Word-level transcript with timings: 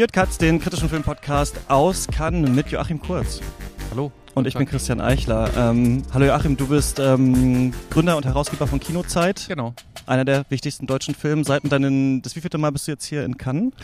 Jürg 0.00 0.14
Katz, 0.14 0.38
den 0.38 0.58
kritischen 0.60 0.88
Filmpodcast 0.88 1.60
aus 1.68 2.06
Cannes 2.06 2.48
mit 2.48 2.68
Joachim 2.68 3.02
Kurz. 3.02 3.42
Hallo. 3.90 4.10
Und 4.32 4.46
ich 4.46 4.54
bin 4.54 4.64
Christian 4.64 4.98
Eichler. 4.98 5.50
Ähm, 5.54 6.04
hallo 6.14 6.24
Joachim, 6.24 6.56
du 6.56 6.68
bist 6.68 6.98
ähm, 6.98 7.74
Gründer 7.90 8.16
und 8.16 8.24
Herausgeber 8.24 8.66
von 8.66 8.80
Kinozeit. 8.80 9.44
Genau. 9.46 9.74
Einer 10.06 10.24
der 10.24 10.46
wichtigsten 10.48 10.86
deutschen 10.86 11.14
Filme. 11.14 11.44
Seit 11.44 11.70
deinen, 11.70 12.22
das 12.22 12.34
wievielte 12.34 12.56
Mal 12.56 12.72
bist 12.72 12.88
du 12.88 12.92
jetzt 12.92 13.04
hier 13.04 13.26
in 13.26 13.36
Cannes? 13.36 13.74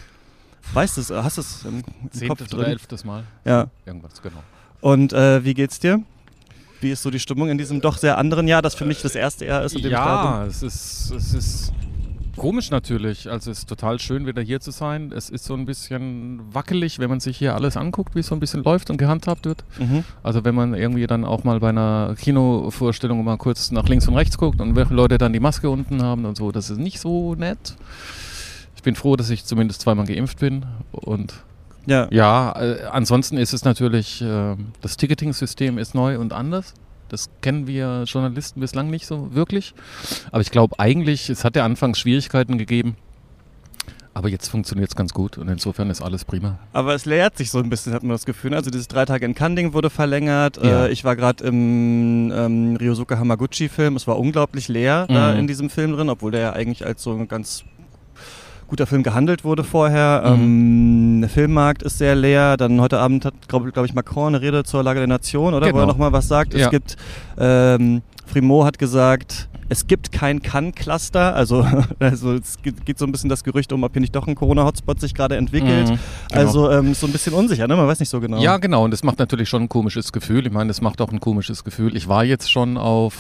Weißt 0.73 0.97
du 0.97 1.03
es, 1.03 1.11
hast 1.11 1.37
du 1.37 1.43
es 1.43 1.65
im, 1.67 1.85
im 2.03 2.11
Zehntes 2.11 2.29
Kopf 2.29 2.41
oder 2.55 2.63
drin? 2.63 2.73
elftes 2.73 3.05
Mal. 3.05 3.25
Ja. 3.45 3.67
Irgendwas, 3.85 4.23
genau. 4.23 4.43
Und 4.81 5.13
äh, 5.13 5.45
wie 5.45 5.53
geht's 5.53 5.81
dir? 5.81 6.03
Wie 6.81 6.93
ist 6.93 7.03
so 7.03 7.11
die 7.11 7.21
Stimmung 7.21 7.51
in 7.51 7.59
diesem 7.59 7.83
doch 7.83 7.99
sehr 7.99 8.17
anderen 8.17 8.49
Jahr, 8.49 8.63
das 8.63 8.75
für 8.75 8.87
mich 8.87 9.03
das 9.03 9.17
erste 9.17 9.45
Jahr 9.45 9.65
ist, 9.65 9.79
Ja, 9.81 10.47
es 10.47 10.63
ist, 10.63 11.11
es 11.11 11.35
ist 11.35 11.73
komisch 12.37 12.71
natürlich. 12.71 13.31
Also 13.31 13.51
es 13.51 13.59
ist 13.61 13.69
total 13.69 13.99
schön, 13.99 14.27
wieder 14.27 14.43
hier 14.43 14.61
zu 14.61 14.71
sein. 14.71 15.13
Es 15.15 15.31
ist 15.31 15.45
so 15.45 15.55
ein 15.55 15.67
bisschen 15.67 16.41
wackelig, 16.53 16.99
wenn 16.99 17.11
man 17.11 17.21
sich 17.21 17.37
hier 17.39 17.55
alles 17.55 17.77
anguckt, 17.77 18.15
wie 18.15 18.21
es 18.21 18.27
so 18.27 18.35
ein 18.35 18.41
bisschen 18.41 18.63
läuft 18.63 18.91
und 18.91 18.97
gehandhabt 18.97 19.47
wird. 19.47 19.65
Mhm. 19.79 20.05
Also 20.23 20.45
wenn 20.45 20.55
man 20.55 20.75
irgendwie 20.75 21.07
dann 21.07 21.25
auch 21.25 21.45
mal 21.45 21.61
bei 21.61 21.71
einer 21.71 22.15
Kinovorstellung 22.19 23.25
mal 23.25 23.37
kurz 23.39 23.71
nach 23.71 23.89
links 23.89 24.07
und 24.09 24.15
rechts 24.15 24.39
guckt 24.39 24.61
und 24.61 24.77
welche 24.77 24.95
Leute 24.95 25.19
dann 25.19 25.33
die 25.33 25.41
Maske 25.41 25.71
unten 25.71 26.03
haben 26.03 26.25
und 26.25 26.37
so, 26.37 26.53
das 26.53 26.71
ist 26.71 26.79
nicht 26.79 27.01
so 27.01 27.35
nett. 27.35 27.77
Ich 28.77 28.83
bin 28.83 28.95
froh, 28.95 29.17
dass 29.17 29.31
ich 29.31 29.45
zumindest 29.45 29.81
zweimal 29.81 30.07
geimpft 30.07 30.39
bin 30.39 30.65
und 30.93 31.35
Ja. 31.87 32.09
Ja, 32.11 32.53
äh, 32.61 32.85
ansonsten 32.91 33.37
ist 33.39 33.53
es 33.53 33.65
natürlich, 33.65 34.21
äh, 34.23 34.57
das 34.81 34.97
Ticketing-System 34.97 35.79
ist 35.79 35.95
neu 35.95 36.19
und 36.19 36.33
anders. 36.33 36.75
Das 37.09 37.31
kennen 37.41 37.67
wir 37.67 38.05
Journalisten 38.07 38.61
bislang 38.61 38.91
nicht 38.91 39.07
so 39.07 39.35
wirklich. 39.35 39.75
Aber 40.33 40.41
ich 40.41 40.51
glaube 40.51 40.79
eigentlich, 40.79 41.31
es 41.31 41.45
hat 41.45 41.57
ja 41.57 41.65
anfangs 41.65 41.99
Schwierigkeiten 41.99 42.59
gegeben. 42.59 42.97
Aber 44.15 44.31
jetzt 44.31 44.49
funktioniert 44.49 44.89
es 44.89 44.97
ganz 44.97 45.13
gut 45.13 45.37
und 45.37 45.47
insofern 45.49 45.91
ist 45.91 46.01
alles 46.01 46.25
prima. 46.25 46.59
Aber 46.73 46.95
es 46.95 47.05
leert 47.05 47.37
sich 47.37 47.51
so 47.51 47.59
ein 47.59 47.69
bisschen, 47.69 47.93
hat 47.93 48.03
man 48.03 48.13
das 48.13 48.25
Gefühl. 48.25 48.55
Also 48.55 48.71
dieses 48.71 48.89
drei 48.89 49.05
Tage 49.05 49.27
in 49.27 49.35
Kanding 49.35 49.75
wurde 49.75 49.91
verlängert. 49.91 50.57
Ja. 50.57 50.87
Äh, 50.87 50.91
ich 50.91 51.05
war 51.05 51.17
gerade 51.17 51.45
im 51.45 52.33
ähm, 52.35 52.77
Ryosuke 52.77 53.19
Hamaguchi-Film. 53.19 53.95
Es 53.95 54.07
war 54.07 54.19
unglaublich 54.19 54.69
leer 54.69 55.07
Mhm. 55.11 55.41
in 55.41 55.47
diesem 55.47 55.69
Film 55.69 55.93
drin, 55.93 56.09
obwohl 56.09 56.31
der 56.33 56.41
ja 56.41 56.53
eigentlich 56.55 56.87
als 56.87 57.03
so 57.03 57.13
ein 57.13 57.29
ganz 57.29 57.65
guter 58.69 58.87
Film 58.87 59.03
gehandelt 59.03 59.45
wurde 59.45 59.65
vorher. 59.65 60.23
Mhm. 60.37 60.43
Ähm, 60.43 61.21
der 61.23 61.31
Filmmarkt 61.31 61.83
ist 61.83 61.99
sehr 61.99 62.15
leer. 62.15 62.57
Dann 62.57 62.81
heute 62.81 62.99
Abend 62.99 63.25
hat, 63.25 63.35
glaube 63.49 63.71
glaub 63.73 63.87
ich, 63.87 63.95
Macron 63.95 64.35
eine 64.35 64.41
Rede 64.43 64.65
zur 64.65 64.83
Lage 64.83 65.01
der 65.01 65.07
Nation, 65.09 65.55
oder? 65.55 65.67
Wo 65.67 65.71
Genau. 65.73 65.81
er 65.85 65.87
nochmal 65.87 66.13
was 66.13 66.29
sagt. 66.29 66.55
Es 66.55 66.61
Ja. 66.63 66.69
gibt, 66.71 66.97
ähm, 67.39 68.03
Frimo 68.27 68.65
hat 68.65 68.79
gesagt, 68.79 69.49
es 69.69 69.87
gibt 69.89 70.13
kein 70.13 70.43
Cannes-Cluster. 70.43 71.35
Also, 71.35 71.67
also 71.99 72.35
es 72.35 72.59
geht 72.63 72.99
so 72.99 73.05
ein 73.05 73.13
bisschen 73.13 73.29
das 73.31 73.43
Gerücht 73.45 73.73
um, 73.73 73.83
ob 73.83 73.93
hier 73.93 74.01
nicht 74.01 74.15
doch 74.15 74.27
ein 74.29 74.35
Corona-Hotspot 74.35 75.01
sich 75.01 75.15
gerade 75.15 75.37
entwickelt. 75.37 75.89
Mhm, 75.91 75.99
genau. 76.29 76.41
Also 76.41 76.71
ähm, 76.71 76.93
ist 76.93 77.01
so 77.01 77.07
ein 77.07 77.13
bisschen 77.13 77.35
unsicher, 77.35 77.67
ne? 77.67 77.77
Man 77.77 77.87
weiß 77.89 77.99
nicht 78.01 78.09
so 78.11 78.21
genau. 78.21 78.39
Ja, 78.41 78.59
genau. 78.59 78.85
Und 78.85 78.93
das 78.93 79.03
macht 79.03 79.19
natürlich 79.19 79.49
schon 79.49 79.63
ein 79.63 79.69
komisches 79.69 80.13
Gefühl. 80.13 80.47
Ich 80.47 80.53
meine, 80.53 80.69
das 80.69 80.81
macht 80.81 81.01
auch 81.01 81.11
ein 81.13 81.21
komisches 81.21 81.65
Gefühl. 81.65 81.97
Ich 81.97 82.09
war 82.09 82.25
jetzt 82.25 82.51
schon 82.51 82.77
auf 82.77 83.15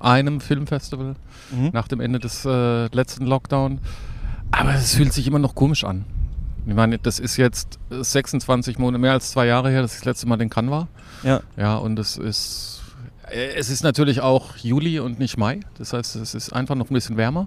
einem 0.00 0.40
Filmfestival 0.40 1.14
Mhm. 1.50 1.70
nach 1.72 1.88
dem 1.88 2.00
Ende 2.00 2.18
des 2.18 2.44
äh, 2.44 2.86
letzten 2.94 3.24
Lockdown. 3.24 3.78
Aber 4.50 4.74
es 4.74 4.94
fühlt 4.94 5.12
sich 5.12 5.26
immer 5.26 5.38
noch 5.38 5.54
komisch 5.54 5.84
an. 5.84 6.04
Ich 6.66 6.74
meine, 6.74 6.98
das 6.98 7.18
ist 7.18 7.36
jetzt 7.36 7.78
26 7.90 8.78
Monate, 8.78 9.00
mehr 9.00 9.12
als 9.12 9.30
zwei 9.30 9.46
Jahre 9.46 9.70
her, 9.70 9.82
dass 9.82 9.92
ich 9.92 10.00
das 10.00 10.04
letzte 10.04 10.26
Mal 10.28 10.40
in 10.40 10.50
Cannes 10.50 10.70
war. 10.70 10.88
Ja. 11.22 11.40
Ja, 11.56 11.76
und 11.76 11.98
es 11.98 12.16
ist, 12.16 12.82
äh, 13.30 13.54
es 13.54 13.70
ist 13.70 13.82
natürlich 13.82 14.20
auch 14.20 14.56
Juli 14.56 15.00
und 15.00 15.18
nicht 15.18 15.38
Mai. 15.38 15.60
Das 15.78 15.92
heißt, 15.92 16.16
es 16.16 16.34
ist 16.34 16.52
einfach 16.52 16.74
noch 16.74 16.90
ein 16.90 16.94
bisschen 16.94 17.16
wärmer. 17.16 17.46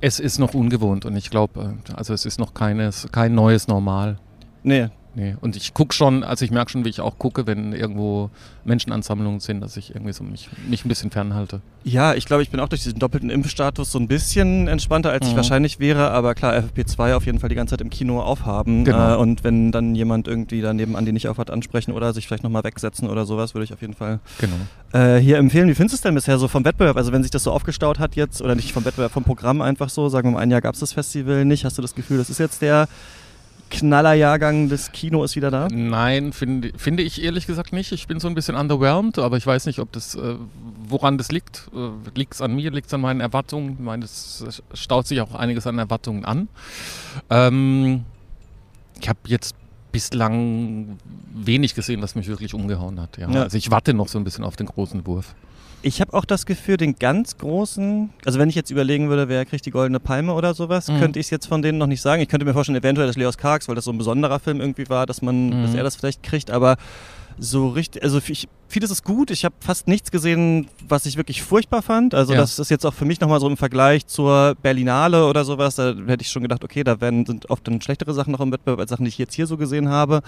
Es 0.00 0.20
ist 0.20 0.38
noch 0.38 0.54
ungewohnt 0.54 1.04
und 1.04 1.16
ich 1.16 1.30
glaube, 1.30 1.74
also 1.94 2.12
es 2.12 2.26
ist 2.26 2.38
noch 2.38 2.52
keines, 2.52 3.08
kein 3.12 3.34
neues 3.34 3.66
Normal. 3.66 4.18
Nee. 4.62 4.88
Nee. 5.18 5.34
Und 5.40 5.56
ich 5.56 5.72
gucke 5.72 5.94
schon, 5.94 6.22
also 6.22 6.44
ich 6.44 6.50
merke 6.50 6.70
schon, 6.70 6.84
wie 6.84 6.90
ich 6.90 7.00
auch 7.00 7.18
gucke, 7.18 7.46
wenn 7.46 7.72
irgendwo 7.72 8.28
Menschenansammlungen 8.66 9.40
sind, 9.40 9.62
dass 9.62 9.78
ich 9.78 9.94
irgendwie 9.94 10.12
so 10.12 10.22
mich, 10.22 10.50
mich 10.68 10.84
ein 10.84 10.88
bisschen 10.90 11.10
fernhalte. 11.10 11.62
Ja, 11.84 12.12
ich 12.12 12.26
glaube, 12.26 12.42
ich 12.42 12.50
bin 12.50 12.60
auch 12.60 12.68
durch 12.68 12.82
diesen 12.82 12.98
doppelten 12.98 13.30
Impfstatus 13.30 13.90
so 13.92 13.98
ein 13.98 14.08
bisschen 14.08 14.68
entspannter, 14.68 15.10
als 15.12 15.26
ich 15.26 15.32
Mhm. 15.32 15.36
wahrscheinlich 15.36 15.80
wäre. 15.80 16.10
Aber 16.10 16.34
klar, 16.34 16.52
FFP2 16.54 17.14
auf 17.14 17.24
jeden 17.24 17.38
Fall 17.38 17.48
die 17.48 17.54
ganze 17.54 17.72
Zeit 17.72 17.80
im 17.80 17.88
Kino 17.88 18.20
aufhaben. 18.20 18.84
Genau. 18.84 19.14
Äh, 19.14 19.16
und 19.16 19.42
wenn 19.42 19.72
dann 19.72 19.94
jemand 19.94 20.28
irgendwie 20.28 20.60
daneben 20.60 20.96
an 20.96 21.06
die 21.06 21.12
nicht 21.12 21.28
aufhat, 21.28 21.50
ansprechen 21.50 21.92
oder 21.92 22.12
sich 22.12 22.26
vielleicht 22.26 22.42
nochmal 22.42 22.64
wegsetzen 22.64 23.08
oder 23.08 23.24
sowas, 23.24 23.54
würde 23.54 23.64
ich 23.64 23.72
auf 23.72 23.80
jeden 23.80 23.94
Fall 23.94 24.20
Genau. 24.38 24.56
äh, 24.92 25.18
hier 25.18 25.38
empfehlen. 25.38 25.68
Wie 25.70 25.74
findest 25.74 25.94
du 25.94 25.96
es 25.96 26.02
denn 26.02 26.14
bisher 26.14 26.36
so 26.38 26.46
vom 26.46 26.64
Wettbewerb? 26.66 26.98
Also 26.98 27.12
wenn 27.12 27.22
sich 27.22 27.30
das 27.30 27.42
so 27.42 27.52
aufgestaut 27.52 27.98
hat 27.98 28.16
jetzt, 28.16 28.42
oder 28.42 28.54
nicht 28.54 28.72
vom 28.72 28.84
Wettbewerb, 28.84 29.12
vom 29.12 29.24
Programm 29.24 29.62
einfach 29.62 29.88
so, 29.88 30.10
sagen 30.10 30.28
wir 30.28 30.32
mal, 30.34 30.40
ein 30.40 30.50
Jahr 30.50 30.60
gab 30.60 30.74
es 30.74 30.80
das 30.80 30.92
Festival 30.92 31.46
nicht. 31.46 31.64
Hast 31.64 31.78
du 31.78 31.82
das 31.82 31.94
Gefühl, 31.94 32.18
das 32.18 32.28
ist 32.28 32.38
jetzt 32.38 32.60
der 32.60 32.86
Knallerjahrgang 33.70 34.68
des 34.68 34.92
Kino 34.92 35.24
ist 35.24 35.36
wieder 35.36 35.50
da? 35.50 35.68
Nein, 35.70 36.32
finde, 36.32 36.72
finde 36.76 37.02
ich 37.02 37.22
ehrlich 37.22 37.46
gesagt 37.46 37.72
nicht. 37.72 37.92
Ich 37.92 38.06
bin 38.06 38.20
so 38.20 38.28
ein 38.28 38.34
bisschen 38.34 38.54
underwhelmed, 38.54 39.18
aber 39.18 39.36
ich 39.36 39.46
weiß 39.46 39.66
nicht, 39.66 39.80
ob 39.80 39.92
das, 39.92 40.14
äh, 40.14 40.36
woran 40.88 41.18
das 41.18 41.32
liegt. 41.32 41.68
Äh, 41.74 41.88
liegt 42.16 42.34
es 42.34 42.42
an 42.42 42.54
mir, 42.54 42.70
liegt 42.70 42.86
es 42.86 42.94
an 42.94 43.00
meinen 43.00 43.20
Erwartungen? 43.20 43.72
Ich 43.72 43.78
meine, 43.80 44.04
es 44.04 44.62
staut 44.72 45.06
sich 45.06 45.20
auch 45.20 45.34
einiges 45.34 45.66
an 45.66 45.78
Erwartungen 45.78 46.24
an. 46.24 46.48
Ähm, 47.28 48.04
ich 49.00 49.08
habe 49.08 49.18
jetzt 49.26 49.56
bislang 49.92 50.98
wenig 51.34 51.74
gesehen, 51.74 52.02
was 52.02 52.14
mich 52.14 52.28
wirklich 52.28 52.54
umgehauen 52.54 53.00
hat. 53.00 53.16
Ja. 53.18 53.30
Ja. 53.30 53.42
Also 53.42 53.56
ich 53.56 53.70
warte 53.70 53.94
noch 53.94 54.08
so 54.08 54.18
ein 54.18 54.24
bisschen 54.24 54.44
auf 54.44 54.56
den 54.56 54.66
großen 54.66 55.06
Wurf. 55.06 55.34
Ich 55.86 56.00
habe 56.00 56.12
auch 56.14 56.24
das 56.24 56.46
Gefühl, 56.46 56.78
den 56.78 56.96
ganz 56.98 57.36
großen, 57.38 58.10
also 58.24 58.40
wenn 58.40 58.48
ich 58.48 58.56
jetzt 58.56 58.72
überlegen 58.72 59.08
würde, 59.08 59.28
wer 59.28 59.44
kriegt 59.44 59.64
die 59.66 59.70
Goldene 59.70 60.00
Palme 60.00 60.32
oder 60.34 60.52
sowas, 60.52 60.88
Mhm. 60.88 60.98
könnte 60.98 61.20
ich 61.20 61.26
es 61.26 61.30
jetzt 61.30 61.46
von 61.46 61.62
denen 61.62 61.78
noch 61.78 61.86
nicht 61.86 62.02
sagen. 62.02 62.20
Ich 62.20 62.28
könnte 62.28 62.44
mir 62.44 62.54
vorstellen, 62.54 62.76
eventuell, 62.76 63.06
dass 63.06 63.14
Leos 63.16 63.38
Karks, 63.38 63.68
weil 63.68 63.76
das 63.76 63.84
so 63.84 63.92
ein 63.92 63.98
besonderer 63.98 64.40
Film 64.40 64.60
irgendwie 64.60 64.88
war, 64.88 65.06
dass 65.06 65.22
man, 65.22 65.50
Mhm. 65.50 65.62
dass 65.62 65.74
er 65.74 65.84
das 65.84 65.94
vielleicht 65.94 66.24
kriegt, 66.24 66.50
aber 66.50 66.76
so 67.38 67.68
richtig, 67.68 68.02
also 68.02 68.18
ich, 68.26 68.48
vieles 68.66 68.90
ist 68.90 69.04
gut. 69.04 69.30
Ich 69.30 69.44
habe 69.44 69.54
fast 69.60 69.86
nichts 69.86 70.10
gesehen, 70.10 70.66
was 70.88 71.06
ich 71.06 71.16
wirklich 71.18 71.42
furchtbar 71.42 71.82
fand. 71.82 72.14
Also 72.16 72.32
Ja. 72.32 72.40
das 72.40 72.58
ist 72.58 72.70
jetzt 72.70 72.84
auch 72.84 72.94
für 72.94 73.04
mich 73.04 73.20
nochmal 73.20 73.38
so 73.38 73.46
im 73.46 73.56
Vergleich 73.56 74.06
zur 74.08 74.56
Berlinale 74.60 75.24
oder 75.28 75.44
sowas. 75.44 75.76
Da 75.76 75.94
hätte 76.08 76.22
ich 76.22 76.30
schon 76.30 76.42
gedacht, 76.42 76.64
okay, 76.64 76.82
da 76.82 77.00
werden, 77.00 77.26
sind 77.26 77.48
oft 77.48 77.64
dann 77.68 77.80
schlechtere 77.80 78.12
Sachen 78.12 78.32
noch 78.32 78.40
im 78.40 78.50
Wettbewerb 78.50 78.80
als 78.80 78.90
Sachen, 78.90 79.04
die 79.04 79.10
ich 79.10 79.18
jetzt 79.18 79.34
hier 79.34 79.46
so 79.46 79.56
gesehen 79.56 79.88
habe. 79.88 80.22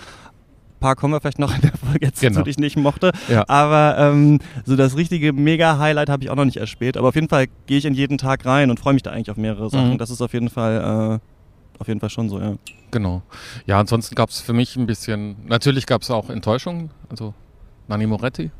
Ein 0.78 0.80
paar 0.80 0.94
kommen 0.94 1.12
wir 1.12 1.20
vielleicht 1.20 1.40
noch 1.40 1.52
in 1.52 1.60
der 1.60 1.72
Folge 1.76 2.06
jetzt, 2.06 2.20
Genau. 2.20 2.42
die 2.42 2.50
ich 2.50 2.58
nicht 2.58 2.76
mochte. 2.76 3.10
Ja. 3.28 3.44
Aber 3.48 3.96
ähm, 3.98 4.38
so 4.64 4.76
das 4.76 4.96
richtige 4.96 5.32
Mega-Highlight 5.32 6.08
habe 6.08 6.22
ich 6.22 6.30
auch 6.30 6.36
noch 6.36 6.44
nicht 6.44 6.58
erspäht. 6.58 6.96
Aber 6.96 7.08
auf 7.08 7.16
jeden 7.16 7.28
Fall 7.28 7.46
gehe 7.66 7.78
ich 7.78 7.84
in 7.84 7.94
jeden 7.94 8.16
Tag 8.16 8.46
rein 8.46 8.70
und 8.70 8.78
freue 8.78 8.94
mich 8.94 9.02
da 9.02 9.10
eigentlich 9.10 9.30
auf 9.32 9.36
mehrere 9.36 9.70
Sachen. 9.70 9.94
Mhm. 9.94 9.98
Das 9.98 10.10
ist 10.10 10.22
auf 10.22 10.32
jeden 10.32 10.50
Fall, 10.50 11.18
äh, 11.20 11.80
auf 11.80 11.88
jeden 11.88 11.98
Fall 11.98 12.10
schon 12.10 12.28
so, 12.28 12.38
ja. 12.38 12.54
Genau. 12.92 13.22
Ja, 13.66 13.80
ansonsten 13.80 14.14
gab 14.14 14.30
es 14.30 14.40
für 14.40 14.52
mich 14.52 14.76
ein 14.76 14.86
bisschen, 14.86 15.34
natürlich 15.48 15.84
gab 15.86 16.02
es 16.02 16.12
auch 16.12 16.30
Enttäuschungen. 16.30 16.90
Also 17.08 17.34
Nanni 17.88 18.06
Moretti 18.06 18.52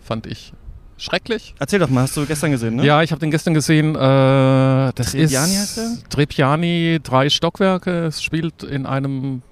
fand 0.00 0.26
ich 0.26 0.54
schrecklich. 0.96 1.54
Erzähl 1.58 1.78
doch 1.78 1.90
mal, 1.90 2.02
hast 2.04 2.16
du 2.16 2.24
gestern 2.24 2.52
gesehen, 2.52 2.76
ne? 2.76 2.86
Ja, 2.86 3.02
ich 3.02 3.10
habe 3.12 3.20
den 3.20 3.30
gestern 3.30 3.52
gesehen. 3.52 3.94
Äh, 3.94 3.98
das 3.98 5.10
Trebbiani 5.12 5.52
ist 5.52 5.60
heißt 5.60 5.76
der? 5.76 6.08
Trebbiani, 6.08 7.00
drei 7.02 7.28
Stockwerke. 7.28 8.06
Es 8.06 8.22
spielt 8.22 8.62
in 8.62 8.86
einem 8.86 9.42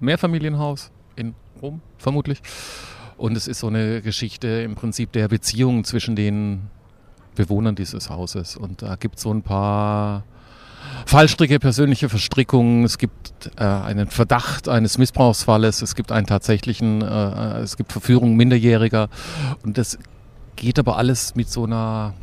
Mehrfamilienhaus 0.00 0.90
in 1.66 1.72
Rom, 1.72 1.80
vermutlich. 1.98 2.40
Und 3.16 3.36
es 3.36 3.48
ist 3.48 3.60
so 3.60 3.68
eine 3.68 4.02
Geschichte 4.02 4.48
im 4.48 4.74
Prinzip 4.74 5.12
der 5.12 5.28
Beziehung 5.28 5.84
zwischen 5.84 6.16
den 6.16 6.68
Bewohnern 7.34 7.74
dieses 7.74 8.10
Hauses. 8.10 8.56
Und 8.56 8.82
da 8.82 8.96
gibt 8.96 9.16
es 9.16 9.22
so 9.22 9.32
ein 9.32 9.42
paar 9.42 10.24
Fallstricke, 11.06 11.58
persönliche 11.58 12.08
Verstrickungen. 12.08 12.84
Es 12.84 12.98
gibt 12.98 13.50
äh, 13.56 13.64
einen 13.64 14.08
Verdacht 14.08 14.68
eines 14.68 14.98
Missbrauchsfalles. 14.98 15.82
Es 15.82 15.94
gibt 15.94 16.12
einen 16.12 16.26
tatsächlichen, 16.26 17.02
äh, 17.02 17.60
es 17.60 17.76
gibt 17.76 17.92
Verführung 17.92 18.36
Minderjähriger. 18.36 19.08
Und 19.62 19.78
das 19.78 19.98
geht 20.56 20.78
aber 20.78 20.96
alles 20.96 21.34
mit 21.34 21.48
so 21.48 21.64
einer 21.64 22.14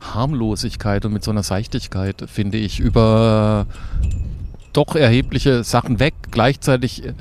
Harmlosigkeit 0.00 1.04
und 1.04 1.12
mit 1.12 1.24
so 1.24 1.30
einer 1.30 1.42
Seichtigkeit, 1.42 2.24
finde 2.26 2.58
ich, 2.58 2.80
über 2.80 3.66
doch 4.72 4.94
erhebliche 4.94 5.64
Sachen 5.64 5.98
weg. 6.00 6.14
Gleichzeitig 6.30 7.04
äh, 7.04 7.14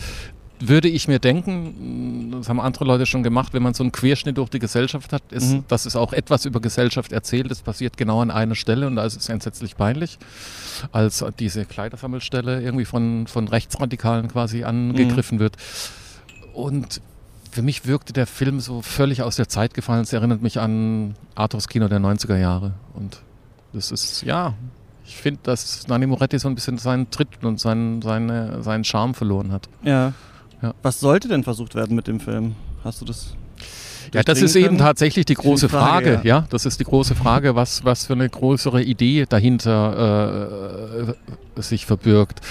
würde 0.59 0.87
ich 0.87 1.07
mir 1.07 1.19
denken, 1.19 2.31
das 2.31 2.47
haben 2.49 2.59
andere 2.61 2.85
Leute 2.85 3.05
schon 3.05 3.23
gemacht, 3.23 3.53
wenn 3.53 3.61
man 3.63 3.73
so 3.73 3.83
einen 3.83 3.91
Querschnitt 3.91 4.37
durch 4.37 4.49
die 4.49 4.59
Gesellschaft 4.59 5.11
hat, 5.13 5.23
ist, 5.31 5.51
Mhm. 5.53 5.63
dass 5.67 5.85
es 5.85 5.95
auch 5.95 6.13
etwas 6.13 6.45
über 6.45 6.59
Gesellschaft 6.61 7.11
erzählt. 7.11 7.51
Das 7.51 7.61
passiert 7.61 7.97
genau 7.97 8.21
an 8.21 8.31
einer 8.31 8.55
Stelle 8.55 8.87
und 8.87 8.95
da 8.95 9.05
ist 9.05 9.17
es 9.17 9.27
entsetzlich 9.29 9.75
peinlich, 9.75 10.17
als 10.91 11.23
diese 11.39 11.65
Kleidersammelstelle 11.65 12.61
irgendwie 12.61 12.85
von, 12.85 13.27
von 13.27 13.47
Rechtsradikalen 13.47 14.27
quasi 14.29 14.63
angegriffen 14.63 15.39
wird. 15.39 15.57
Und 16.53 17.01
für 17.51 17.61
mich 17.61 17.85
wirkte 17.85 18.13
der 18.13 18.27
Film 18.27 18.59
so 18.59 18.81
völlig 18.81 19.21
aus 19.23 19.35
der 19.35 19.47
Zeit 19.49 19.73
gefallen. 19.73 20.01
Es 20.03 20.13
erinnert 20.13 20.41
mich 20.41 20.59
an 20.59 21.15
Arthurs 21.35 21.67
Kino 21.67 21.87
der 21.87 21.99
90er 21.99 22.37
Jahre. 22.37 22.73
Und 22.93 23.19
das 23.73 23.91
ist, 23.91 24.21
ja, 24.23 24.53
ich 25.05 25.17
finde, 25.17 25.39
dass 25.43 25.87
Nanni 25.87 26.07
Moretti 26.07 26.39
so 26.39 26.47
ein 26.47 26.55
bisschen 26.55 26.77
seinen 26.77 27.11
Tritt 27.11 27.43
und 27.43 27.59
seinen, 27.59 28.01
seine, 28.01 28.63
seinen 28.63 28.83
Charme 28.83 29.13
verloren 29.13 29.51
hat. 29.51 29.67
Ja. 29.83 30.13
Ja. 30.61 30.73
Was 30.81 30.99
sollte 30.99 31.27
denn 31.27 31.43
versucht 31.43 31.75
werden 31.75 31.95
mit 31.95 32.07
dem 32.07 32.19
Film? 32.19 32.55
Hast 32.83 33.01
du 33.01 33.05
das? 33.05 33.35
Ja, 34.13 34.23
das 34.23 34.41
ist 34.41 34.55
eben 34.55 34.77
tatsächlich 34.77 35.25
die 35.25 35.33
große 35.33 35.67
die 35.67 35.71
Frage, 35.71 36.13
Frage 36.13 36.27
ja. 36.27 36.39
ja. 36.39 36.47
Das 36.49 36.65
ist 36.65 36.79
die 36.79 36.83
große 36.83 37.15
Frage, 37.15 37.55
was, 37.55 37.83
was 37.83 38.05
für 38.05 38.13
eine 38.13 38.29
größere 38.29 38.81
Idee 38.83 39.25
dahinter 39.27 41.15
äh, 41.57 41.61
sich 41.61 41.85
verbirgt. 41.85 42.41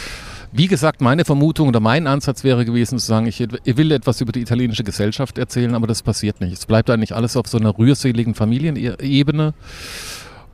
Wie 0.57 0.69
gesagt, 0.69 1.01
meine 1.01 1.25
Vermutung 1.25 1.69
oder 1.69 1.81
mein 1.81 2.07
Ansatz 2.07 2.45
wäre 2.45 2.65
gewesen 2.65 2.99
zu 2.99 3.07
sagen, 3.07 3.27
ich, 3.27 3.41
ich, 3.41 3.77
will 3.77 3.91
etwas 3.91 4.21
über 4.21 4.31
die 4.31 4.41
italienische 4.41 4.85
Gesellschaft 4.85 5.37
erzählen, 5.37 5.75
aber 5.75 5.89
das 5.89 6.03
passiert 6.03 6.41
nicht. 6.41 6.53
Es 6.53 6.67
bleibt 6.67 6.91
eigentlich 6.91 7.15
alles 7.15 7.37
auf 7.37 7.49
so 7.49 7.59
einer 7.59 7.77
rührseligen 7.77 8.37
Familienebene 8.37 9.53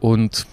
und 0.01 0.47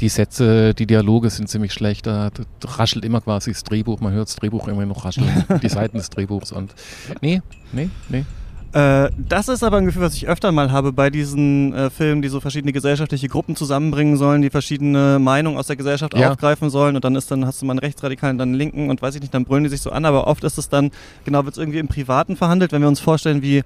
die 0.00 0.08
Sätze, 0.08 0.74
die 0.74 0.86
Dialoge 0.86 1.30
sind 1.30 1.48
ziemlich 1.48 1.72
schlecht. 1.72 2.06
Da 2.06 2.30
raschelt 2.64 3.04
immer 3.04 3.20
quasi 3.20 3.52
das 3.52 3.62
Drehbuch. 3.64 4.00
Man 4.00 4.12
hört 4.12 4.28
das 4.28 4.36
Drehbuch 4.36 4.68
immer 4.68 4.86
noch 4.86 5.04
rascheln. 5.04 5.44
die 5.62 5.68
Seiten 5.68 5.98
des 5.98 6.10
Drehbuchs. 6.10 6.52
Und 6.52 6.74
nee, 7.20 7.42
nee, 7.72 7.90
nee. 8.08 8.24
Äh, 8.72 9.10
das 9.18 9.48
ist 9.48 9.64
aber 9.64 9.78
ein 9.78 9.86
Gefühl, 9.86 10.02
was 10.02 10.14
ich 10.14 10.28
öfter 10.28 10.52
mal 10.52 10.70
habe 10.70 10.92
bei 10.92 11.10
diesen 11.10 11.74
äh, 11.74 11.90
Filmen, 11.90 12.22
die 12.22 12.28
so 12.28 12.40
verschiedene 12.40 12.72
gesellschaftliche 12.72 13.28
Gruppen 13.28 13.56
zusammenbringen 13.56 14.16
sollen, 14.16 14.42
die 14.42 14.50
verschiedene 14.50 15.18
Meinungen 15.18 15.58
aus 15.58 15.66
der 15.66 15.74
Gesellschaft 15.74 16.16
ja. 16.16 16.30
aufgreifen 16.30 16.70
sollen 16.70 16.94
und 16.94 17.04
dann 17.04 17.16
ist 17.16 17.30
dann 17.32 17.44
hast 17.46 17.60
du 17.60 17.66
mal 17.66 17.72
einen 17.72 17.80
Rechtsradikalen, 17.80 18.38
dann 18.38 18.50
einen 18.50 18.58
Linken 18.58 18.88
und 18.88 19.02
weiß 19.02 19.16
ich 19.16 19.22
nicht, 19.22 19.34
dann 19.34 19.44
brüllen 19.44 19.64
die 19.64 19.70
sich 19.70 19.80
so 19.80 19.90
an, 19.90 20.04
aber 20.04 20.28
oft 20.28 20.44
ist 20.44 20.56
es 20.56 20.68
dann, 20.68 20.92
genau, 21.24 21.44
wird 21.44 21.54
es 21.54 21.58
irgendwie 21.58 21.80
im 21.80 21.88
Privaten 21.88 22.36
verhandelt, 22.36 22.70
wenn 22.70 22.80
wir 22.80 22.88
uns 22.88 23.00
vorstellen, 23.00 23.42
wie 23.42 23.64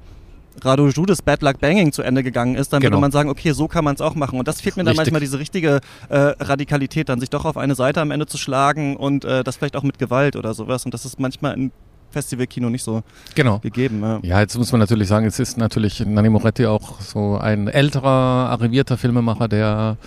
Radu 0.62 0.88
Judes 0.88 1.22
Bad 1.22 1.42
Luck 1.42 1.60
Banging 1.60 1.92
zu 1.92 2.02
Ende 2.02 2.22
gegangen 2.22 2.54
ist, 2.54 2.72
dann 2.72 2.80
genau. 2.80 2.92
würde 2.92 3.00
man 3.00 3.12
sagen, 3.12 3.28
okay, 3.28 3.52
so 3.52 3.68
kann 3.68 3.84
man 3.84 3.94
es 3.94 4.00
auch 4.00 4.14
machen. 4.14 4.38
Und 4.38 4.48
das 4.48 4.60
fehlt 4.60 4.76
mir 4.76 4.84
dann 4.84 4.90
Richtig. 4.90 5.06
manchmal 5.06 5.20
diese 5.20 5.38
richtige 5.38 5.80
äh, 6.08 6.16
Radikalität, 6.16 7.08
dann 7.08 7.20
sich 7.20 7.30
doch 7.30 7.44
auf 7.44 7.56
eine 7.56 7.74
Seite 7.74 8.00
am 8.00 8.10
Ende 8.10 8.26
zu 8.26 8.38
schlagen 8.38 8.96
und 8.96 9.24
äh, 9.24 9.44
das 9.44 9.56
vielleicht 9.56 9.76
auch 9.76 9.82
mit 9.82 9.98
Gewalt 9.98 10.36
oder 10.36 10.54
sowas. 10.54 10.84
Und 10.84 10.94
das 10.94 11.04
ist 11.04 11.18
manchmal 11.18 11.54
in 11.54 11.72
Festivalkino 12.10 12.70
nicht 12.70 12.84
so 12.84 13.02
genau. 13.34 13.58
gegeben. 13.58 14.00
Ja. 14.02 14.20
ja. 14.22 14.40
jetzt 14.40 14.56
muss 14.56 14.72
man 14.72 14.80
natürlich 14.80 15.08
sagen, 15.08 15.26
es 15.26 15.38
ist 15.38 15.58
natürlich 15.58 16.00
Nanni 16.00 16.30
Moretti 16.30 16.66
auch 16.66 17.00
so 17.00 17.36
ein 17.36 17.68
älterer, 17.68 18.48
arrivierter 18.50 18.96
Filmemacher, 18.96 19.48
der 19.48 19.98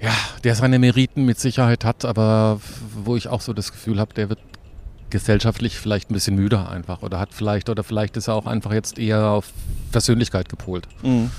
ja, 0.00 0.12
der 0.44 0.54
seine 0.54 0.78
Meriten 0.78 1.26
mit 1.26 1.38
Sicherheit 1.38 1.84
hat, 1.84 2.06
aber 2.06 2.58
wo 3.04 3.16
ich 3.16 3.28
auch 3.28 3.42
so 3.42 3.52
das 3.52 3.70
Gefühl 3.70 4.00
habe, 4.00 4.14
der 4.14 4.30
wird 4.30 4.38
gesellschaftlich 5.10 5.78
vielleicht 5.78 6.10
ein 6.10 6.14
bisschen 6.14 6.36
müder 6.36 6.70
einfach 6.70 7.02
oder 7.02 7.18
hat 7.18 7.30
vielleicht 7.32 7.68
oder 7.68 7.84
vielleicht 7.84 8.16
ist 8.16 8.28
er 8.28 8.34
auch 8.34 8.46
einfach 8.46 8.72
jetzt 8.72 8.98
eher 8.98 9.26
auf 9.26 9.52
Persönlichkeit 9.92 10.48
gepolt. 10.48 10.86
Mhm. 11.02 11.30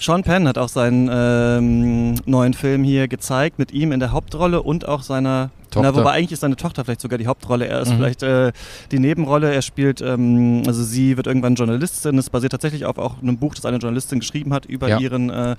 Sean 0.00 0.22
Penn 0.22 0.48
hat 0.48 0.56
auch 0.56 0.70
seinen 0.70 1.10
ähm, 1.12 2.14
neuen 2.24 2.54
Film 2.54 2.84
hier 2.84 3.06
gezeigt, 3.06 3.58
mit 3.58 3.72
ihm 3.72 3.92
in 3.92 4.00
der 4.00 4.12
Hauptrolle 4.12 4.62
und 4.62 4.88
auch 4.88 5.02
seiner 5.02 5.50
Tochter. 5.70 5.92
Na, 5.92 5.94
wobei 5.94 6.12
eigentlich 6.12 6.32
ist 6.32 6.40
seine 6.40 6.56
Tochter 6.56 6.84
vielleicht 6.84 7.02
sogar 7.02 7.18
die 7.18 7.26
Hauptrolle. 7.26 7.66
Er 7.66 7.80
ist 7.80 7.90
mhm. 7.90 7.96
vielleicht 7.96 8.22
äh, 8.22 8.52
die 8.90 8.98
Nebenrolle. 8.98 9.52
Er 9.52 9.60
spielt, 9.60 10.00
ähm, 10.00 10.62
also 10.66 10.82
sie 10.82 11.18
wird 11.18 11.26
irgendwann 11.26 11.54
Journalistin. 11.54 12.16
Es 12.16 12.30
basiert 12.30 12.52
tatsächlich 12.52 12.86
auf 12.86 12.98
auch 12.98 13.20
einem 13.20 13.36
Buch, 13.36 13.54
das 13.54 13.66
eine 13.66 13.76
Journalistin 13.76 14.20
geschrieben 14.20 14.54
hat 14.54 14.64
über 14.64 14.88
ja. 14.88 14.98
ihren 14.98 15.28
äh, 15.30 15.56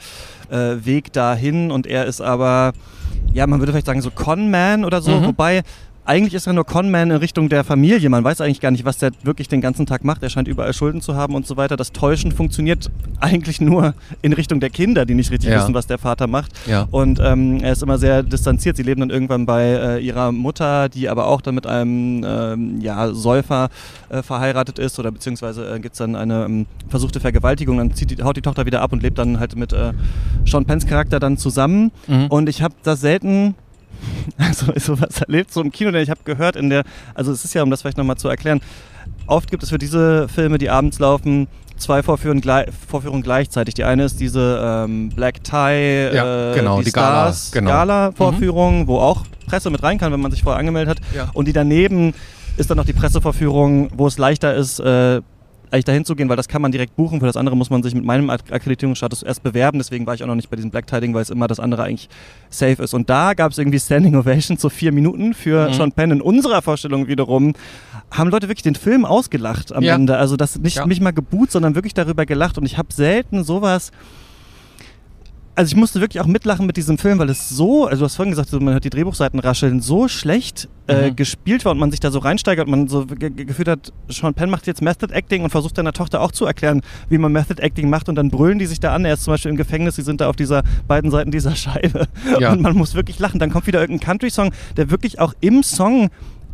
äh, 0.49 0.85
Weg 0.85 1.13
dahin. 1.13 1.71
Und 1.71 1.85
er 1.85 2.05
ist 2.05 2.19
aber, 2.19 2.73
ja, 3.33 3.45
man 3.47 3.59
würde 3.59 3.71
vielleicht 3.71 3.85
sagen 3.85 4.01
so 4.01 4.11
Conman 4.11 4.85
oder 4.85 5.01
so. 5.01 5.19
Mhm. 5.19 5.25
Wobei 5.27 5.61
eigentlich 6.03 6.33
ist 6.33 6.47
er 6.47 6.53
nur 6.53 6.65
Conman 6.65 7.11
in 7.11 7.17
Richtung 7.17 7.47
der 7.47 7.63
Familie. 7.63 8.09
Man 8.09 8.23
weiß 8.23 8.41
eigentlich 8.41 8.59
gar 8.59 8.71
nicht, 8.71 8.85
was 8.85 8.97
der 8.97 9.11
wirklich 9.23 9.47
den 9.47 9.61
ganzen 9.61 9.85
Tag 9.85 10.03
macht. 10.03 10.23
Er 10.23 10.29
scheint 10.29 10.47
überall 10.47 10.73
Schulden 10.73 10.99
zu 10.99 11.15
haben 11.15 11.35
und 11.35 11.45
so 11.45 11.57
weiter. 11.57 11.77
Das 11.77 11.91
Täuschen 11.91 12.31
funktioniert 12.31 12.89
eigentlich 13.19 13.61
nur 13.61 13.93
in 14.21 14.33
Richtung 14.33 14.59
der 14.59 14.71
Kinder, 14.71 15.05
die 15.05 15.13
nicht 15.13 15.31
richtig 15.31 15.51
ja. 15.51 15.59
wissen, 15.59 15.73
was 15.73 15.87
der 15.87 15.99
Vater 15.99 16.27
macht. 16.27 16.51
Ja. 16.65 16.87
Und 16.89 17.19
ähm, 17.23 17.59
er 17.61 17.73
ist 17.73 17.83
immer 17.83 17.99
sehr 17.99 18.23
distanziert. 18.23 18.77
Sie 18.77 18.83
leben 18.83 19.01
dann 19.01 19.09
irgendwann 19.11 19.45
bei 19.45 19.63
äh, 19.63 19.99
ihrer 19.99 20.31
Mutter, 20.31 20.89
die 20.89 21.07
aber 21.07 21.27
auch 21.27 21.41
dann 21.41 21.55
mit 21.55 21.67
einem 21.67 22.23
ähm, 22.25 22.81
ja, 22.81 23.13
Säufer 23.13 23.69
äh, 24.09 24.23
verheiratet 24.23 24.79
ist 24.79 24.97
oder 24.97 25.11
beziehungsweise 25.11 25.75
äh, 25.75 25.79
gibt 25.79 25.93
es 25.93 25.99
dann 25.99 26.15
eine 26.15 26.45
ähm, 26.45 26.65
versuchte 26.89 27.19
Vergewaltigung. 27.19 27.77
Dann 27.77 27.93
zieht 27.93 28.11
die, 28.11 28.23
haut 28.23 28.37
die 28.37 28.41
Tochter 28.41 28.65
wieder 28.65 28.81
ab 28.81 28.91
und 28.91 29.03
lebt 29.03 29.19
dann 29.19 29.39
halt 29.39 29.55
mit 29.55 29.71
äh, 29.71 29.93
Sean 30.45 30.65
Penns 30.65 30.87
Charakter 30.87 31.19
dann 31.19 31.37
zusammen. 31.37 31.91
Mhm. 32.07 32.27
Und 32.27 32.49
ich 32.49 32.63
habe 32.63 32.73
das 32.83 33.01
selten 33.01 33.55
Also 34.37 34.73
sowas 34.77 35.21
erlebt 35.21 35.53
so 35.53 35.61
im 35.61 35.71
Kino, 35.71 35.91
denn 35.91 36.03
ich 36.03 36.09
habe 36.09 36.21
gehört 36.23 36.55
in 36.55 36.69
der, 36.69 36.83
also 37.13 37.31
es 37.31 37.45
ist 37.45 37.53
ja, 37.53 37.63
um 37.63 37.69
das 37.69 37.81
vielleicht 37.81 37.97
nochmal 37.97 38.17
zu 38.17 38.27
erklären, 38.27 38.61
oft 39.27 39.49
gibt 39.49 39.63
es 39.63 39.69
für 39.69 39.77
diese 39.77 40.27
Filme, 40.27 40.57
die 40.57 40.69
abends 40.69 40.99
laufen, 40.99 41.47
zwei 41.77 42.03
Vorführungen, 42.03 42.43
Vorführungen 42.87 43.23
gleichzeitig. 43.23 43.73
Die 43.73 43.83
eine 43.83 44.05
ist 44.05 44.19
diese 44.19 44.59
ähm, 44.63 45.09
Black 45.09 45.43
Tie, 45.43 46.11
ja, 46.13 46.51
äh, 46.51 46.55
genau, 46.55 46.79
die, 46.79 46.85
die 46.85 46.89
Stars 46.91 47.51
Gala, 47.51 47.61
genau. 47.61 47.71
Gala 47.71 48.11
Vorführung, 48.11 48.81
mhm. 48.81 48.87
wo 48.87 48.99
auch 48.99 49.25
Presse 49.47 49.69
mit 49.69 49.83
rein 49.83 49.97
kann, 49.97 50.11
wenn 50.11 50.21
man 50.21 50.31
sich 50.31 50.43
vorher 50.43 50.59
angemeldet 50.59 50.97
hat. 50.97 51.15
Ja. 51.15 51.29
Und 51.33 51.47
die 51.47 51.53
daneben 51.53 52.13
ist 52.57 52.69
dann 52.69 52.77
noch 52.77 52.85
die 52.85 52.93
Pressevorführung, 52.93 53.91
wo 53.95 54.07
es 54.07 54.17
leichter 54.17 54.55
ist, 54.55 54.79
äh, 54.79 55.21
eigentlich 55.71 55.85
dahin 55.85 56.05
zu 56.05 56.15
gehen, 56.15 56.29
weil 56.29 56.35
das 56.35 56.47
kann 56.47 56.61
man 56.61 56.71
direkt 56.71 56.95
buchen. 56.95 57.19
Für 57.19 57.25
das 57.25 57.37
andere 57.37 57.55
muss 57.55 57.69
man 57.69 57.81
sich 57.81 57.95
mit 57.95 58.03
meinem 58.03 58.29
Akkreditierungsstatus 58.29 59.23
erst 59.23 59.43
bewerben. 59.43 59.77
Deswegen 59.77 60.05
war 60.05 60.13
ich 60.13 60.23
auch 60.23 60.27
noch 60.27 60.35
nicht 60.35 60.49
bei 60.49 60.55
diesem 60.55 60.71
Black 60.71 60.87
Tiding, 60.87 61.13
weil 61.13 61.21
es 61.21 61.29
immer 61.29 61.47
das 61.47 61.59
andere 61.59 61.83
eigentlich 61.83 62.09
safe 62.49 62.83
ist. 62.83 62.93
Und 62.93 63.09
da 63.09 63.33
gab 63.33 63.51
es 63.51 63.57
irgendwie 63.57 63.79
Standing 63.79 64.15
Ovation 64.15 64.57
zu 64.57 64.69
vier 64.69 64.91
Minuten 64.91 65.33
für 65.33 65.69
mhm. 65.69 65.73
Sean 65.73 65.91
Penn. 65.91 66.11
In 66.11 66.21
unserer 66.21 66.61
Vorstellung 66.61 67.07
wiederum 67.07 67.53
haben 68.11 68.29
Leute 68.29 68.47
wirklich 68.47 68.63
den 68.63 68.75
Film 68.75 69.05
ausgelacht 69.05 69.73
am 69.73 69.83
ja. 69.83 69.95
Ende. 69.95 70.17
Also 70.17 70.35
das 70.35 70.59
nicht 70.59 70.77
ja. 70.77 70.85
mich 70.85 70.99
mal 70.99 71.11
geboot, 71.11 71.51
sondern 71.51 71.75
wirklich 71.75 71.93
darüber 71.93 72.25
gelacht. 72.25 72.57
Und 72.57 72.65
ich 72.65 72.77
habe 72.77 72.91
selten 72.93 73.43
sowas 73.43 73.91
also 75.55 75.69
ich 75.69 75.75
musste 75.75 75.99
wirklich 75.99 76.21
auch 76.21 76.27
mitlachen 76.27 76.65
mit 76.65 76.77
diesem 76.77 76.97
Film, 76.97 77.19
weil 77.19 77.29
es 77.29 77.49
so, 77.49 77.85
also 77.85 77.99
du 77.99 78.05
hast 78.05 78.15
vorhin 78.15 78.31
gesagt, 78.31 78.51
man 78.53 78.73
hört 78.73 78.85
die 78.85 78.89
Drehbuchseiten 78.89 79.39
rascheln, 79.39 79.81
so 79.81 80.07
schlecht 80.07 80.69
äh, 80.87 81.09
mhm. 81.09 81.15
gespielt 81.15 81.65
war 81.65 81.73
und 81.73 81.79
man 81.79 81.91
sich 81.91 81.99
da 81.99 82.09
so 82.09 82.19
reinsteigert 82.19 82.67
und 82.67 82.71
man 82.71 82.87
so 82.87 83.05
gefühlt 83.05 83.67
hat, 83.67 83.91
Sean 84.07 84.33
Penn 84.33 84.49
macht 84.49 84.65
jetzt 84.67 84.81
Method 84.81 85.13
Acting 85.13 85.43
und 85.43 85.49
versucht 85.49 85.75
seiner 85.75 85.93
Tochter 85.93 86.21
auch 86.21 86.31
zu 86.31 86.45
erklären, 86.45 86.81
wie 87.09 87.17
man 87.17 87.31
Method 87.31 87.61
Acting 87.61 87.89
macht 87.89 88.07
und 88.07 88.15
dann 88.15 88.29
brüllen 88.29 88.59
die 88.59 88.65
sich 88.65 88.79
da 88.79 88.93
an. 88.93 89.03
Er 89.03 89.15
ist 89.15 89.23
zum 89.23 89.33
Beispiel 89.33 89.51
im 89.51 89.57
Gefängnis, 89.57 89.95
sie 89.95 90.03
sind 90.03 90.21
da 90.21 90.29
auf 90.29 90.35
dieser 90.35 90.63
beiden 90.87 91.11
Seiten 91.11 91.31
dieser 91.31 91.55
Scheibe 91.55 92.07
ja. 92.39 92.51
und 92.51 92.61
man 92.61 92.75
muss 92.75 92.95
wirklich 92.95 93.19
lachen. 93.19 93.39
Dann 93.39 93.51
kommt 93.51 93.67
wieder 93.67 93.81
irgendein 93.81 94.05
Country-Song, 94.05 94.51
der 94.77 94.89
wirklich 94.89 95.19
auch 95.19 95.33
im 95.41 95.63
Song 95.63 96.09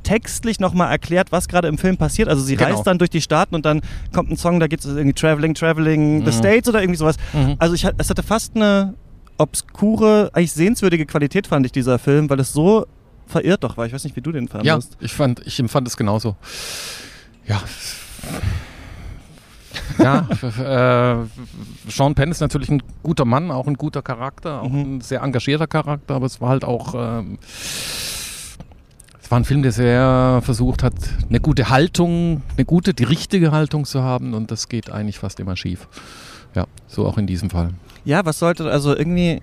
textlich 0.08 0.62
nochmal 0.62 0.90
erklärt, 0.90 1.34
was 1.34 1.50
gerade 1.50 1.68
im 1.68 1.78
Film 1.78 1.98
passiert. 1.98 2.30
Also 2.30 2.42
sie 2.42 2.56
genau. 2.56 2.76
reist 2.76 2.88
dann 2.88 2.98
durch 2.98 3.10
die 3.10 3.20
Staaten 3.20 3.56
und 3.56 3.66
dann 3.66 3.82
kommt 4.14 4.32
ein 4.32 4.38
Song, 4.38 4.62
da 4.62 4.68
geht 4.68 4.80
es 4.80 4.86
irgendwie 4.86 5.12
Traveling, 5.12 5.54
Traveling 5.54 6.24
the 6.24 6.32
mhm. 6.32 6.40
States 6.40 6.70
oder 6.70 6.80
irgendwie 6.82 6.98
sowas. 6.98 7.18
Mhm. 7.34 7.58
Also 7.60 7.76
ich, 7.76 7.86
es 7.98 8.10
hatte 8.10 8.24
fast 8.24 8.56
eine 8.56 8.94
obskure, 9.38 10.30
eigentlich 10.32 10.54
sehenswürdige 10.54 11.06
Qualität, 11.06 11.46
fand 11.46 11.66
ich, 11.66 11.74
dieser 11.74 12.00
Film, 12.00 12.30
weil 12.30 12.40
es 12.40 12.54
so 12.54 12.86
verirrt 13.26 13.66
doch 13.66 13.76
war. 13.76 13.86
Ich 13.86 13.92
weiß 13.92 14.06
nicht, 14.06 14.16
wie 14.16 14.22
du 14.22 14.32
den 14.32 14.48
fandest. 14.48 14.94
Ja, 14.94 14.98
ich, 15.02 15.14
fand, 15.14 15.46
ich 15.46 15.60
empfand 15.60 15.86
es 15.90 15.98
genauso. 15.98 16.38
Ja. 17.46 17.62
ja, 20.00 20.28
äh, 21.22 21.90
Sean 21.90 22.16
Penn 22.16 22.32
ist 22.32 22.40
natürlich 22.40 22.70
ein 22.70 22.82
guter 23.04 23.26
Mann, 23.26 23.52
auch 23.52 23.68
ein 23.68 23.76
guter 23.76 24.02
Charakter, 24.02 24.62
auch 24.62 24.70
mhm. 24.70 24.98
ein 24.98 25.02
sehr 25.02 25.22
engagierter 25.22 25.68
Charakter, 25.68 26.16
aber 26.16 26.28
es 26.28 26.40
war 26.40 26.48
halt 26.48 26.64
auch 26.64 26.96
ähm, 26.98 27.40
es 29.28 29.32
war 29.32 29.42
ein 29.42 29.44
Film, 29.44 29.62
der 29.62 29.74
sehr 29.74 30.40
versucht 30.42 30.84
hat, 30.84 30.94
eine 31.28 31.42
gute 31.42 31.70
Haltung, 31.70 32.44
eine 32.56 32.64
gute, 32.64 32.94
die 32.94 33.04
richtige 33.04 33.52
Haltung 33.52 33.84
zu 33.84 34.02
haben 34.02 34.34
und 34.34 34.52
das 34.52 34.70
geht 34.70 34.90
eigentlich 34.90 35.20
fast 35.20 35.42
immer 35.42 35.58
schief. 35.58 35.90
Ja, 36.56 36.66
so 36.88 37.06
auch 37.06 37.18
in 37.18 37.28
diesem 37.28 37.50
Fall. 37.50 37.72
Ja, 38.06 38.24
was 38.24 38.40
sollte, 38.40 38.72
also 38.72 38.96
irgendwie. 38.96 39.42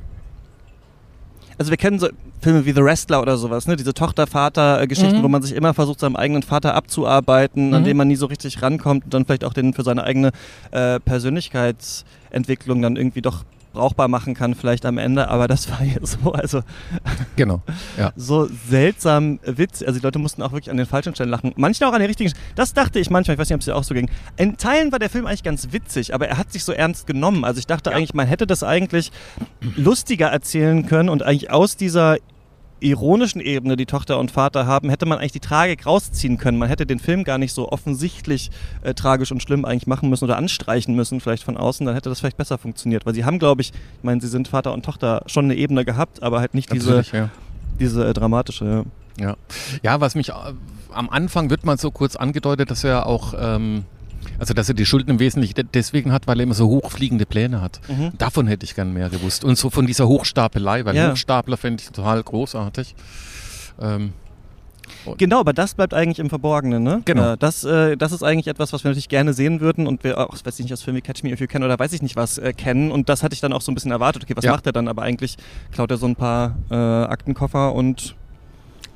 Also 1.58 1.70
wir 1.70 1.76
kennen 1.76 1.98
so 1.98 2.08
Filme 2.40 2.64
wie 2.64 2.72
The 2.72 2.82
Wrestler 2.82 3.20
oder 3.20 3.36
sowas, 3.36 3.66
ne? 3.66 3.76
Diese 3.76 3.92
Tochter-Vater-Geschichten, 3.92 5.18
mhm. 5.18 5.22
wo 5.22 5.28
man 5.28 5.42
sich 5.42 5.54
immer 5.54 5.74
versucht, 5.74 6.00
seinem 6.00 6.16
eigenen 6.16 6.42
Vater 6.42 6.74
abzuarbeiten, 6.74 7.68
mhm. 7.68 7.74
an 7.74 7.84
dem 7.84 7.98
man 7.98 8.08
nie 8.08 8.16
so 8.16 8.24
richtig 8.24 8.62
rankommt 8.62 9.04
und 9.04 9.12
dann 9.12 9.26
vielleicht 9.26 9.44
auch 9.44 9.52
den 9.52 9.74
für 9.74 9.82
seine 9.82 10.04
eigene 10.04 10.30
äh, 10.70 10.98
Persönlichkeitsentwicklung 10.98 12.80
dann 12.80 12.96
irgendwie 12.96 13.20
doch 13.20 13.44
brauchbar 13.74 14.08
machen 14.08 14.34
kann, 14.34 14.54
vielleicht 14.54 14.86
am 14.86 14.96
Ende, 14.96 15.28
aber 15.28 15.46
das 15.48 15.70
war 15.70 15.80
hier 15.80 16.00
so, 16.02 16.32
also 16.32 16.62
genau, 17.36 17.62
ja. 17.98 18.12
so 18.16 18.48
seltsam 18.68 19.38
Witz. 19.44 19.82
Also 19.82 20.00
die 20.00 20.04
Leute 20.04 20.18
mussten 20.18 20.42
auch 20.42 20.52
wirklich 20.52 20.70
an 20.70 20.78
den 20.78 20.86
falschen 20.86 21.14
Stellen 21.14 21.30
lachen. 21.30 21.52
Manchmal 21.56 21.90
auch 21.90 21.94
an 21.94 22.00
den 22.00 22.06
richtigen. 22.06 22.32
Das 22.54 22.72
dachte 22.72 22.98
ich 22.98 23.10
manchmal, 23.10 23.34
ich 23.34 23.40
weiß 23.40 23.48
nicht, 23.48 23.54
ob 23.54 23.60
es 23.60 23.66
dir 23.66 23.76
auch 23.76 23.84
so 23.84 23.94
ging. 23.94 24.10
In 24.36 24.56
Teilen 24.56 24.92
war 24.92 24.98
der 24.98 25.10
Film 25.10 25.26
eigentlich 25.26 25.42
ganz 25.42 25.72
witzig, 25.72 26.14
aber 26.14 26.28
er 26.28 26.38
hat 26.38 26.52
sich 26.52 26.64
so 26.64 26.72
ernst 26.72 27.06
genommen. 27.06 27.44
Also 27.44 27.58
ich 27.58 27.66
dachte 27.66 27.90
ja. 27.90 27.96
eigentlich, 27.96 28.14
man 28.14 28.26
hätte 28.26 28.46
das 28.46 28.62
eigentlich 28.62 29.12
lustiger 29.76 30.28
erzählen 30.28 30.86
können 30.86 31.10
und 31.10 31.22
eigentlich 31.22 31.50
aus 31.50 31.76
dieser 31.76 32.16
ironischen 32.84 33.40
Ebene, 33.40 33.76
die 33.76 33.86
Tochter 33.86 34.18
und 34.18 34.30
Vater 34.30 34.66
haben, 34.66 34.90
hätte 34.90 35.06
man 35.06 35.18
eigentlich 35.18 35.32
die 35.32 35.40
Tragik 35.40 35.86
rausziehen 35.86 36.36
können. 36.36 36.58
Man 36.58 36.68
hätte 36.68 36.86
den 36.86 36.98
Film 36.98 37.24
gar 37.24 37.38
nicht 37.38 37.52
so 37.52 37.70
offensichtlich 37.70 38.50
äh, 38.82 38.94
tragisch 38.94 39.32
und 39.32 39.42
schlimm 39.42 39.64
eigentlich 39.64 39.86
machen 39.86 40.10
müssen 40.10 40.24
oder 40.24 40.36
anstreichen 40.36 40.94
müssen, 40.94 41.20
vielleicht 41.20 41.44
von 41.44 41.56
außen. 41.56 41.86
Dann 41.86 41.94
hätte 41.94 42.10
das 42.10 42.20
vielleicht 42.20 42.36
besser 42.36 42.58
funktioniert. 42.58 43.06
Weil 43.06 43.14
sie 43.14 43.24
haben, 43.24 43.38
glaube 43.38 43.62
ich, 43.62 43.70
ich 43.70 44.04
meine, 44.04 44.20
sie 44.20 44.28
sind 44.28 44.48
Vater 44.48 44.72
und 44.72 44.84
Tochter 44.84 45.22
schon 45.26 45.46
eine 45.46 45.54
Ebene 45.54 45.84
gehabt, 45.84 46.22
aber 46.22 46.40
halt 46.40 46.54
nicht 46.54 46.72
diese, 46.72 47.04
ja. 47.12 47.30
diese 47.80 48.06
äh, 48.06 48.12
dramatische. 48.12 48.84
Ja. 49.18 49.36
ja. 49.82 50.00
Was 50.00 50.14
mich 50.14 50.28
äh, 50.28 50.32
am 50.92 51.08
Anfang 51.08 51.50
wird 51.50 51.64
mal 51.64 51.78
so 51.78 51.90
kurz 51.90 52.16
angedeutet, 52.16 52.70
dass 52.70 52.84
er 52.84 53.06
auch 53.06 53.34
ähm, 53.38 53.84
also, 54.44 54.52
dass 54.52 54.68
er 54.68 54.74
die 54.74 54.84
Schulden 54.84 55.08
im 55.08 55.18
Wesentlichen 55.20 55.54
deswegen 55.72 56.12
hat, 56.12 56.26
weil 56.26 56.38
er 56.38 56.42
immer 56.42 56.52
so 56.52 56.68
hochfliegende 56.68 57.24
Pläne 57.24 57.62
hat. 57.62 57.80
Mhm. 57.88 58.12
Davon 58.18 58.46
hätte 58.46 58.66
ich 58.66 58.74
gern 58.74 58.92
mehr 58.92 59.08
gewusst. 59.08 59.42
Und 59.42 59.56
so 59.56 59.70
von 59.70 59.86
dieser 59.86 60.06
Hochstapelei, 60.06 60.84
weil 60.84 60.94
ja. 60.94 61.10
Hochstapler 61.10 61.56
fände 61.56 61.82
ich 61.82 61.90
total 61.90 62.22
großartig. 62.22 62.94
Ähm, 63.80 64.12
Genau, 65.16 65.40
aber 65.40 65.54
das 65.54 65.74
bleibt 65.74 65.94
eigentlich 65.94 66.18
im 66.18 66.28
Verborgenen, 66.28 66.82
ne? 66.82 67.00
Genau. 67.06 67.32
Äh, 67.32 67.36
das, 67.38 67.64
äh, 67.64 67.96
das 67.96 68.12
ist 68.12 68.22
eigentlich 68.22 68.48
etwas, 68.48 68.74
was 68.74 68.84
wir 68.84 68.90
natürlich 68.90 69.08
gerne 69.08 69.32
sehen 69.32 69.60
würden 69.60 69.86
und 69.86 70.04
wir 70.04 70.18
auch, 70.18 70.34
weiß 70.44 70.58
ich 70.58 70.64
nicht, 70.64 70.74
aus 70.74 70.82
Filmen 70.82 70.98
wie 70.98 71.00
Catch 71.00 71.22
Me 71.22 71.30
If 71.30 71.40
You 71.40 71.46
Can 71.46 71.62
oder 71.62 71.78
weiß 71.78 71.94
ich 71.94 72.02
nicht 72.02 72.16
was 72.16 72.36
äh, 72.36 72.52
kennen 72.52 72.92
und 72.92 73.08
das 73.08 73.22
hatte 73.22 73.32
ich 73.32 73.40
dann 73.40 73.54
auch 73.54 73.62
so 73.62 73.72
ein 73.72 73.74
bisschen 73.74 73.92
erwartet. 73.92 74.24
Okay, 74.24 74.36
was 74.36 74.44
Ja. 74.44 74.52
macht 74.52 74.66
er 74.66 74.72
dann? 74.72 74.86
Aber 74.88 75.00
eigentlich 75.00 75.36
klaut 75.72 75.90
er 75.90 75.96
so 75.96 76.04
ein 76.06 76.16
paar 76.16 76.56
äh, 76.70 76.74
Aktenkoffer 76.74 77.74
und 77.74 78.14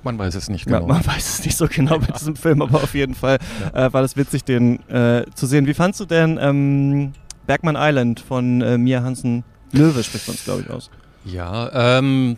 Man 0.02 0.18
weiß 0.18 0.34
es 0.34 0.48
nicht 0.48 0.66
ja, 0.66 0.78
genau. 0.78 0.92
man 0.92 1.04
weiß 1.06 1.38
es 1.38 1.44
nicht 1.44 1.56
so 1.56 1.66
genau 1.66 1.98
bei 1.98 2.12
diesem 2.12 2.36
Film, 2.36 2.62
aber 2.62 2.82
auf 2.82 2.94
jeden 2.94 3.14
Fall 3.14 3.38
äh, 3.74 3.92
war 3.92 4.02
das 4.02 4.16
witzig, 4.16 4.44
den 4.44 4.80
äh, 4.88 5.24
zu 5.34 5.46
sehen. 5.46 5.66
Wie 5.66 5.74
fandst 5.74 6.00
du 6.00 6.04
denn 6.04 6.38
ähm, 6.40 7.12
Bergman 7.46 7.76
Island 7.76 8.20
von 8.20 8.60
äh, 8.60 8.78
Mia 8.78 9.02
Hansen 9.02 9.44
Löwe, 9.72 10.02
spricht 10.02 10.28
man 10.28 10.36
es, 10.36 10.44
glaube 10.44 10.62
ich, 10.62 10.70
aus? 10.70 10.90
Ja, 11.24 11.98
ähm, 11.98 12.36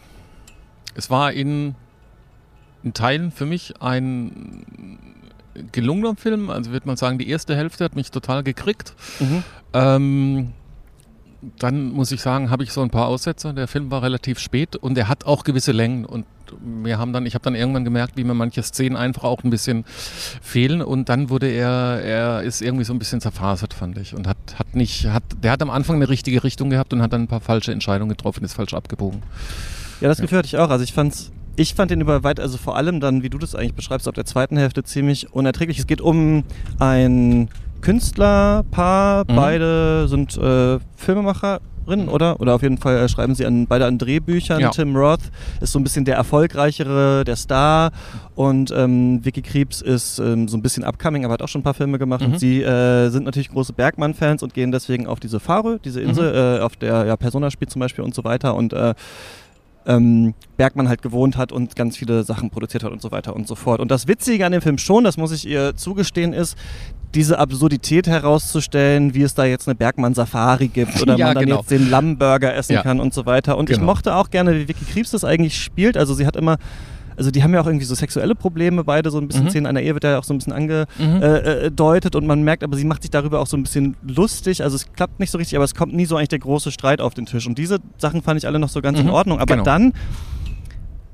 es 0.94 1.10
war 1.10 1.32
in, 1.32 1.74
in 2.82 2.94
Teilen 2.94 3.30
für 3.30 3.46
mich 3.46 3.80
ein 3.80 4.98
gelungener 5.72 6.16
Film. 6.16 6.50
Also 6.50 6.72
würde 6.72 6.86
man 6.86 6.96
sagen, 6.96 7.18
die 7.18 7.28
erste 7.28 7.56
Hälfte 7.56 7.84
hat 7.84 7.94
mich 7.94 8.10
total 8.10 8.42
gekriegt. 8.42 8.94
Mhm. 9.20 9.44
Ähm, 9.72 10.52
dann 11.58 11.90
muss 11.90 12.12
ich 12.12 12.20
sagen, 12.20 12.50
habe 12.50 12.62
ich 12.62 12.72
so 12.72 12.82
ein 12.82 12.90
paar 12.90 13.06
Aussetzer. 13.06 13.52
Der 13.52 13.68
Film 13.68 13.90
war 13.90 14.02
relativ 14.02 14.38
spät 14.38 14.76
und 14.76 14.96
er 14.98 15.08
hat 15.08 15.24
auch 15.24 15.44
gewisse 15.44 15.72
Längen. 15.72 16.04
Und 16.04 16.26
wir 16.82 16.98
haben 16.98 17.12
dann, 17.12 17.24
ich 17.26 17.34
habe 17.34 17.44
dann 17.44 17.54
irgendwann 17.54 17.84
gemerkt, 17.84 18.16
wie 18.16 18.24
mir 18.24 18.34
manche 18.34 18.62
Szenen 18.62 18.96
einfach 18.96 19.24
auch 19.24 19.42
ein 19.44 19.50
bisschen 19.50 19.84
fehlen. 20.42 20.82
Und 20.82 21.08
dann 21.08 21.30
wurde 21.30 21.48
er, 21.48 22.00
er 22.02 22.42
ist 22.42 22.60
irgendwie 22.60 22.84
so 22.84 22.92
ein 22.92 22.98
bisschen 22.98 23.20
zerfasert, 23.20 23.72
fand 23.72 23.96
ich. 23.98 24.14
Und 24.14 24.26
hat, 24.26 24.36
hat 24.58 24.74
nicht, 24.74 25.06
hat, 25.06 25.22
der 25.42 25.52
hat 25.52 25.62
am 25.62 25.70
Anfang 25.70 25.96
eine 25.96 26.08
richtige 26.08 26.44
Richtung 26.44 26.70
gehabt 26.70 26.92
und 26.92 27.00
hat 27.02 27.12
dann 27.12 27.22
ein 27.22 27.28
paar 27.28 27.40
falsche 27.40 27.72
Entscheidungen 27.72 28.10
getroffen, 28.10 28.44
ist 28.44 28.54
falsch 28.54 28.74
abgebogen. 28.74 29.22
Ja, 30.00 30.08
das 30.08 30.18
Ja. 30.18 30.22
Gefühl 30.24 30.38
hatte 30.38 30.46
ich 30.46 30.58
auch. 30.58 30.70
Also 30.70 30.84
ich 30.84 30.92
fand's, 30.92 31.30
ich 31.56 31.74
fand 31.74 31.90
den 31.90 32.00
über 32.00 32.22
weit, 32.22 32.40
also 32.40 32.58
vor 32.58 32.76
allem 32.76 33.00
dann, 33.00 33.22
wie 33.22 33.30
du 33.30 33.38
das 33.38 33.54
eigentlich 33.54 33.74
beschreibst, 33.74 34.08
auf 34.08 34.14
der 34.14 34.24
zweiten 34.26 34.56
Hälfte 34.56 34.82
ziemlich 34.84 35.32
unerträglich. 35.32 35.78
Es 35.78 35.86
geht 35.86 36.00
um 36.00 36.44
ein 36.78 37.48
Künstlerpaar, 37.80 39.24
Mhm. 39.28 39.36
beide 39.36 40.08
sind 40.08 40.36
äh, 40.36 40.78
Filmemacherinnen, 40.96 42.08
oder? 42.08 42.40
Oder 42.40 42.54
auf 42.54 42.62
jeden 42.62 42.78
Fall 42.78 42.96
äh, 42.98 43.08
schreiben 43.08 43.34
sie 43.34 43.46
an, 43.46 43.66
beide 43.66 43.86
an 43.86 43.98
Drehbüchern. 43.98 44.60
Ja. 44.60 44.70
Tim 44.70 44.94
Roth 44.96 45.20
ist 45.60 45.72
so 45.72 45.78
ein 45.78 45.82
bisschen 45.84 46.04
der 46.04 46.16
erfolgreichere, 46.16 47.24
der 47.24 47.36
Star 47.36 47.90
und 48.34 48.72
ähm, 48.76 49.24
Vicky 49.24 49.42
Krieps 49.42 49.80
ist 49.82 50.18
ähm, 50.18 50.48
so 50.48 50.56
ein 50.56 50.62
bisschen 50.62 50.84
upcoming, 50.84 51.24
aber 51.24 51.34
hat 51.34 51.42
auch 51.42 51.48
schon 51.48 51.60
ein 51.60 51.64
paar 51.64 51.74
Filme 51.74 51.98
gemacht 51.98 52.20
Mhm. 52.20 52.32
und 52.34 52.38
sie 52.38 52.62
äh, 52.62 53.08
sind 53.10 53.24
natürlich 53.24 53.48
große 53.50 53.72
Bergmann-Fans 53.72 54.42
und 54.42 54.54
gehen 54.54 54.72
deswegen 54.72 55.06
auf 55.06 55.20
diese 55.20 55.40
Fahre, 55.40 55.78
diese 55.84 56.00
Insel, 56.00 56.30
Mhm. 56.30 56.60
äh, 56.60 56.62
auf 56.64 56.76
der 56.76 57.06
ja, 57.06 57.16
Persona 57.16 57.50
spielt 57.50 57.70
zum 57.70 57.80
Beispiel 57.80 58.04
und 58.04 58.14
so 58.14 58.24
weiter 58.24 58.54
und 58.54 58.72
äh, 58.72 58.94
ähm, 59.90 60.34
Bergmann 60.56 60.88
halt 60.88 61.02
gewohnt 61.02 61.36
hat 61.36 61.52
und 61.52 61.74
ganz 61.76 61.96
viele 61.96 62.22
Sachen 62.22 62.50
produziert 62.50 62.84
hat 62.84 62.92
und 62.92 63.02
so 63.02 63.10
weiter 63.10 63.34
und 63.34 63.48
so 63.48 63.54
fort. 63.54 63.80
Und 63.80 63.90
das 63.90 64.06
Witzige 64.06 64.46
an 64.46 64.52
dem 64.52 64.62
Film 64.62 64.78
schon, 64.78 65.04
das 65.04 65.16
muss 65.16 65.32
ich 65.32 65.46
ihr 65.46 65.74
zugestehen, 65.76 66.32
ist, 66.32 66.56
diese 67.14 67.38
Absurdität 67.40 68.06
herauszustellen, 68.06 69.14
wie 69.14 69.22
es 69.22 69.34
da 69.34 69.44
jetzt 69.44 69.66
eine 69.66 69.74
Bergmann-Safari 69.74 70.68
gibt 70.68 71.00
oder 71.02 71.16
Ja, 71.18 71.26
man 71.26 71.34
dann 71.34 71.44
genau. 71.44 71.58
jetzt 71.58 71.70
den 71.70 71.90
Lammburger 71.90 72.54
essen 72.54 72.74
Ja. 72.74 72.82
kann 72.82 73.00
und 73.00 73.12
so 73.12 73.26
weiter. 73.26 73.58
Und 73.58 73.68
ich 73.68 73.76
Genau. 73.76 73.86
mochte 73.92 74.14
auch 74.14 74.30
gerne, 74.30 74.54
wie 74.54 74.68
Vicky 74.68 74.84
Krieps 74.84 75.10
das 75.10 75.24
eigentlich 75.24 75.60
spielt. 75.60 75.96
Also 75.96 76.14
sie 76.14 76.26
hat 76.26 76.36
immer, 76.36 76.56
also 77.20 77.30
die 77.30 77.42
haben 77.42 77.52
ja 77.52 77.60
auch 77.60 77.66
irgendwie 77.66 77.84
so 77.84 77.94
sexuelle 77.94 78.34
Probleme, 78.34 78.82
beide 78.82 79.10
so 79.10 79.18
ein 79.18 79.28
bisschen 79.28 79.44
Mhm. 79.44 79.50
Szenen 79.50 79.66
einer 79.66 79.82
Ehe 79.82 79.92
wird 79.94 80.04
ja 80.04 80.18
auch 80.18 80.24
so 80.24 80.32
ein 80.32 80.38
bisschen 80.38 80.54
Mhm. 80.54 80.80
angedeutet 81.22 82.16
und 82.16 82.26
man 82.26 82.42
merkt, 82.42 82.64
aber 82.64 82.76
sie 82.76 82.84
macht 82.84 83.02
sich 83.02 83.10
darüber 83.10 83.40
auch 83.40 83.46
so 83.46 83.56
ein 83.56 83.62
bisschen 83.62 83.94
lustig. 84.02 84.62
Also 84.62 84.76
es 84.76 84.90
klappt 84.92 85.20
nicht 85.20 85.30
so 85.30 85.36
richtig, 85.38 85.56
aber 85.56 85.64
es 85.64 85.74
kommt 85.74 85.92
nie 85.94 86.06
so 86.06 86.16
eigentlich 86.16 86.28
der 86.30 86.38
große 86.38 86.72
Streit 86.72 87.00
auf 87.00 87.12
den 87.14 87.26
Tisch. 87.26 87.46
Und 87.46 87.58
diese 87.58 87.78
Sachen 87.98 88.22
fand 88.22 88.38
ich 88.38 88.46
alle 88.46 88.58
noch 88.58 88.70
so 88.70 88.80
ganz 88.80 88.98
in 88.98 89.06
Mhm. 89.06 89.12
Ordnung. 89.12 89.38
Aber 89.38 89.54
Genau. 89.54 89.64
dann 89.64 89.92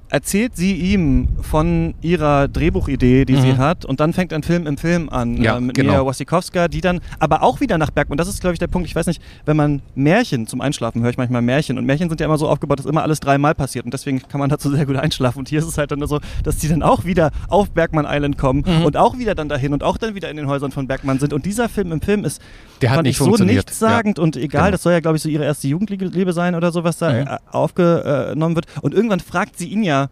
erzählt 0.09 0.57
sie 0.57 0.75
ihm 0.75 1.29
von 1.43 1.95
ihrer 2.01 2.49
Drehbuchidee, 2.49 3.25
die 3.25 3.37
sie 3.37 3.53
Mhm. 3.55 3.59
hat, 3.59 3.85
und 3.85 4.01
dann 4.01 4.13
fängt 4.13 4.33
ein 4.33 4.43
Film 4.43 4.67
im 4.67 4.77
Film 4.79 5.09
an 5.09 5.37
Ja, 5.43 5.57
äh, 5.57 5.61
mit 5.61 5.77
genau. 5.77 5.93
Mia 5.93 6.07
Wasikowska, 6.07 6.69
die 6.69 6.81
dann 6.81 7.01
aber 7.19 7.43
auch 7.43 7.61
wieder 7.61 7.77
nach 7.79 7.91
Bergmann. 7.91 8.17
Das 8.17 8.29
ist, 8.29 8.41
glaube 8.41 8.53
ich, 8.55 8.59
der 8.59 8.69
Punkt. 8.69 8.87
Ich 8.89 8.95
weiß 8.95 9.07
nicht, 9.07 9.21
wenn 9.45 9.57
man 9.57 9.83
Märchen 9.95 10.47
zum 10.47 10.61
Einschlafen 10.61 11.03
höre 11.03 11.11
ich 11.11 11.17
manchmal 11.19 11.43
Märchen 11.43 11.77
und 11.79 11.85
Märchen 11.87 12.09
sind 12.09 12.21
ja 12.21 12.27
immer 12.27 12.39
so 12.39 12.49
aufgebaut, 12.49 12.79
dass 12.79 12.87
immer 12.87 13.03
alles 13.03 13.21
dreimal 13.21 13.55
passiert 13.55 13.85
und 13.85 13.93
deswegen 13.95 14.21
kann 14.29 14.39
man 14.41 14.49
dazu 14.49 14.71
sehr 14.71 14.87
gut 14.87 14.97
einschlafen. 14.97 15.41
Und 15.41 15.49
hier 15.49 15.59
ist 15.59 15.67
es 15.67 15.77
halt 15.79 15.91
dann 15.91 16.05
so, 16.07 16.21
dass 16.45 16.57
die 16.59 16.69
dann 16.69 16.83
auch 16.83 17.05
wieder 17.05 17.31
auf 17.49 17.71
Bergmann 17.71 18.07
Island 18.09 18.39
kommen 18.39 18.65
Mhm. 18.67 18.85
und 18.85 18.97
auch 18.97 19.19
wieder 19.19 19.35
dann 19.35 19.49
dahin 19.49 19.73
und 19.73 19.83
auch 19.83 19.97
dann 19.99 20.15
wieder 20.15 20.31
in 20.31 20.37
den 20.37 20.47
Häusern 20.47 20.71
von 20.71 20.87
Bergmann 20.87 21.19
sind. 21.19 21.33
Und 21.33 21.45
dieser 21.47 21.69
Film 21.69 21.91
im 21.93 22.01
Film 22.01 22.25
ist 22.25 22.41
Der 22.81 22.91
hat 22.91 22.97
fand 22.97 23.07
nicht 23.07 23.21
ich 23.21 23.27
so 23.27 23.43
nichtssagend 23.45 24.19
und 24.19 24.37
egal, 24.37 24.63
Genau. 24.67 24.71
das 24.73 24.83
soll 24.83 24.93
ja, 24.93 25.01
glaube 25.01 25.17
ich, 25.17 25.23
so 25.23 25.29
ihre 25.29 25.45
erste 25.45 25.67
Jugendliebe 25.69 26.33
sein 26.33 26.55
oder 26.55 26.71
so, 26.71 26.85
was 26.85 26.99
da 26.99 27.11
Mhm. 27.13 27.27
äh, 27.27 27.37
aufgenommen 27.51 28.55
wird. 28.55 28.67
Und 28.83 28.95
irgendwann 28.95 29.21
fragt 29.21 29.59
sie 29.59 29.69
ihn 29.69 29.83
ja, 29.83 30.06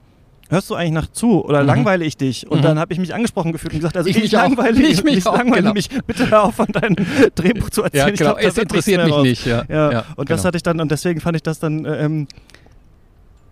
hörst 0.50 0.70
du 0.70 0.74
eigentlich 0.74 0.92
nach 0.92 1.06
zu 1.10 1.44
oder 1.44 1.60
Mhm. 1.62 1.66
langweile 1.66 2.04
ich 2.04 2.16
dich? 2.16 2.50
Und 2.50 2.58
Mhm. 2.58 2.62
dann 2.62 2.78
habe 2.78 2.92
ich 2.92 2.98
mich 2.98 3.14
angesprochen 3.14 3.52
gefühlt 3.52 3.72
und 3.74 3.80
gesagt, 3.80 3.96
also 3.96 4.08
Ich 4.08 4.16
ich, 4.16 4.32
langweile, 4.32 4.80
Ich 4.82 5.02
mich 5.04 5.18
ich 5.18 5.24
langweile 5.24 5.62
genau. 5.62 5.72
mich. 5.74 5.88
Bitte 6.06 6.30
hör 6.30 6.44
auf, 6.44 6.54
von 6.56 6.66
deinem 6.66 6.96
Drehbuch 7.34 7.70
zu 7.70 7.82
erzählen. 7.82 8.06
Ja, 8.08 8.12
Ich 8.12 8.18
genau. 8.18 8.34
glaub, 8.34 8.44
es 8.44 8.58
interessiert 8.58 9.04
mich 9.04 9.12
raus. 9.14 9.22
nicht. 9.22 9.46
Ja, 9.46 9.64
Ja, 9.68 9.92
ja, 9.92 10.04
und 10.16 10.30
das 10.30 10.38
genau. 10.38 10.46
hatte 10.48 10.56
ich 10.56 10.62
dann, 10.62 10.80
und 10.80 10.90
deswegen 10.90 11.20
fand 11.20 11.36
ich 11.36 11.42
das 11.42 11.58
dann 11.58 11.84
äh, 11.84 12.04
ähm, 12.04 12.26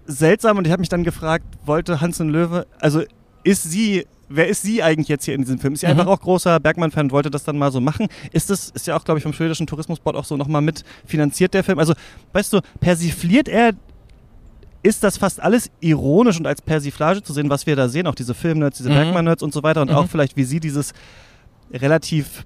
seltsam 0.06 0.58
und 0.58 0.66
ich 0.66 0.72
habe 0.72 0.80
mich 0.80 0.88
dann 0.88 1.04
gefragt, 1.04 1.44
wollte 1.64 2.00
Hans 2.00 2.20
und 2.20 2.28
Löwe, 2.30 2.66
also 2.80 3.02
ist 3.44 3.62
sie, 3.70 4.06
wer 4.28 4.48
ist 4.48 4.62
sie 4.62 4.82
eigentlich 4.82 5.08
jetzt 5.08 5.24
hier 5.24 5.34
in 5.34 5.42
diesem 5.42 5.58
Film? 5.58 5.74
Ist 5.74 5.80
sie 5.80 5.86
Mhm. 5.86 5.92
einfach 5.92 6.06
auch 6.06 6.20
großer 6.20 6.58
Bergmann-Fan 6.60 7.06
und 7.06 7.12
wollte 7.12 7.30
das 7.30 7.44
dann 7.44 7.58
mal 7.58 7.70
so 7.72 7.80
machen? 7.80 8.08
Ist 8.32 8.50
das, 8.50 8.70
ist 8.70 8.86
ja 8.86 8.96
auch, 8.96 9.04
glaube 9.04 9.18
ich, 9.18 9.22
vom 9.22 9.32
schwedischen 9.32 9.66
Tourismusboard 9.66 10.16
auch 10.16 10.24
so 10.24 10.36
nochmal 10.36 10.62
mit 10.62 10.84
finanziert, 11.06 11.54
der 11.54 11.64
Film? 11.64 11.78
Also, 11.78 11.94
weißt 12.32 12.52
du, 12.52 12.60
persifliert 12.80 13.48
er, 13.48 13.72
ist 14.82 15.04
das 15.04 15.16
fast 15.16 15.40
alles 15.40 15.70
ironisch 15.80 16.38
und 16.38 16.46
als 16.46 16.60
Persiflage 16.62 17.22
zu 17.22 17.32
sehen, 17.32 17.48
was 17.50 17.66
wir 17.66 17.76
da 17.76 17.88
sehen, 17.88 18.06
auch 18.06 18.14
diese 18.14 18.34
Filmnerds, 18.34 18.78
diese 18.78 18.90
Mhm. 18.90 18.94
Bergmann-Nerds 18.94 19.42
und 19.42 19.52
so 19.54 19.62
weiter 19.62 19.82
und 19.82 19.90
Mhm. 19.90 19.96
auch 19.96 20.08
vielleicht, 20.08 20.36
wie 20.36 20.44
sie 20.44 20.60
dieses 20.60 20.92
relativ 21.72 22.44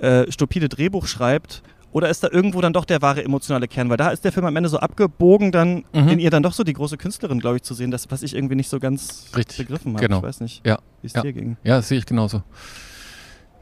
äh, 0.00 0.30
stupide 0.30 0.68
Drehbuch 0.68 1.06
schreibt? 1.08 1.62
Oder 1.90 2.08
ist 2.10 2.22
da 2.22 2.28
irgendwo 2.30 2.60
dann 2.60 2.72
doch 2.72 2.84
der 2.84 3.02
wahre 3.02 3.24
emotionale 3.24 3.66
Kern? 3.66 3.88
Weil 3.90 3.96
da 3.96 4.10
ist 4.10 4.24
der 4.24 4.30
Film 4.30 4.46
am 4.46 4.54
Ende 4.54 4.68
so 4.68 4.78
abgebogen, 4.78 5.50
dann 5.50 5.84
Mhm. 5.92 6.08
in 6.08 6.18
ihr 6.20 6.30
dann 6.30 6.42
doch 6.44 6.52
so 6.52 6.62
die 6.62 6.74
große 6.74 6.96
Künstlerin, 6.98 7.40
glaube 7.40 7.56
ich, 7.56 7.62
zu 7.62 7.74
sehen, 7.74 7.90
das, 7.90 8.08
was 8.10 8.22
ich 8.22 8.36
irgendwie 8.36 8.54
nicht 8.54 8.68
so 8.68 8.78
ganz 8.78 9.24
Richtig, 9.34 9.56
begriffen 9.58 9.94
habe. 9.94 10.04
genau. 10.06 10.18
Ich 10.18 10.22
weiß 10.22 10.40
nicht, 10.40 10.64
Ja, 10.66 10.78
wie 11.02 11.06
es 11.08 11.14
ja. 11.14 11.22
dir 11.22 11.32
ging. 11.32 11.56
Ja, 11.64 11.76
das 11.78 11.88
sehe 11.88 11.98
ich 11.98 12.06
genauso. 12.06 12.42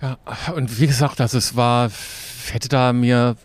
Ja, 0.02 0.18
und 0.54 0.78
wie 0.78 0.86
gesagt, 0.86 1.22
also 1.22 1.38
es 1.38 1.56
war, 1.56 1.90
hätte 2.52 2.68
da 2.68 2.92
mir 2.92 3.36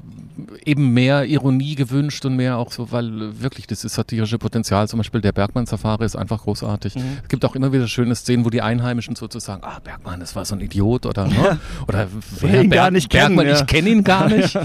eben 0.65 0.93
mehr 0.93 1.25
Ironie 1.25 1.75
gewünscht 1.75 2.25
und 2.25 2.35
mehr 2.35 2.57
auch 2.57 2.71
so, 2.71 2.91
weil 2.91 3.21
äh, 3.21 3.41
wirklich 3.41 3.67
das 3.67 3.83
ist 3.83 3.95
satirische 3.95 4.37
Potenzial, 4.37 4.87
zum 4.87 4.97
Beispiel 4.97 5.21
der 5.21 5.31
Bergmann-Safari 5.31 6.05
ist 6.05 6.15
einfach 6.15 6.43
großartig. 6.43 6.95
Mhm. 6.95 7.19
Es 7.23 7.29
gibt 7.29 7.45
auch 7.45 7.55
immer 7.55 7.71
wieder 7.73 7.87
schöne 7.87 8.15
Szenen, 8.15 8.45
wo 8.45 8.49
die 8.49 8.61
Einheimischen 8.61 9.15
sozusagen, 9.15 9.63
ah, 9.63 9.79
Bergmann, 9.83 10.19
das 10.19 10.35
war 10.35 10.45
so 10.45 10.55
ein 10.55 10.61
Idiot 10.61 11.05
oder, 11.05 11.27
ne? 11.27 11.35
Ja. 11.35 11.57
oder 11.87 12.07
ihn 12.61 12.69
gar 12.69 12.91
nicht 12.91 13.09
kennen, 13.09 13.35
Bergmann, 13.35 13.47
ja. 13.47 13.61
ich 13.61 13.67
kenne 13.67 13.89
ihn 13.89 14.03
gar 14.03 14.27
nicht. 14.35 14.57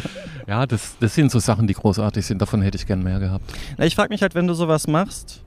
ja, 0.46 0.66
das, 0.66 0.96
das 1.00 1.14
sind 1.14 1.30
so 1.30 1.38
Sachen, 1.38 1.66
die 1.66 1.74
großartig 1.74 2.24
sind, 2.24 2.40
davon 2.42 2.62
hätte 2.62 2.76
ich 2.76 2.86
gern 2.86 3.02
mehr 3.02 3.18
gehabt. 3.18 3.52
Na, 3.76 3.84
ich 3.84 3.94
frage 3.94 4.10
mich 4.10 4.22
halt, 4.22 4.34
wenn 4.34 4.46
du 4.46 4.54
sowas 4.54 4.86
machst, 4.86 5.42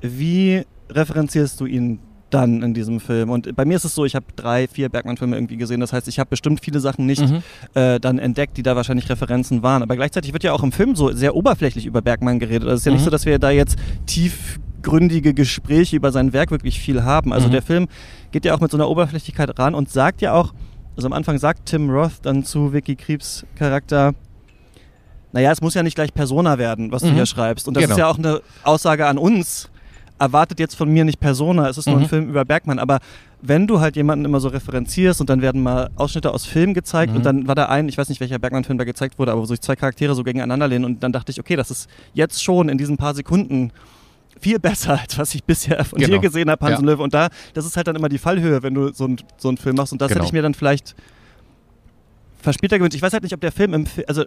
wie 0.00 0.64
referenzierst 0.90 1.60
du 1.60 1.66
ihn 1.66 2.00
dann 2.30 2.62
in 2.62 2.74
diesem 2.74 3.00
Film? 3.00 3.30
Und 3.30 3.54
bei 3.56 3.64
mir 3.64 3.76
ist 3.76 3.84
es 3.84 3.94
so, 3.94 4.04
ich 4.04 4.14
habe 4.14 4.26
drei, 4.36 4.66
vier 4.68 4.88
Bergmann-Filme 4.88 5.36
irgendwie 5.36 5.56
gesehen. 5.56 5.80
Das 5.80 5.92
heißt, 5.92 6.08
ich 6.08 6.18
habe 6.18 6.30
bestimmt 6.30 6.60
viele 6.64 6.80
Sachen 6.80 7.06
nicht 7.06 7.22
Mhm. 7.28 7.42
äh, 7.74 7.98
dann 8.00 8.18
entdeckt, 8.18 8.56
die 8.56 8.62
da 8.62 8.76
wahrscheinlich 8.76 9.08
Referenzen 9.08 9.62
waren. 9.62 9.82
Aber 9.82 9.96
gleichzeitig 9.96 10.32
wird 10.32 10.44
ja 10.44 10.52
auch 10.52 10.62
im 10.62 10.72
Film 10.72 10.96
so 10.96 11.12
sehr 11.12 11.34
oberflächlich 11.36 11.86
über 11.86 12.02
Bergmann 12.02 12.38
geredet. 12.38 12.62
Also 12.64 12.74
es 12.74 12.80
ist 12.80 12.86
ja 12.86 12.92
nicht 12.92 13.00
Mhm. 13.00 13.04
so, 13.06 13.10
dass 13.10 13.26
wir 13.26 13.38
da 13.38 13.50
jetzt 13.50 13.78
tiefgründige 14.06 15.34
Gespräche 15.34 15.96
über 15.96 16.12
sein 16.12 16.32
Werk 16.32 16.50
wirklich 16.50 16.78
viel 16.80 17.02
haben. 17.02 17.32
Also 17.32 17.48
Mhm. 17.48 17.52
der 17.52 17.62
Film 17.62 17.88
geht 18.32 18.44
ja 18.44 18.54
auch 18.54 18.60
mit 18.60 18.70
so 18.70 18.76
einer 18.76 18.88
Oberflächlichkeit 18.88 19.58
ran 19.58 19.74
und 19.74 19.90
sagt 19.90 20.20
ja 20.20 20.32
auch, 20.34 20.52
also 20.96 21.06
am 21.06 21.12
Anfang 21.12 21.38
sagt 21.38 21.66
Tim 21.66 21.90
Roth 21.90 22.12
dann 22.22 22.44
zu 22.44 22.72
Vicky 22.72 22.96
Kriebs 22.96 23.44
Charakter, 23.56 24.14
naja, 25.32 25.52
es 25.52 25.60
muss 25.60 25.74
ja 25.74 25.82
nicht 25.82 25.94
gleich 25.94 26.12
Persona 26.14 26.58
werden, 26.58 26.90
was 26.90 27.02
du 27.02 27.08
Mhm. 27.08 27.14
hier 27.14 27.26
schreibst. 27.26 27.68
Und 27.68 27.74
das 27.76 27.82
Genau. 27.84 27.94
ist 27.94 27.98
ja 27.98 28.06
auch 28.08 28.18
eine 28.18 28.40
Aussage 28.64 29.06
an 29.06 29.18
uns. 29.18 29.70
Erwartet 30.18 30.58
jetzt 30.58 30.74
von 30.74 30.88
mir 30.90 31.04
nicht 31.04 31.20
Persona, 31.20 31.68
es 31.68 31.78
ist 31.78 31.86
nur 31.86 31.96
ein 31.96 32.02
Mhm. 32.02 32.08
Film 32.08 32.28
über 32.28 32.44
Bergmann. 32.44 32.78
Aber 32.78 32.98
wenn 33.40 33.66
du 33.68 33.80
halt 33.80 33.94
jemanden 33.96 34.24
immer 34.24 34.40
so 34.40 34.48
referenzierst 34.48 35.20
und 35.20 35.30
dann 35.30 35.42
werden 35.42 35.62
mal 35.62 35.90
Ausschnitte 35.96 36.32
aus 36.34 36.44
Filmen 36.44 36.74
gezeigt 36.74 37.12
Mhm. 37.12 37.16
und 37.18 37.26
dann 37.26 37.46
war 37.48 37.54
da 37.54 37.66
ein, 37.66 37.88
ich 37.88 37.96
weiß 37.96 38.08
nicht, 38.08 38.20
welcher 38.20 38.38
Bergmann-Film 38.38 38.78
da 38.78 38.84
gezeigt 38.84 39.18
wurde, 39.18 39.30
aber 39.32 39.40
wo 39.42 39.44
sich 39.44 39.60
zwei 39.60 39.76
Charaktere 39.76 40.14
so 40.14 40.24
gegeneinander 40.24 40.66
lehnen 40.66 40.84
und 40.84 41.02
dann 41.02 41.12
dachte 41.12 41.30
ich, 41.30 41.38
okay, 41.38 41.54
das 41.56 41.70
ist 41.70 41.88
jetzt 42.14 42.42
schon 42.42 42.68
in 42.68 42.78
diesen 42.78 42.96
paar 42.96 43.14
Sekunden 43.14 43.70
viel 44.40 44.58
besser, 44.58 44.98
als 45.00 45.18
was 45.18 45.34
ich 45.34 45.44
bisher 45.44 45.84
von 45.84 45.98
Genau. 45.98 46.14
dir 46.16 46.20
gesehen 46.20 46.50
habe, 46.50 46.64
Hans 46.64 46.72
Ja. 46.74 46.78
und 46.78 46.84
Löwe. 46.86 47.02
Und 47.02 47.14
da, 47.14 47.28
das 47.54 47.64
ist 47.66 47.76
halt 47.76 47.86
dann 47.88 47.96
immer 47.96 48.08
die 48.08 48.18
Fallhöhe, 48.18 48.62
wenn 48.62 48.74
du 48.74 48.92
so, 48.92 49.04
ein, 49.06 49.16
so 49.36 49.48
einen 49.48 49.56
Film 49.56 49.76
machst. 49.76 49.92
Und 49.92 50.00
das 50.00 50.08
Genau. 50.08 50.20
hätte 50.20 50.26
ich 50.28 50.32
mir 50.32 50.42
dann 50.42 50.54
vielleicht 50.54 50.94
verspielter 52.40 52.78
gewünscht. 52.78 52.94
Ich 52.96 53.02
weiß 53.02 53.12
halt 53.12 53.22
nicht, 53.22 53.34
ob 53.34 53.40
der 53.40 53.52
Film 53.52 53.74
im 53.74 53.86
Film, 53.86 54.04
also 54.08 54.24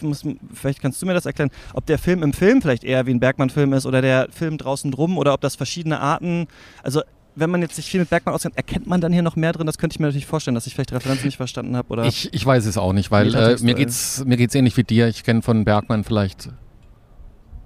muss, 0.00 0.22
vielleicht 0.52 0.80
kannst 0.80 1.00
du 1.00 1.06
mir 1.06 1.14
das 1.14 1.26
erklären, 1.26 1.50
ob 1.72 1.86
der 1.86 1.98
Film 1.98 2.22
im 2.22 2.32
Film 2.32 2.60
vielleicht 2.62 2.84
eher 2.84 3.06
wie 3.06 3.10
ein 3.12 3.20
Bergmann-Film 3.20 3.72
ist 3.72 3.86
oder 3.86 4.02
der 4.02 4.28
Film 4.30 4.58
draußen 4.58 4.90
drum 4.90 5.16
oder 5.18 5.32
ob 5.34 5.40
das 5.40 5.56
verschiedene 5.56 6.00
Arten, 6.00 6.46
also 6.82 7.02
wenn 7.36 7.50
man 7.50 7.62
jetzt 7.62 7.74
sich 7.74 7.86
viel 7.86 7.98
mit 7.98 8.10
Bergmann 8.10 8.32
auskennt, 8.34 8.56
erkennt 8.56 8.86
man 8.86 9.00
dann 9.00 9.12
hier 9.12 9.22
noch 9.22 9.34
mehr 9.34 9.52
drin? 9.52 9.66
Das 9.66 9.76
könnte 9.76 9.94
ich 9.94 9.98
mir 10.00 10.06
natürlich 10.06 10.26
vorstellen, 10.26 10.54
dass 10.54 10.68
ich 10.68 10.74
vielleicht 10.74 10.92
Referenzen 10.92 11.26
nicht 11.26 11.36
verstanden 11.36 11.76
habe 11.76 11.88
oder 11.88 12.04
Ich, 12.04 12.32
ich 12.32 12.46
weiß 12.46 12.64
es 12.66 12.78
auch 12.78 12.92
nicht, 12.92 13.10
weil 13.10 13.34
äh, 13.34 13.56
mir 13.60 13.74
geht's 13.74 14.24
mir 14.24 14.36
geht's 14.36 14.54
ähnlich 14.54 14.76
wie 14.76 14.84
dir. 14.84 15.08
Ich 15.08 15.24
kenne 15.24 15.42
von 15.42 15.64
Bergmann 15.64 16.04
vielleicht 16.04 16.50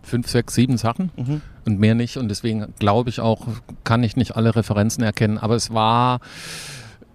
fünf, 0.03 0.29
sechs, 0.29 0.55
sieben 0.55 0.79
Sachen 0.79 1.11
Mhm. 1.17 1.43
und 1.67 1.79
mehr 1.79 1.95
nicht. 1.95 2.17
Und 2.17 2.29
deswegen 2.29 2.73
glaube 2.79 3.11
ich 3.11 3.21
auch, 3.21 3.47
kann 3.85 4.03
ich 4.03 4.17
nicht 4.17 4.37
alle 4.37 4.57
Referenzen 4.57 5.03
erkennen. 5.05 5.37
Aber 5.37 5.55
es 5.55 5.73
war, 5.75 6.21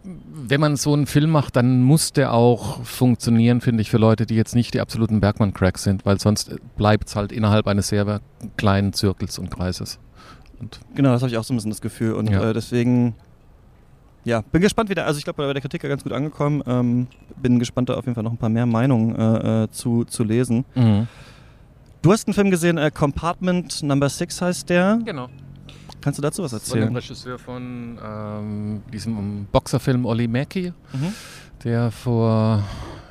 wenn 0.04 0.60
man 0.60 0.76
so 0.76 0.94
einen 0.94 1.06
Film 1.06 1.30
macht, 1.30 1.56
dann 1.56 1.82
muss 1.82 2.12
der 2.14 2.34
auch 2.34 2.84
funktionieren, 2.84 3.62
finde 3.62 3.82
ich, 3.82 3.90
für 3.90 3.98
Leute, 3.98 4.26
die 4.26 4.36
jetzt 4.36 4.54
nicht 4.56 4.74
die 4.74 4.82
absoluten 4.82 5.22
Bergmann-Cracks 5.22 5.84
sind, 5.84 6.06
weil 6.06 6.20
sonst 6.20 6.56
bleibt 6.76 7.08
es 7.08 7.16
halt 7.16 7.32
innerhalb 7.32 7.68
eines 7.68 7.88
sehr 7.88 8.20
kleinen 8.58 8.92
Zirkels 8.94 9.40
und 9.40 9.50
Kreises. 9.50 10.00
Und 10.60 10.80
Genau, 10.96 11.12
das 11.12 11.22
habe 11.22 11.32
ich 11.32 11.38
auch 11.38 11.44
so 11.44 11.54
ein 11.54 11.58
bisschen 11.58 11.72
das 11.72 11.82
Gefühl. 11.82 12.14
Und 12.14 12.30
Ja. 12.30 12.50
äh, 12.50 12.54
deswegen, 12.54 13.16
ja, 14.26 14.42
bin 14.42 14.62
gespannt 14.62 14.90
wieder. 14.90 15.06
Also 15.06 15.18
ich 15.20 15.24
glaube, 15.24 15.46
bei 15.46 15.54
der 15.54 15.62
Kritik 15.62 15.84
ja 15.84 15.90
ganz 15.90 16.04
gut 16.04 16.12
angekommen. 16.12 16.62
Ähm, 16.68 17.08
bin 17.42 17.60
gespannt, 17.60 17.88
da 17.90 17.96
auf 17.96 18.06
jeden 18.06 18.16
Fall 18.16 18.24
noch 18.24 18.32
ein 18.32 18.38
paar 18.38 18.50
mehr 18.50 18.66
Meinungen 18.66 19.16
äh, 19.16 19.64
äh, 19.64 19.70
zu, 19.72 20.04
zu 20.06 20.24
lesen. 20.24 20.66
Du 22.02 22.12
hast 22.12 22.28
einen 22.28 22.34
Film 22.34 22.52
gesehen, 22.52 22.78
äh, 22.78 22.92
Compartment 22.94 23.82
Number 23.84 24.10
6 24.10 24.42
heißt 24.42 24.70
der. 24.70 25.00
Genau. 25.06 25.30
Kannst 26.04 26.18
du 26.20 26.22
dazu 26.22 26.44
was 26.44 26.52
Von 26.52 26.60
dem 26.60 26.96
erzählen? 26.96 26.96
Regisseur 26.96 27.40
von 27.40 27.98
ähm, 28.04 28.82
diesem 28.92 29.46
Boxerfilm 29.52 30.06
Oli 30.06 30.28
Mackey, 30.28 30.74
Mhm. 30.92 31.14
der 31.64 31.92
vor 31.92 32.62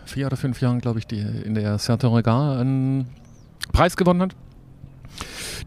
vier 0.04 0.26
oder 0.26 0.36
fünf 0.36 0.60
Jahren, 0.60 0.80
glaube 0.80 0.98
ich, 0.98 1.06
die, 1.06 1.20
in 1.20 1.54
der 1.54 1.78
Certain 1.78 2.12
Regard 2.12 2.60
einen 2.60 3.06
Preis 3.72 3.96
gewonnen 3.96 4.20
hat. 4.20 4.36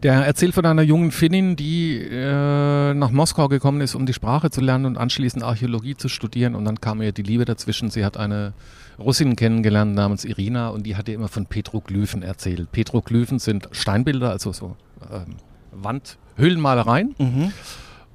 Der 0.02 0.12
erzählt 0.26 0.54
von 0.54 0.64
einer 0.66 0.82
jungen 0.82 1.10
Finnin, 1.10 1.56
die 1.56 1.96
äh, 1.98 2.94
nach 2.94 3.10
Moskau 3.10 3.48
gekommen 3.48 3.80
ist, 3.80 3.94
um 3.94 4.04
die 4.06 4.12
Sprache 4.12 4.50
zu 4.50 4.60
lernen 4.60 4.84
und 4.84 4.98
anschließend 4.98 5.42
Archäologie 5.42 5.96
zu 5.96 6.08
studieren. 6.08 6.54
Und 6.54 6.64
dann 6.66 6.80
kam 6.80 7.00
ihr 7.00 7.12
die 7.12 7.22
Liebe 7.22 7.44
dazwischen. 7.44 7.90
Sie 7.90 8.04
hat 8.04 8.16
eine 8.18 8.52
Russin 9.00 9.36
kennengelernt 9.36 9.94
namens 9.94 10.24
Irina 10.24 10.68
und 10.68 10.84
die 10.86 10.96
hat 10.96 11.08
ihr 11.08 11.14
immer 11.14 11.28
von 11.28 11.46
Petroglyphen 11.46 12.22
erzählt. 12.22 12.70
Petroglyphen 12.72 13.38
sind 13.38 13.68
Steinbilder, 13.72 14.30
also 14.30 14.52
so 14.52 14.76
ähm, 15.10 15.36
Wandhöhlenmalereien. 15.82 17.14
Mhm. 17.18 17.52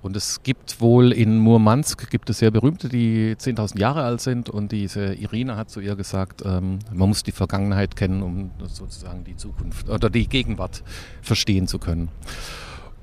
Und 0.01 0.15
es 0.15 0.41
gibt 0.41 0.81
wohl 0.81 1.11
in 1.11 1.37
Murmansk 1.37 2.09
gibt 2.09 2.29
es 2.31 2.39
sehr 2.39 2.49
berühmte, 2.49 2.89
die 2.89 3.35
10.000 3.35 3.79
Jahre 3.79 4.03
alt 4.03 4.19
sind. 4.19 4.49
Und 4.49 4.71
diese 4.71 5.13
Irina 5.13 5.57
hat 5.57 5.69
zu 5.69 5.79
ihr 5.79 5.95
gesagt, 5.95 6.41
ähm, 6.43 6.79
man 6.91 7.09
muss 7.09 7.21
die 7.21 7.31
Vergangenheit 7.31 7.95
kennen, 7.95 8.23
um 8.23 8.49
sozusagen 8.67 9.23
die 9.23 9.35
Zukunft 9.35 9.89
oder 9.89 10.09
die 10.09 10.27
Gegenwart 10.27 10.83
verstehen 11.21 11.67
zu 11.67 11.77
können. 11.77 12.09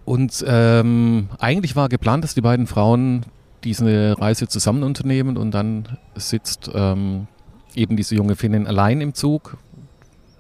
Und 0.05 0.45
ähm, 0.49 1.29
eigentlich 1.39 1.77
war 1.77 1.89
geplant, 1.89 2.25
dass 2.25 2.35
die 2.35 2.41
beiden 2.41 2.67
Frauen 2.67 3.27
diese 3.63 4.17
Reise 4.19 4.49
zusammen 4.49 4.83
unternehmen 4.83 5.37
und 5.37 5.53
dann 5.53 5.99
sitzt 6.15 6.71
ähm, 6.75 7.27
eben 7.75 7.97
diese 7.97 8.15
junge 8.15 8.35
Finnin 8.35 8.67
allein 8.67 9.01
im 9.01 9.15
Zug. 9.15 9.57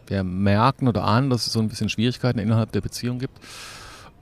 Wir 0.06 0.24
merken 0.24 0.88
oder 0.88 1.04
ahnen, 1.04 1.30
dass 1.30 1.46
es 1.46 1.52
so 1.52 1.60
ein 1.60 1.68
bisschen 1.68 1.88
Schwierigkeiten 1.88 2.38
innerhalb 2.38 2.72
der 2.72 2.80
Beziehung 2.80 3.18
gibt. 3.18 3.38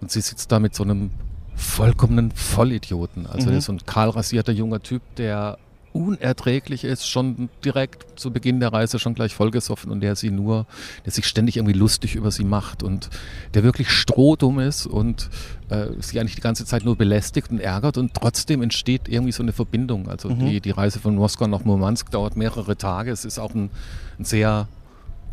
Und 0.00 0.10
sie 0.10 0.20
sitzt 0.20 0.52
da 0.52 0.58
mit 0.58 0.74
so 0.74 0.82
einem 0.82 1.10
vollkommenen 1.54 2.30
Vollidioten. 2.32 3.26
Also 3.26 3.50
Mhm. 3.50 3.60
so 3.60 3.72
ein 3.72 3.78
kahlrasierter 3.86 4.52
junger 4.52 4.82
Typ, 4.82 5.02
der 5.16 5.58
unerträglich 5.92 6.84
ist, 6.84 7.08
schon 7.08 7.48
direkt 7.64 8.20
zu 8.20 8.30
Beginn 8.30 8.60
der 8.60 8.70
Reise 8.70 8.98
schon 8.98 9.14
gleich 9.14 9.34
vollgesoffen 9.34 9.90
und 9.90 10.00
der 10.02 10.14
sie 10.14 10.30
nur, 10.30 10.66
der 11.06 11.12
sich 11.12 11.24
ständig 11.26 11.56
irgendwie 11.56 11.72
lustig 11.72 12.14
über 12.16 12.30
sie 12.30 12.44
macht 12.44 12.82
und 12.82 13.08
der 13.54 13.62
wirklich 13.64 13.90
strohdumm 13.90 14.58
ist 14.60 14.86
und 14.86 15.30
äh, 15.70 15.86
sie 16.00 16.20
eigentlich 16.20 16.34
die 16.34 16.42
ganze 16.42 16.66
Zeit 16.66 16.84
nur 16.84 16.96
belästigt 16.96 17.50
und 17.50 17.60
ärgert 17.60 17.96
und 17.96 18.12
trotzdem 18.12 18.60
entsteht 18.62 19.08
irgendwie 19.08 19.32
so 19.32 19.42
eine 19.42 19.52
Verbindung. 19.52 20.08
Also 20.10 20.28
Mhm. 20.28 20.40
die, 20.40 20.60
die 20.60 20.70
Reise 20.70 21.00
von 21.00 21.14
Moskau 21.14 21.46
nach 21.46 21.64
Murmansk 21.64 22.10
dauert 22.10 22.36
mehrere 22.36 22.76
Tage. 22.76 23.10
Es 23.10 23.24
ist 23.24 23.38
auch 23.38 23.54
ein, 23.54 23.70
ein 24.18 24.24
sehr 24.26 24.68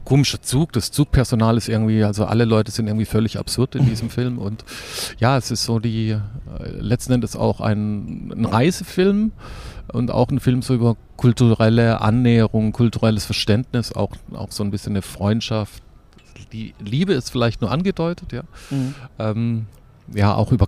komischer 0.03 0.41
Zug. 0.41 0.72
Das 0.74 0.91
Zugpersonal 0.91 1.57
ist 1.57 1.69
irgendwie, 1.69 2.03
also 2.03 2.25
alle 2.25 2.45
Leute 2.45 2.72
sind 2.72 2.88
irgendwie 2.88 3.05
völlig 3.05 3.38
absurd 3.38 3.75
in 3.75 3.86
diesem 3.86 4.10
Film. 4.12 4.38
Und 4.38 4.63
ja, 5.19 5.38
es 5.38 5.51
ist 5.51 5.63
so 5.63 5.79
die, 5.79 6.12
äh, 6.12 6.19
letzten 6.79 7.13
Endes 7.13 7.36
auch 7.36 7.62
ein, 7.62 8.31
ein 8.31 8.45
Reisefilm 8.45 9.31
und 9.91 10.12
auch 10.12 10.29
ein 10.29 10.39
Film 10.39 10.62
so 10.62 10.74
über 10.74 10.95
kulturelle 11.17 12.01
Annäherung, 12.01 12.72
kulturelles 12.72 13.25
Verständnis, 13.25 13.93
auch, 13.93 14.15
auch 14.33 14.51
so 14.51 14.63
ein 14.63 14.72
bisschen 14.72 14.93
eine 14.93 15.01
Freundschaft. 15.01 15.83
Die 16.51 16.74
Liebe 16.79 17.13
ist 17.13 17.30
vielleicht 17.30 17.62
nur 17.62 17.71
angedeutet, 17.71 18.32
ja. 18.32 18.43
Mhm. 18.69 18.95
Ähm, 19.19 19.65
ja, 20.13 20.34
auch 20.36 20.51
über 20.51 20.67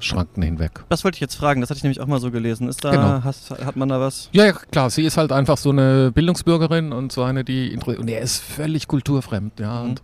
Klassenschranken 0.00 0.42
hinweg. 0.42 0.80
Das 0.88 1.04
wollte 1.04 1.16
ich 1.16 1.20
jetzt 1.20 1.34
fragen, 1.36 1.60
das 1.60 1.70
hatte 1.70 1.78
ich 1.78 1.84
nämlich 1.84 2.00
auch 2.00 2.06
mal 2.06 2.20
so 2.20 2.30
gelesen. 2.30 2.68
Ist 2.68 2.84
da, 2.84 2.90
Genau. 2.90 3.24
hast, 3.24 3.50
hat 3.50 3.76
man 3.76 3.88
da 3.88 4.00
was? 4.00 4.28
Ja, 4.32 4.46
ja, 4.46 4.52
klar, 4.52 4.90
sie 4.90 5.04
ist 5.04 5.16
halt 5.16 5.30
einfach 5.32 5.58
so 5.58 5.70
eine 5.70 6.10
Bildungsbürgerin 6.12 6.92
und 6.92 7.12
so 7.12 7.22
eine, 7.22 7.44
die 7.44 7.76
und 7.76 8.08
er 8.08 8.20
ist 8.20 8.42
völlig 8.42 8.88
kulturfremd, 8.88 9.60
ja. 9.60 9.82
Mhm. 9.82 9.90
Und 9.90 10.02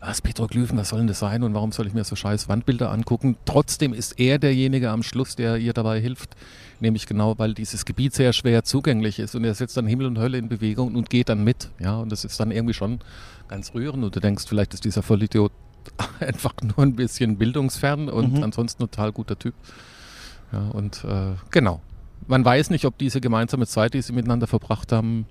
was 0.00 0.20
Petroglyphen, 0.20 0.76
was 0.78 0.90
soll 0.90 0.98
denn 0.98 1.08
das 1.08 1.18
sein 1.18 1.42
und 1.42 1.54
warum 1.54 1.72
soll 1.72 1.86
ich 1.86 1.94
mir 1.94 2.04
so 2.04 2.14
scheiß 2.14 2.48
Wandbilder 2.48 2.90
angucken? 2.90 3.36
Trotzdem 3.46 3.94
ist 3.94 4.18
er 4.20 4.38
derjenige 4.38 4.90
am 4.90 5.02
Schluss, 5.02 5.34
der 5.34 5.56
ihr 5.56 5.72
dabei 5.72 5.98
hilft, 6.00 6.36
nämlich 6.80 7.06
genau, 7.06 7.38
weil 7.38 7.54
dieses 7.54 7.84
Gebiet 7.84 8.14
sehr 8.14 8.32
schwer 8.34 8.64
zugänglich 8.64 9.18
ist 9.18 9.34
und 9.34 9.44
er 9.44 9.54
setzt 9.54 9.76
dann 9.76 9.86
Himmel 9.86 10.06
und 10.06 10.18
Hölle 10.18 10.38
in 10.38 10.48
Bewegung 10.48 10.94
und 10.94 11.08
geht 11.10 11.28
dann 11.28 11.42
mit, 11.42 11.70
ja. 11.80 11.96
Und 11.96 12.12
das 12.12 12.24
ist 12.24 12.38
dann 12.38 12.50
irgendwie 12.50 12.74
schon 12.74 13.00
ganz 13.48 13.74
rührend 13.74 14.04
und 14.04 14.14
du 14.14 14.20
denkst, 14.20 14.44
vielleicht 14.46 14.74
ist 14.74 14.84
dieser 14.84 15.02
Vollidiot 15.02 15.52
einfach 16.20 16.54
nur 16.62 16.78
ein 16.80 16.94
bisschen 16.96 17.36
bildungsfern 17.38 18.08
und 18.08 18.34
Mhm. 18.34 18.42
ansonsten 18.44 18.82
total 18.82 19.12
guter 19.12 19.38
Typ. 19.38 19.54
Ja, 20.52 20.68
und 20.72 21.04
äh, 21.04 21.32
genau. 21.50 21.80
Man 22.26 22.44
weiß 22.44 22.70
nicht, 22.70 22.84
ob 22.86 22.96
diese 22.98 23.20
gemeinsame 23.20 23.66
Zeit, 23.66 23.94
die 23.94 24.00
sie 24.02 24.12
miteinander 24.12 24.46
verbracht 24.46 24.92
haben, 24.92 25.26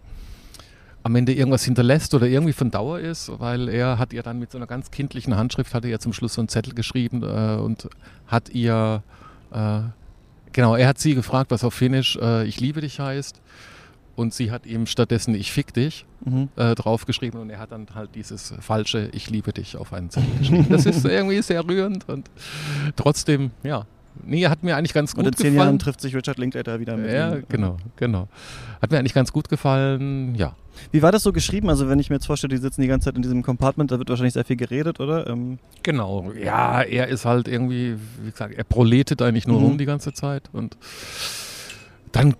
am 1.01 1.15
Ende 1.15 1.33
irgendwas 1.33 1.63
hinterlässt 1.63 2.13
oder 2.13 2.27
irgendwie 2.27 2.53
von 2.53 2.71
Dauer 2.71 2.99
ist, 2.99 3.31
weil 3.39 3.67
er 3.67 3.97
hat 3.99 4.13
ihr 4.13 4.23
dann 4.23 4.39
mit 4.39 4.51
so 4.51 4.57
einer 4.57 4.67
ganz 4.67 4.89
kindlichen 4.91 5.35
Handschrift, 5.35 5.73
hatte 5.73 5.87
er 5.89 5.99
zum 5.99 6.13
Schluss 6.13 6.35
so 6.35 6.41
einen 6.41 6.47
Zettel 6.49 6.73
geschrieben 6.73 7.23
äh, 7.23 7.59
und 7.59 7.89
hat 8.27 8.49
ihr, 8.49 9.03
äh, 9.51 9.79
genau, 10.53 10.75
er 10.75 10.87
hat 10.87 10.99
sie 10.99 11.13
gefragt, 11.15 11.51
was 11.51 11.63
auf 11.65 11.73
Finnisch 11.73 12.15
äh, 12.21 12.45
ich 12.45 12.59
liebe 12.61 12.79
dich 12.79 12.99
heißt 12.99 13.41
und 14.15 14.33
sie 14.33 14.51
hat 14.51 14.65
ihm 14.65 14.85
stattdessen 14.85 15.33
ich 15.35 15.51
fick 15.51 15.73
dich 15.73 16.05
Mhm. 16.25 16.47
äh, 16.55 16.73
draufgeschrieben 16.75 17.39
und 17.41 17.49
er 17.49 17.59
hat 17.59 17.71
dann 17.73 17.85
halt 17.95 18.11
dieses 18.15 18.53
falsche 18.61 19.09
Ich 19.11 19.29
liebe 19.29 19.51
dich 19.51 19.75
auf 19.75 19.91
einen 19.91 20.09
Zettel 20.09 20.29
geschrieben. 20.39 20.67
Das 20.69 20.85
ist 20.85 21.03
irgendwie 21.03 21.41
sehr 21.41 21.67
rührend 21.67 22.07
und 22.07 22.29
trotzdem, 22.95 23.51
ja. 23.63 23.85
Nee, 24.25 24.45
hat 24.47 24.63
mir 24.63 24.77
eigentlich 24.77 24.93
ganz 24.93 25.13
Und 25.13 25.23
gut 25.23 25.25
in 25.25 25.33
zehn 25.33 25.53
gefallen. 25.53 25.67
Jahren 25.69 25.79
trifft 25.79 25.99
sich 25.99 26.15
Richard 26.15 26.37
Linklater 26.37 26.79
wieder 26.79 26.95
mit 26.95 27.11
ja, 27.11 27.35
ihm. 27.35 27.43
genau, 27.49 27.77
genau. 27.95 28.27
Hat 28.81 28.91
mir 28.91 28.99
eigentlich 28.99 29.15
ganz 29.15 29.33
gut 29.33 29.49
gefallen, 29.49 30.35
ja. 30.35 30.55
Wie 30.91 31.01
war 31.01 31.11
das 31.11 31.23
so 31.23 31.33
geschrieben? 31.33 31.67
Also 31.69 31.89
wenn 31.89 31.99
ich 31.99 32.09
mir 32.09 32.17
jetzt 32.17 32.27
vorstelle, 32.27 32.53
die 32.55 32.61
sitzen 32.61 32.81
die 32.81 32.87
ganze 32.87 33.05
Zeit 33.05 33.15
in 33.15 33.21
diesem 33.23 33.41
Compartment, 33.43 33.91
da 33.91 33.97
wird 33.99 34.09
wahrscheinlich 34.09 34.33
sehr 34.33 34.45
viel 34.45 34.55
geredet, 34.55 34.99
oder? 34.99 35.27
Ähm, 35.27 35.57
Genau, 35.81 36.31
ja, 36.33 36.83
er 36.83 37.07
ist 37.07 37.25
halt 37.25 37.47
irgendwie, 37.47 37.97
wie 38.23 38.29
gesagt, 38.31 38.53
er 38.55 38.63
proletet 38.63 39.21
eigentlich 39.23 39.47
nur 39.47 39.59
Mhm. 39.59 39.65
rum 39.65 39.77
die 39.79 39.85
ganze 39.85 40.13
Zeit 40.13 40.47
und 40.53 40.77
dann 42.11 42.35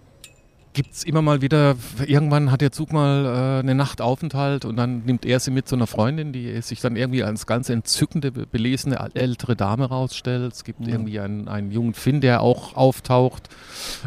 gibt 0.73 0.93
es 0.93 1.03
immer 1.03 1.21
mal 1.21 1.41
wieder, 1.41 1.75
irgendwann 2.05 2.51
hat 2.51 2.61
der 2.61 2.71
Zug 2.71 2.91
mal 2.91 3.25
äh, 3.25 3.59
eine 3.59 3.75
Nacht 3.75 4.01
Aufenthalt 4.01 4.65
und 4.65 4.75
dann 4.75 5.03
nimmt 5.05 5.25
er 5.25 5.39
sie 5.39 5.51
mit 5.51 5.67
zu 5.67 5.75
einer 5.75 5.87
Freundin, 5.87 6.33
die 6.33 6.59
sich 6.61 6.81
dann 6.81 6.95
irgendwie 6.95 7.23
als 7.23 7.45
ganz 7.45 7.69
entzückende, 7.69 8.31
be- 8.31 8.45
belesene 8.47 8.97
ältere 9.13 9.55
Dame 9.55 9.85
rausstellt. 9.85 10.51
Es 10.53 10.63
gibt 10.63 10.79
Mhm. 10.81 10.89
irgendwie 10.89 11.19
einen, 11.19 11.47
einen 11.47 11.71
jungen 11.71 11.93
Finn, 11.93 12.21
der 12.21 12.41
auch 12.41 12.75
auftaucht 12.75 13.49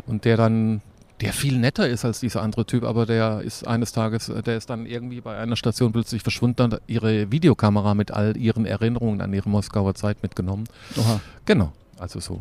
und 0.06 0.24
der 0.24 0.36
dann 0.36 0.82
der 1.22 1.32
viel 1.32 1.56
netter 1.58 1.88
ist 1.88 2.04
als 2.04 2.20
dieser 2.20 2.42
andere 2.42 2.66
Typ, 2.66 2.84
aber 2.84 3.06
der 3.06 3.40
ist 3.40 3.66
eines 3.66 3.92
Tages, 3.92 4.28
äh, 4.28 4.42
der 4.42 4.58
ist 4.58 4.68
dann 4.68 4.84
irgendwie 4.84 5.20
bei 5.22 5.38
einer 5.38 5.56
Station 5.56 5.92
plötzlich 5.92 6.22
verschwunden 6.22 6.60
und 6.62 6.72
hat 6.74 6.82
ihre 6.88 7.32
Videokamera 7.32 7.94
mit 7.94 8.10
all 8.10 8.36
ihren 8.36 8.66
Erinnerungen 8.66 9.22
an 9.22 9.32
ihre 9.32 9.48
Moskauer 9.48 9.94
Zeit 9.94 10.22
mitgenommen. 10.22 10.64
oha. 10.98 11.20
Genau, 11.46 11.72
also 11.98 12.20
so. 12.20 12.40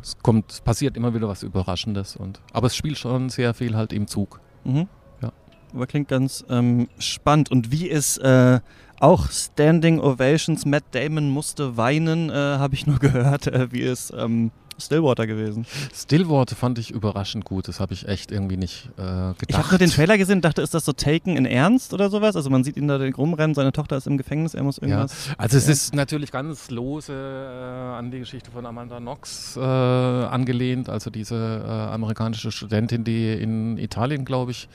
Es 0.00 0.16
kommt, 0.22 0.62
passiert 0.64 0.96
immer 0.96 1.14
wieder 1.14 1.28
was 1.28 1.42
Überraschendes 1.42 2.16
und 2.16 2.40
aber 2.52 2.68
es 2.68 2.76
spielt 2.76 2.98
schon 2.98 3.30
sehr 3.30 3.54
viel 3.54 3.76
halt 3.76 3.92
im 3.92 4.06
Zug. 4.06 4.40
Mhm. 4.64 4.88
Ja. 5.20 5.32
Aber 5.74 5.86
klingt 5.86 6.08
ganz 6.08 6.44
ähm, 6.48 6.88
spannend. 6.98 7.50
Und 7.50 7.72
wie 7.72 7.88
ist 7.88 8.18
äh, 8.18 8.60
auch 9.00 9.30
Standing 9.30 10.00
Ovations, 10.00 10.64
Matt 10.64 10.84
Damon 10.92 11.30
musste 11.30 11.76
weinen, 11.76 12.30
äh, 12.30 12.34
habe 12.34 12.74
ich 12.74 12.86
nur 12.86 12.98
gehört. 13.00 13.46
Äh, 13.48 13.72
wie 13.72 13.82
ist 13.82 14.12
ähm, 14.16 14.50
Stillwater 14.78 15.26
gewesen? 15.26 15.66
Stillwater 15.94 16.54
fand 16.56 16.78
ich 16.78 16.90
überraschend 16.90 17.44
gut, 17.44 17.68
das 17.68 17.80
habe 17.80 17.92
ich 17.94 18.06
echt 18.08 18.30
irgendwie 18.30 18.56
nicht 18.56 18.88
äh, 18.96 19.00
gedacht. 19.00 19.36
Ich 19.48 19.56
habe 19.56 19.68
nur 19.70 19.78
den 19.78 19.90
Trailer 19.90 20.16
gesehen 20.18 20.36
und 20.38 20.44
dachte, 20.44 20.62
ist 20.62 20.74
das 20.74 20.84
so 20.84 20.92
Taken 20.92 21.36
in 21.36 21.46
Ernst 21.46 21.92
oder 21.92 22.10
sowas? 22.10 22.36
Also 22.36 22.48
man 22.50 22.64
sieht 22.64 22.76
ihn 22.76 22.88
da 22.88 22.96
rumrennen, 22.98 23.54
seine 23.54 23.72
Tochter 23.72 23.96
ist 23.96 24.06
im 24.06 24.16
Gefängnis, 24.18 24.54
er 24.54 24.62
muss 24.62 24.78
irgendwas... 24.78 25.12
Also 25.36 25.56
es 25.58 25.66
Ja. 25.66 25.72
ist 25.72 25.94
natürlich 25.94 26.30
ganz 26.30 26.70
lose 26.70 27.12
äh, 27.12 27.96
an 27.98 28.10
die 28.10 28.20
Geschichte 28.20 28.50
von 28.50 28.64
Amanda 28.66 28.98
Knox 28.98 29.56
äh, 29.56 29.60
angelehnt, 29.60 30.88
also 30.88 31.10
diese 31.10 31.34
äh, 31.66 31.70
amerikanische 31.70 32.52
Studentin, 32.52 33.04
die 33.04 33.32
in 33.32 33.78
Italien, 33.78 34.24
glaube 34.24 34.52
ich, 34.52 34.68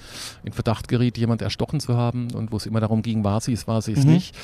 in 0.43 0.51
Verdacht 0.53 0.87
geriet, 0.87 1.17
jemand 1.17 1.41
erstochen 1.41 1.79
zu 1.79 1.95
haben 1.95 2.31
und 2.33 2.51
wo 2.51 2.57
es 2.57 2.65
immer 2.65 2.79
darum 2.79 3.01
ging, 3.01 3.23
war 3.23 3.39
sie 3.41 3.53
es, 3.53 3.67
war 3.67 3.81
sie 3.81 3.93
es 3.93 4.03
Mhm. 4.05 4.11
nicht. 4.13 4.35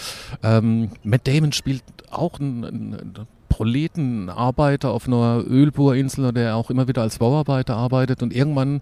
Ähm, 0.43 0.91
Matt 1.04 1.28
Damon 1.28 1.52
spielt 1.52 1.84
auch 2.12 2.39
einen, 2.39 2.63
einen 2.63 3.28
Proletenarbeiter 3.49 4.91
auf 4.91 5.07
einer 5.07 5.43
Ölbohrinsel, 5.45 6.31
der 6.31 6.55
auch 6.55 6.69
immer 6.69 6.88
wieder 6.88 7.01
als 7.01 7.17
Bauarbeiter 7.17 7.75
arbeitet 7.75 8.23
und 8.23 8.33
irgendwann 8.33 8.81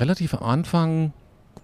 relativ 0.00 0.34
am 0.34 0.42
Anfang 0.42 1.12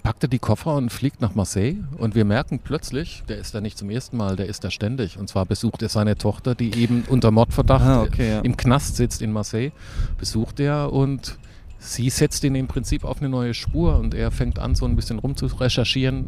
packt 0.03 0.23
er 0.23 0.29
die 0.29 0.39
Koffer 0.39 0.77
und 0.77 0.91
fliegt 0.91 1.21
nach 1.21 1.35
Marseille 1.35 1.79
und 1.99 2.15
wir 2.15 2.25
merken 2.25 2.61
plötzlich, 2.63 3.25
der 3.29 3.39
ist 3.39 3.55
da 3.57 3.61
nicht 3.61 3.77
zum 3.77 3.91
ersten 3.91 4.17
Mal, 4.17 4.37
der 4.37 4.47
ist 4.47 4.63
da 4.63 4.71
ständig. 4.71 5.19
Und 5.19 5.29
zwar 5.29 5.47
besucht 5.47 5.83
er 5.83 5.89
seine 5.89 6.17
Tochter, 6.17 6.55
die 6.55 6.75
eben 6.77 7.03
unter 7.09 7.33
Mordverdacht 7.33 7.83
Ah, 7.85 8.03
okay, 8.03 8.31
ja. 8.31 8.41
im 8.41 8.57
Knast 8.57 8.95
sitzt 8.97 9.21
in 9.21 9.33
Marseille, 9.33 9.73
besucht 10.19 10.61
er 10.61 10.93
und 10.93 11.37
sie 11.87 12.11
setzt 12.11 12.43
ihn 12.45 12.55
im 12.55 12.67
Prinzip 12.67 13.05
auf 13.05 13.19
eine 13.21 13.29
neue 13.29 13.55
Spur 13.55 13.99
und 13.99 14.13
er 14.15 14.31
fängt 14.31 14.59
an, 14.59 14.75
so 14.75 14.85
ein 14.87 14.97
bisschen 14.97 15.19
rum 15.19 15.37
zu 15.37 15.47
recherchieren. 15.47 16.27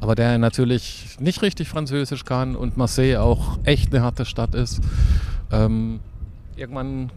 Aber 0.00 0.14
der 0.14 0.38
natürlich 0.38 1.16
nicht 1.18 1.42
richtig 1.42 1.68
Französisch 1.68 2.24
kann 2.24 2.54
und 2.56 2.76
Marseille 2.76 3.16
auch 3.20 3.58
echt 3.64 3.92
eine 3.92 4.04
harte 4.04 4.24
Stadt 4.24 4.54
ist. 4.54 4.80
Ähm, 5.50 6.00
irgendwann 6.56 7.10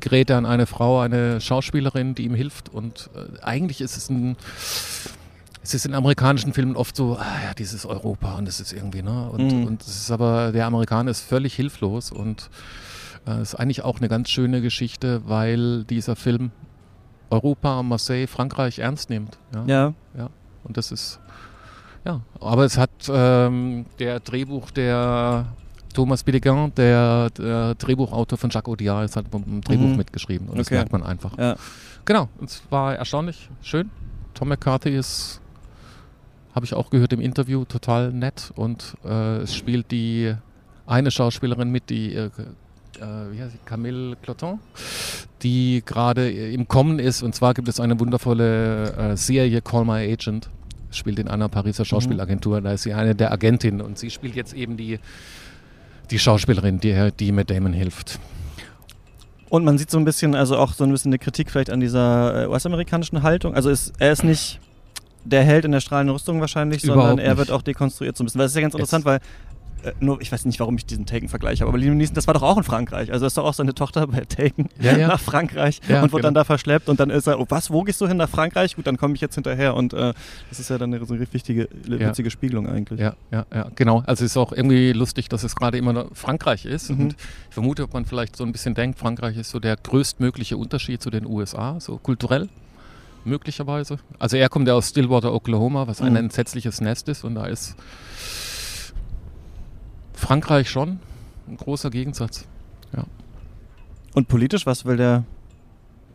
gerät 0.00 0.30
er 0.30 0.38
an 0.38 0.46
eine 0.46 0.66
Frau, 0.66 1.00
eine 1.00 1.40
Schauspielerin, 1.40 2.14
die 2.14 2.24
ihm 2.24 2.34
hilft. 2.34 2.70
Und 2.70 3.10
äh, 3.14 3.42
eigentlich 3.42 3.80
ist 3.80 3.96
es 3.96 4.08
ein. 4.10 4.36
Es 5.62 5.74
ist 5.74 5.84
in 5.84 5.94
amerikanischen 5.94 6.52
Filmen 6.52 6.76
oft 6.76 6.94
so, 6.94 7.16
ah 7.18 7.24
ja, 7.44 7.52
dieses 7.52 7.84
Europa 7.86 8.36
und 8.36 8.46
es 8.46 8.60
ist 8.60 8.72
irgendwie, 8.72 9.02
ne? 9.02 9.28
Und, 9.30 9.52
Mhm. 9.52 9.64
und 9.66 9.82
es 9.82 9.88
ist 9.96 10.10
aber, 10.12 10.52
der 10.52 10.64
Amerikaner 10.64 11.10
ist 11.10 11.22
völlig 11.22 11.54
hilflos 11.54 12.12
und 12.12 12.50
äh, 13.26 13.32
es 13.32 13.52
ist 13.52 13.54
eigentlich 13.56 13.82
auch 13.82 13.98
eine 13.98 14.08
ganz 14.08 14.30
schöne 14.30 14.62
Geschichte, 14.62 15.22
weil 15.26 15.82
dieser 15.84 16.14
Film 16.14 16.52
Europa, 17.30 17.82
Marseille, 17.82 18.26
Frankreich 18.26 18.78
ernst 18.78 19.10
nimmt. 19.10 19.38
Ja? 19.66 19.92
Ja. 20.16 20.30
Und 20.64 20.76
das 20.76 20.90
ist, 20.92 21.20
ja, 22.04 22.20
aber 22.40 22.64
es 22.64 22.76
hat 22.78 22.90
ähm, 23.08 23.86
der 23.98 24.20
Drehbuch 24.20 24.70
der 24.70 25.46
Thomas 25.94 26.22
Bidegain, 26.24 26.72
der, 26.74 27.30
der 27.30 27.74
Drehbuchautor 27.76 28.36
von 28.38 28.50
Jacques 28.50 28.68
Audiard, 28.70 29.04
ist 29.06 29.16
halt 29.16 29.30
beim 29.30 29.60
Drehbuch 29.62 29.86
Mhm. 29.88 29.96
mitgeschrieben 29.96 30.48
und 30.48 30.58
das 30.58 30.66
Okay. 30.66 30.76
merkt 30.76 30.92
man 30.92 31.02
einfach. 31.02 31.36
Ja. 31.38 31.56
Genau, 32.04 32.28
und 32.38 32.50
es 32.50 32.62
war 32.70 32.94
erstaunlich 32.96 33.48
schön. 33.62 33.90
Tom 34.34 34.48
McCarthy 34.48 34.90
ist, 34.96 35.40
habe 36.54 36.66
ich 36.66 36.74
auch 36.74 36.90
gehört 36.90 37.12
im 37.12 37.20
Interview, 37.20 37.64
total 37.64 38.12
nett 38.12 38.52
und 38.56 38.96
äh, 39.04 39.38
es 39.38 39.54
spielt 39.54 39.90
die 39.90 40.34
eine 40.86 41.10
Schauspielerin 41.10 41.70
mit, 41.70 41.88
die 41.90 42.14
äh, 42.14 42.30
äh, 43.00 43.32
wie 43.32 43.40
heißt 43.40 43.52
sie? 43.52 43.58
Camille 43.64 44.16
Cloton, 44.22 44.58
die 45.42 45.82
gerade 45.84 46.30
im 46.30 46.68
Kommen 46.68 46.98
ist. 46.98 47.22
Und 47.22 47.34
zwar 47.34 47.54
gibt 47.54 47.68
es 47.68 47.80
eine 47.80 47.98
wundervolle 48.00 48.92
äh, 49.12 49.16
Serie 49.16 49.60
Call 49.62 49.84
My 49.84 50.12
Agent. 50.12 50.48
Spielt 50.90 51.18
in 51.18 51.28
einer 51.28 51.48
Pariser 51.48 51.84
Schauspielagentur. 51.84 52.60
Da 52.60 52.72
ist 52.72 52.84
sie 52.84 52.94
eine 52.94 53.14
der 53.14 53.32
Agentinnen 53.32 53.80
und 53.80 53.98
sie 53.98 54.10
spielt 54.10 54.34
jetzt 54.34 54.54
eben 54.54 54.76
die, 54.76 54.98
die 56.10 56.18
Schauspielerin, 56.18 56.80
die, 56.80 57.10
die 57.18 57.32
mit 57.32 57.50
Damon 57.50 57.72
hilft. 57.72 58.18
Und 59.48 59.64
man 59.64 59.78
sieht 59.78 59.90
so 59.90 59.98
ein 59.98 60.04
bisschen, 60.04 60.34
also 60.34 60.56
auch 60.56 60.72
so 60.72 60.84
ein 60.84 60.90
bisschen 60.90 61.10
eine 61.10 61.18
Kritik 61.18 61.50
vielleicht 61.50 61.70
an 61.70 61.80
dieser 61.80 62.44
äh, 62.44 62.46
US-amerikanischen 62.48 63.22
Haltung. 63.22 63.54
Also 63.54 63.70
ist, 63.70 63.92
er 63.98 64.12
ist 64.12 64.24
nicht 64.24 64.60
der 65.24 65.44
Held 65.44 65.64
in 65.64 65.72
der 65.72 65.80
strahlenden 65.80 66.14
Rüstung 66.14 66.40
wahrscheinlich, 66.40 66.82
sondern 66.82 66.98
Überhaupt 66.98 67.20
er 67.20 67.28
nicht. 67.30 67.38
wird 67.38 67.50
auch 67.50 67.62
dekonstruiert 67.62 68.16
so 68.16 68.22
ein 68.22 68.26
bisschen. 68.26 68.38
Weil 68.38 68.46
es 68.46 68.52
ist 68.52 68.56
ja 68.56 68.62
ganz 68.62 68.74
interessant, 68.74 69.04
weil 69.04 69.20
äh, 69.86 69.92
nur, 70.00 70.20
ich 70.20 70.30
weiß 70.32 70.44
nicht, 70.44 70.60
warum 70.60 70.76
ich 70.76 70.86
diesen 70.86 71.06
Taken-Vergleich 71.06 71.60
habe, 71.60 71.68
aber 71.68 71.78
Liam 71.78 71.96
Neeson, 71.96 72.14
das 72.14 72.26
war 72.26 72.34
doch 72.34 72.42
auch 72.42 72.56
in 72.56 72.62
Frankreich. 72.64 73.12
Also 73.12 73.26
ist 73.26 73.36
doch 73.38 73.44
auch 73.44 73.54
seine 73.54 73.74
Tochter 73.74 74.06
bei 74.06 74.20
Taken 74.20 74.68
Ja, 74.80 74.96
ja. 74.96 75.08
nach 75.08 75.20
Frankreich 75.20 75.80
Ja, 75.88 76.02
und 76.02 76.12
wird 76.12 76.24
dann 76.24 76.34
genau. 76.34 76.40
da 76.40 76.44
verschleppt 76.44 76.88
und 76.88 77.00
dann 77.00 77.10
ist 77.10 77.26
er, 77.26 77.40
oh 77.40 77.46
was, 77.48 77.70
wo 77.70 77.82
gehst 77.82 78.00
du 78.00 78.08
hin 78.08 78.16
nach 78.16 78.28
Frankreich? 78.28 78.76
Gut, 78.76 78.86
dann 78.86 78.96
komme 78.96 79.14
ich 79.14 79.20
jetzt 79.20 79.34
hinterher 79.34 79.74
und 79.74 79.92
äh, 79.94 80.12
das 80.50 80.60
ist 80.60 80.70
ja 80.70 80.78
dann 80.78 80.92
eine 80.94 81.04
so 81.04 81.14
eine 81.14 81.26
wichtige, 81.32 81.68
witzige 81.86 82.30
Spiegelung 82.30 82.68
eigentlich. 82.68 83.00
Ja, 83.00 83.14
ja, 83.30 83.46
ja, 83.54 83.70
genau. 83.74 84.02
Also 84.06 84.24
es 84.24 84.32
ist 84.32 84.36
auch 84.36 84.52
irgendwie 84.52 84.92
lustig, 84.92 85.28
dass 85.28 85.44
es 85.44 85.54
gerade 85.56 85.78
immer 85.78 85.92
noch 85.92 86.08
Frankreich 86.14 86.64
ist. 86.66 86.90
Mhm. 86.90 87.00
Und 87.00 87.12
ich 87.48 87.54
vermute, 87.54 87.82
ob 87.84 87.94
man 87.94 88.04
vielleicht 88.04 88.36
so 88.36 88.44
ein 88.44 88.52
bisschen 88.52 88.74
denkt, 88.74 88.98
Frankreich 88.98 89.36
ist 89.36 89.50
so 89.50 89.60
der 89.60 89.76
größtmögliche 89.76 90.56
Unterschied 90.56 91.02
zu 91.02 91.10
den 91.10 91.26
USA, 91.26 91.78
so 91.80 91.98
kulturell 91.98 92.48
möglicherweise. 93.24 93.98
Also 94.18 94.36
er 94.36 94.48
kommt 94.48 94.68
ja 94.68 94.74
aus 94.74 94.90
Stillwater, 94.90 95.32
Oklahoma, 95.34 95.86
was 95.88 96.00
ein 96.00 96.12
Mhm. 96.12 96.16
entsetzliches 96.16 96.80
Nest 96.80 97.08
ist. 97.08 97.24
Und 97.24 97.34
da 97.34 97.46
ist 97.46 97.74
Frankreich 100.16 100.68
schon 100.68 100.98
ein 101.46 101.56
großer 101.56 101.90
Gegensatz. 101.90 102.46
Und 104.16 104.28
politisch, 104.28 104.64
was 104.64 104.86
will 104.86 104.96
der, 104.96 105.24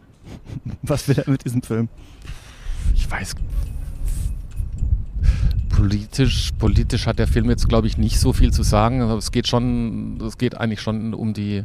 was 0.81 1.07
will 1.07 1.19
er 1.19 1.29
mit 1.29 1.45
diesem 1.45 1.61
Film? 1.61 1.87
Ich 2.95 3.09
weiß. 3.09 3.35
Politisch, 5.69 6.49
politisch 6.57 7.05
hat 7.05 7.19
der 7.19 7.27
Film 7.27 7.47
jetzt, 7.51 7.69
glaube 7.69 7.85
ich, 7.85 7.99
nicht 7.99 8.19
so 8.19 8.33
viel 8.33 8.51
zu 8.51 8.63
sagen. 8.63 9.03
Aber 9.03 9.13
es 9.17 9.31
geht 9.31 9.47
schon, 9.47 10.19
es 10.19 10.39
geht 10.39 10.57
eigentlich 10.57 10.81
schon 10.81 11.13
um 11.13 11.35
die 11.35 11.63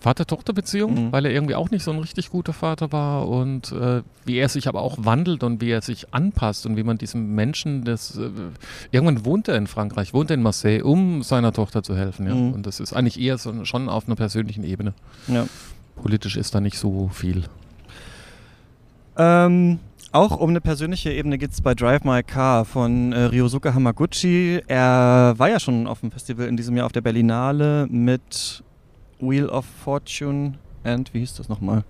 Vater-Tochter-Beziehung, 0.00 1.06
Mhm. 1.06 1.12
weil 1.12 1.24
er 1.26 1.32
irgendwie 1.32 1.54
auch 1.54 1.70
nicht 1.70 1.82
so 1.82 1.90
ein 1.90 1.98
richtig 1.98 2.30
guter 2.30 2.52
Vater 2.52 2.92
war 2.92 3.28
und 3.28 3.72
äh, 3.72 4.02
wie 4.24 4.36
er 4.36 4.48
sich 4.48 4.68
aber 4.68 4.80
auch 4.82 4.96
wandelt 5.00 5.42
und 5.42 5.60
wie 5.60 5.70
er 5.70 5.82
sich 5.82 6.14
anpasst 6.14 6.66
und 6.66 6.76
wie 6.76 6.82
man 6.84 6.98
diesem 6.98 7.34
Menschen 7.34 7.84
das 7.84 8.16
äh, 8.16 8.30
irgendwann 8.92 9.24
wohnt 9.24 9.48
er 9.48 9.56
in 9.56 9.66
Frankreich, 9.66 10.14
wohnt 10.14 10.30
er 10.30 10.34
in 10.34 10.42
Marseille, 10.42 10.82
um 10.82 11.22
seiner 11.22 11.52
Tochter 11.52 11.82
zu 11.82 11.96
helfen. 11.96 12.26
Ja? 12.26 12.34
Mhm. 12.34 12.52
Und 12.52 12.66
das 12.66 12.80
ist 12.80 12.92
eigentlich 12.92 13.20
eher 13.20 13.38
so, 13.38 13.64
schon 13.64 13.88
auf 13.88 14.06
einer 14.06 14.16
persönlichen 14.16 14.64
Ebene. 14.64 14.94
Ja. 15.26 15.46
Politisch 16.00 16.36
ist 16.36 16.54
da 16.54 16.60
nicht 16.60 16.78
so 16.78 17.08
viel. 17.12 17.44
Ähm, 19.16 19.78
auch 20.12 20.38
um 20.38 20.50
eine 20.50 20.60
persönliche 20.60 21.12
Ebene 21.12 21.38
geht 21.38 21.50
es 21.50 21.60
bei 21.60 21.74
Drive 21.74 22.04
My 22.04 22.22
Car 22.22 22.64
von 22.64 23.12
äh, 23.12 23.24
Ryosuke 23.24 23.74
Hamaguchi. 23.74 24.62
Er 24.66 25.34
war 25.36 25.50
ja 25.50 25.60
schon 25.60 25.86
auf 25.86 26.00
dem 26.00 26.10
Festival 26.10 26.46
in 26.46 26.56
diesem 26.56 26.76
Jahr 26.76 26.86
auf 26.86 26.92
der 26.92 27.00
Berlinale 27.02 27.86
mit 27.90 28.62
Wheel 29.20 29.48
of 29.48 29.64
Fortune 29.64 30.54
and 30.84 31.12
wie 31.12 31.20
hieß 31.20 31.34
das 31.34 31.48
nochmal? 31.48 31.84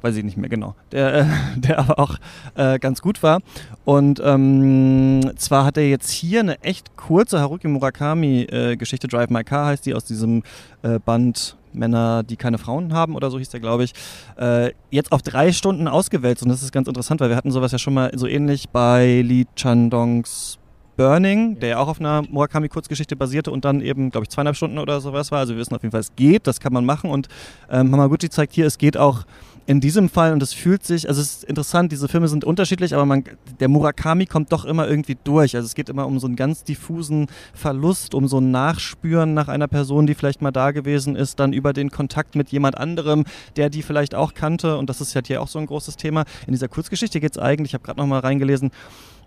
Weiß 0.00 0.16
ich 0.16 0.24
nicht 0.24 0.36
mehr 0.36 0.48
genau. 0.48 0.74
Der, 0.90 1.14
äh, 1.14 1.24
der 1.56 1.78
aber 1.78 1.98
auch 1.98 2.16
äh, 2.56 2.78
ganz 2.78 3.00
gut 3.00 3.22
war. 3.22 3.40
Und 3.84 4.20
ähm, 4.24 5.30
zwar 5.36 5.64
hat 5.64 5.76
er 5.76 5.88
jetzt 5.88 6.10
hier 6.10 6.40
eine 6.40 6.60
echt 6.62 6.96
kurze 6.96 7.40
Haruki 7.40 7.68
Murakami-Geschichte, 7.68 9.06
Drive 9.06 9.30
My 9.30 9.44
Car 9.44 9.66
heißt 9.66 9.86
die, 9.86 9.94
aus 9.94 10.04
diesem 10.04 10.42
äh, 10.82 10.98
Band 10.98 11.56
Männer, 11.72 12.22
die 12.22 12.36
keine 12.36 12.58
Frauen 12.58 12.92
haben 12.92 13.14
oder 13.14 13.30
so 13.30 13.38
hieß 13.38 13.50
der, 13.50 13.60
glaube 13.60 13.84
ich, 13.84 13.92
äh, 14.36 14.72
jetzt 14.90 15.12
auf 15.12 15.22
drei 15.22 15.52
Stunden 15.52 15.88
ausgewälzt. 15.88 16.42
Und 16.42 16.48
das 16.48 16.62
ist 16.62 16.72
ganz 16.72 16.88
interessant, 16.88 17.20
weil 17.20 17.30
wir 17.30 17.36
hatten 17.36 17.50
sowas 17.50 17.72
ja 17.72 17.78
schon 17.78 17.94
mal 17.94 18.10
so 18.14 18.26
ähnlich 18.26 18.68
bei 18.68 19.22
Lee 19.22 19.46
Chandongs 19.56 20.58
Burning, 20.96 21.58
der 21.60 21.70
ja 21.70 21.78
auch 21.78 21.88
auf 21.88 22.00
einer 22.00 22.22
Murakami-Kurzgeschichte 22.22 23.16
basierte 23.16 23.50
und 23.50 23.64
dann 23.64 23.80
eben, 23.80 24.10
glaube 24.10 24.24
ich, 24.24 24.30
zweieinhalb 24.30 24.56
Stunden 24.56 24.78
oder 24.78 25.00
sowas 25.00 25.30
war. 25.30 25.38
Also 25.38 25.54
wir 25.54 25.60
wissen 25.60 25.74
auf 25.74 25.82
jeden 25.82 25.92
Fall, 25.92 26.00
es 26.00 26.14
geht, 26.14 26.46
das 26.46 26.60
kann 26.60 26.72
man 26.72 26.84
machen. 26.84 27.10
Und 27.10 27.28
ähm, 27.70 27.92
Hamaguchi 27.92 28.28
zeigt 28.28 28.52
hier, 28.52 28.66
es 28.66 28.78
geht 28.78 28.96
auch 28.96 29.24
in 29.66 29.80
diesem 29.80 30.08
Fall 30.08 30.32
und 30.32 30.42
es 30.42 30.52
fühlt 30.52 30.84
sich, 30.84 31.08
also 31.08 31.20
es 31.20 31.36
ist 31.36 31.44
interessant, 31.44 31.92
diese 31.92 32.08
Filme 32.08 32.26
sind 32.26 32.44
unterschiedlich, 32.44 32.94
aber 32.94 33.06
man, 33.06 33.24
der 33.60 33.68
Murakami 33.68 34.26
kommt 34.26 34.52
doch 34.52 34.64
immer 34.64 34.88
irgendwie 34.88 35.16
durch. 35.22 35.54
Also 35.54 35.66
es 35.66 35.74
geht 35.74 35.88
immer 35.88 36.06
um 36.06 36.18
so 36.18 36.26
einen 36.26 36.36
ganz 36.36 36.64
diffusen 36.64 37.28
Verlust, 37.54 38.14
um 38.14 38.26
so 38.26 38.38
ein 38.38 38.50
Nachspüren 38.50 39.34
nach 39.34 39.48
einer 39.48 39.68
Person, 39.68 40.06
die 40.06 40.14
vielleicht 40.14 40.42
mal 40.42 40.50
da 40.50 40.72
gewesen 40.72 41.14
ist, 41.14 41.38
dann 41.38 41.52
über 41.52 41.72
den 41.72 41.90
Kontakt 41.90 42.34
mit 42.34 42.50
jemand 42.50 42.76
anderem, 42.76 43.24
der 43.56 43.70
die 43.70 43.82
vielleicht 43.82 44.14
auch 44.14 44.34
kannte. 44.34 44.76
Und 44.76 44.90
das 44.90 45.00
ist 45.00 45.14
halt 45.14 45.28
hier 45.28 45.40
auch 45.40 45.48
so 45.48 45.58
ein 45.58 45.66
großes 45.66 45.96
Thema. 45.96 46.24
In 46.46 46.52
dieser 46.52 46.68
Kurzgeschichte 46.68 47.20
geht 47.20 47.32
es 47.32 47.38
eigentlich, 47.38 47.70
ich 47.70 47.74
habe 47.74 47.84
gerade 47.84 48.00
noch 48.00 48.06
mal 48.06 48.20
reingelesen, 48.20 48.72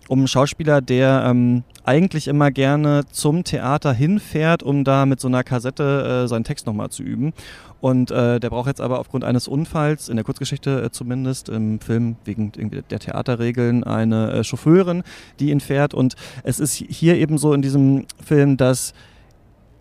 um 0.08 0.20
einen 0.20 0.28
Schauspieler, 0.28 0.80
der 0.80 1.24
ähm, 1.26 1.64
eigentlich 1.84 2.28
immer 2.28 2.50
gerne 2.50 3.04
zum 3.10 3.44
Theater 3.44 3.92
hinfährt, 3.92 4.62
um 4.62 4.84
da 4.84 5.06
mit 5.06 5.20
so 5.20 5.28
einer 5.28 5.44
Kassette 5.44 6.24
äh, 6.24 6.28
seinen 6.28 6.44
Text 6.44 6.66
nochmal 6.66 6.90
zu 6.90 7.02
üben. 7.02 7.32
Und 7.80 8.10
äh, 8.10 8.40
der 8.40 8.50
braucht 8.50 8.68
jetzt 8.68 8.80
aber 8.80 8.98
aufgrund 8.98 9.24
eines 9.24 9.48
Unfalls, 9.48 10.08
in 10.08 10.16
der 10.16 10.24
Kurzgeschichte 10.24 10.82
äh, 10.82 10.90
zumindest, 10.90 11.48
im 11.48 11.80
Film 11.80 12.16
wegen 12.24 12.52
der 12.90 12.98
Theaterregeln, 12.98 13.84
eine 13.84 14.32
äh, 14.32 14.44
Chauffeurin, 14.44 15.02
die 15.38 15.50
ihn 15.50 15.60
fährt. 15.60 15.94
Und 15.94 16.14
es 16.42 16.58
ist 16.58 16.74
hier 16.74 17.16
eben 17.16 17.38
so 17.38 17.52
in 17.52 17.62
diesem 17.62 18.06
Film, 18.24 18.56
dass 18.56 18.94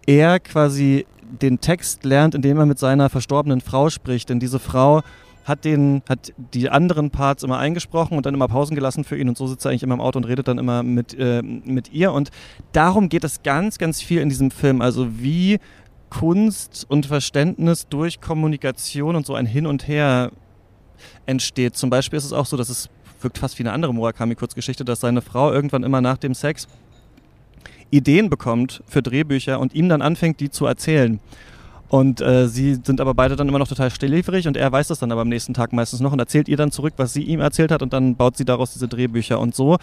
er 0.06 0.40
quasi 0.40 1.06
den 1.42 1.60
Text 1.60 2.04
lernt, 2.04 2.36
indem 2.36 2.60
er 2.60 2.66
mit 2.66 2.80
seiner 2.80 3.10
verstorbenen 3.10 3.62
Frau 3.62 3.90
spricht. 3.90 4.30
Denn 4.30 4.40
diese 4.40 4.60
Frau 4.60 5.02
hat, 5.46 5.64
den, 5.64 6.02
hat 6.10 6.34
die 6.54 6.70
anderen 6.70 7.12
Parts 7.12 7.44
immer 7.44 7.60
eingesprochen 7.60 8.18
und 8.18 8.26
dann 8.26 8.34
immer 8.34 8.48
Pausen 8.48 8.76
gelassen 8.76 9.04
für 9.04 9.18
ihn 9.18 9.30
und 9.30 9.38
so 9.38 9.48
sitzt 9.48 9.66
er 9.66 9.70
eigentlich 9.70 9.84
immer 9.84 9.94
im 9.94 10.02
Auto 10.02 10.18
und 10.18 10.26
redet 10.26 10.48
dann 10.48 10.58
immer 10.58 10.84
mit, 10.84 11.18
äh, 11.18 11.42
mit 11.42 11.94
ihr. 11.94 12.12
Und 12.12 12.32
darum 12.74 13.08
geht 13.10 13.24
es 13.24 13.44
ganz, 13.44 13.78
ganz 13.78 14.02
viel 14.02 14.22
in 14.22 14.30
diesem 14.30 14.52
Film. 14.52 14.82
Also 14.82 15.20
wie 15.20 15.60
Kunst 16.10 16.86
und 16.90 17.06
Verständnis 17.06 17.88
durch 17.88 18.22
Kommunikation 18.22 19.16
und 19.16 19.26
so 19.26 19.36
ein 19.36 19.46
Hin 19.46 19.68
und 19.68 19.88
Her 19.88 20.32
entsteht. 21.26 21.76
Zum 21.76 21.90
Beispiel 21.90 22.18
ist 22.18 22.26
es 22.26 22.34
auch 22.34 22.46
so, 22.46 22.58
dass 22.58 22.70
es 22.70 22.90
wirkt 23.22 23.38
fast 23.38 23.58
wie 23.60 23.64
eine 23.64 23.72
andere 23.72 23.94
Murakami-Kurzgeschichte, 23.94 24.84
dass 24.84 25.00
seine 25.00 25.22
Frau 25.22 25.52
irgendwann 25.52 25.84
immer 25.84 26.02
nach 26.02 26.18
dem 26.18 26.34
Sex 26.34 26.68
Ideen 27.92 28.30
bekommt 28.30 28.84
für 28.88 29.02
Drehbücher 29.02 29.60
und 29.60 29.74
ihm 29.74 29.90
dann 29.90 30.02
anfängt, 30.02 30.40
die 30.40 30.50
zu 30.50 30.66
erzählen. 30.66 31.20
Und 31.96 32.20
äh, 32.20 32.50
sie 32.50 32.78
sind 32.84 33.00
aber 33.00 33.14
beide 33.14 33.38
dann 33.38 33.48
immer 33.48 33.60
noch 33.60 33.70
total 33.70 33.90
stillieferig 33.90 34.50
und 34.50 34.58
er 34.58 34.70
weiß 34.70 34.90
das 34.90 35.00
dann 35.00 35.14
aber 35.14 35.22
am 35.22 35.30
nächsten 35.30 35.54
Tag 35.54 35.72
meistens 35.72 36.02
noch 36.02 36.12
und 36.12 36.20
erzählt 36.20 36.50
ihr 36.50 36.58
dann 36.58 36.70
zurück, 36.70 36.96
was 36.98 37.14
sie 37.14 37.24
ihm 37.24 37.40
erzählt 37.40 37.72
hat 37.72 37.82
und 37.82 37.94
dann 37.94 38.18
baut 38.18 38.36
sie 38.36 38.44
daraus 38.44 38.74
diese 38.74 38.90
Drehbücher 38.90 39.40
und 39.40 39.56
so 39.56 39.78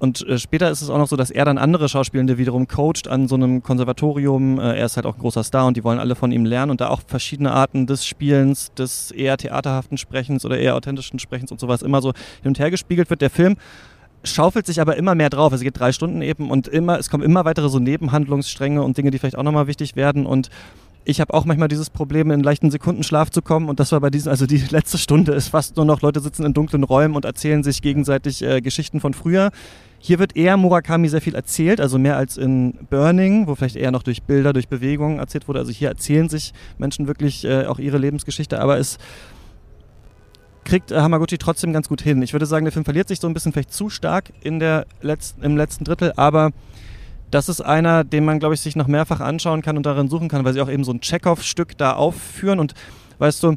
und 0.00 0.26
äh, 0.26 0.38
später 0.38 0.72
ist 0.72 0.82
es 0.82 0.90
auch 0.90 0.98
noch 0.98 1.06
so, 1.06 1.14
dass 1.14 1.30
er 1.30 1.44
dann 1.44 1.56
andere 1.56 1.88
Schauspielende 1.88 2.36
wiederum 2.36 2.66
coacht 2.66 3.06
an 3.06 3.28
so 3.28 3.36
einem 3.36 3.62
Konservatorium. 3.62 4.58
Äh, 4.58 4.78
er 4.78 4.86
ist 4.86 4.96
halt 4.96 5.06
auch 5.06 5.14
ein 5.14 5.20
großer 5.20 5.44
Star 5.44 5.68
und 5.68 5.76
die 5.76 5.84
wollen 5.84 6.00
alle 6.00 6.16
von 6.16 6.32
ihm 6.32 6.44
lernen 6.44 6.72
und 6.72 6.80
da 6.80 6.88
auch 6.88 7.00
verschiedene 7.06 7.52
Arten 7.52 7.86
des 7.86 8.04
Spielens, 8.04 8.72
des 8.74 9.12
eher 9.12 9.36
theaterhaften 9.36 9.98
Sprechens 9.98 10.44
oder 10.44 10.58
eher 10.58 10.74
authentischen 10.74 11.20
Sprechens 11.20 11.52
und 11.52 11.60
sowas 11.60 11.82
immer 11.82 12.02
so 12.02 12.12
hin 12.42 12.48
und 12.48 12.58
her 12.58 12.72
gespiegelt 12.72 13.08
wird. 13.08 13.20
Der 13.20 13.30
Film 13.30 13.54
schaufelt 14.24 14.66
sich 14.66 14.80
aber 14.80 14.96
immer 14.96 15.14
mehr 15.14 15.30
drauf. 15.30 15.52
Es 15.52 15.60
geht 15.60 15.78
drei 15.78 15.92
Stunden 15.92 16.22
eben 16.22 16.50
und 16.50 16.66
immer, 16.66 16.98
es 16.98 17.08
kommen 17.08 17.22
immer 17.22 17.44
weitere 17.44 17.68
so 17.68 17.78
Nebenhandlungsstränge 17.78 18.82
und 18.82 18.98
Dinge, 18.98 19.10
die 19.10 19.18
vielleicht 19.18 19.38
auch 19.38 19.44
nochmal 19.44 19.66
wichtig 19.66 19.96
werden 19.96 20.26
und 20.26 20.50
ich 21.06 21.20
habe 21.20 21.32
auch 21.32 21.44
manchmal 21.44 21.68
dieses 21.68 21.88
Problem, 21.88 22.32
in 22.32 22.40
leichten 22.40 22.70
Sekundenschlaf 22.72 23.30
zu 23.30 23.40
kommen. 23.40 23.68
Und 23.68 23.78
das 23.78 23.92
war 23.92 24.00
bei 24.00 24.10
diesem, 24.10 24.30
also 24.30 24.44
die 24.44 24.56
letzte 24.70 24.98
Stunde 24.98 25.32
ist 25.32 25.48
fast 25.48 25.76
nur 25.76 25.86
noch, 25.86 26.02
Leute 26.02 26.20
sitzen 26.20 26.44
in 26.44 26.52
dunklen 26.52 26.82
Räumen 26.82 27.14
und 27.14 27.24
erzählen 27.24 27.62
sich 27.62 27.80
gegenseitig 27.80 28.42
äh, 28.42 28.60
Geschichten 28.60 29.00
von 29.00 29.14
früher. 29.14 29.52
Hier 29.98 30.18
wird 30.18 30.36
eher 30.36 30.56
Murakami 30.56 31.08
sehr 31.08 31.20
viel 31.20 31.36
erzählt, 31.36 31.80
also 31.80 31.98
mehr 31.98 32.16
als 32.16 32.36
in 32.36 32.74
Burning, 32.90 33.46
wo 33.46 33.54
vielleicht 33.54 33.76
eher 33.76 33.92
noch 33.92 34.02
durch 34.02 34.24
Bilder, 34.24 34.52
durch 34.52 34.68
Bewegungen 34.68 35.20
erzählt 35.20 35.46
wurde. 35.48 35.60
Also 35.60 35.70
hier 35.70 35.88
erzählen 35.88 36.28
sich 36.28 36.52
Menschen 36.76 37.06
wirklich 37.06 37.44
äh, 37.44 37.66
auch 37.66 37.78
ihre 37.78 37.98
Lebensgeschichte, 37.98 38.60
aber 38.60 38.78
es 38.78 38.98
kriegt 40.64 40.90
äh, 40.90 41.00
Hamaguchi 41.00 41.38
trotzdem 41.38 41.72
ganz 41.72 41.88
gut 41.88 42.02
hin. 42.02 42.20
Ich 42.22 42.32
würde 42.32 42.46
sagen, 42.46 42.64
der 42.64 42.72
Film 42.72 42.84
verliert 42.84 43.06
sich 43.06 43.20
so 43.20 43.28
ein 43.28 43.34
bisschen 43.34 43.52
vielleicht 43.52 43.72
zu 43.72 43.90
stark 43.90 44.32
in 44.42 44.58
der 44.58 44.86
letzten, 45.02 45.42
im 45.42 45.56
letzten 45.56 45.84
Drittel, 45.84 46.12
aber 46.16 46.50
das 47.30 47.48
ist 47.48 47.60
einer, 47.60 48.04
den 48.04 48.24
man, 48.24 48.38
glaube 48.38 48.54
ich, 48.54 48.60
sich 48.60 48.76
noch 48.76 48.86
mehrfach 48.86 49.20
anschauen 49.20 49.62
kann 49.62 49.76
und 49.76 49.86
darin 49.86 50.08
suchen 50.08 50.28
kann, 50.28 50.44
weil 50.44 50.52
sie 50.52 50.60
auch 50.60 50.70
eben 50.70 50.84
so 50.84 50.92
ein 50.92 51.00
Chekhov-Stück 51.00 51.76
da 51.76 51.94
aufführen. 51.94 52.60
Und 52.60 52.74
weißt 53.18 53.42
du, 53.42 53.56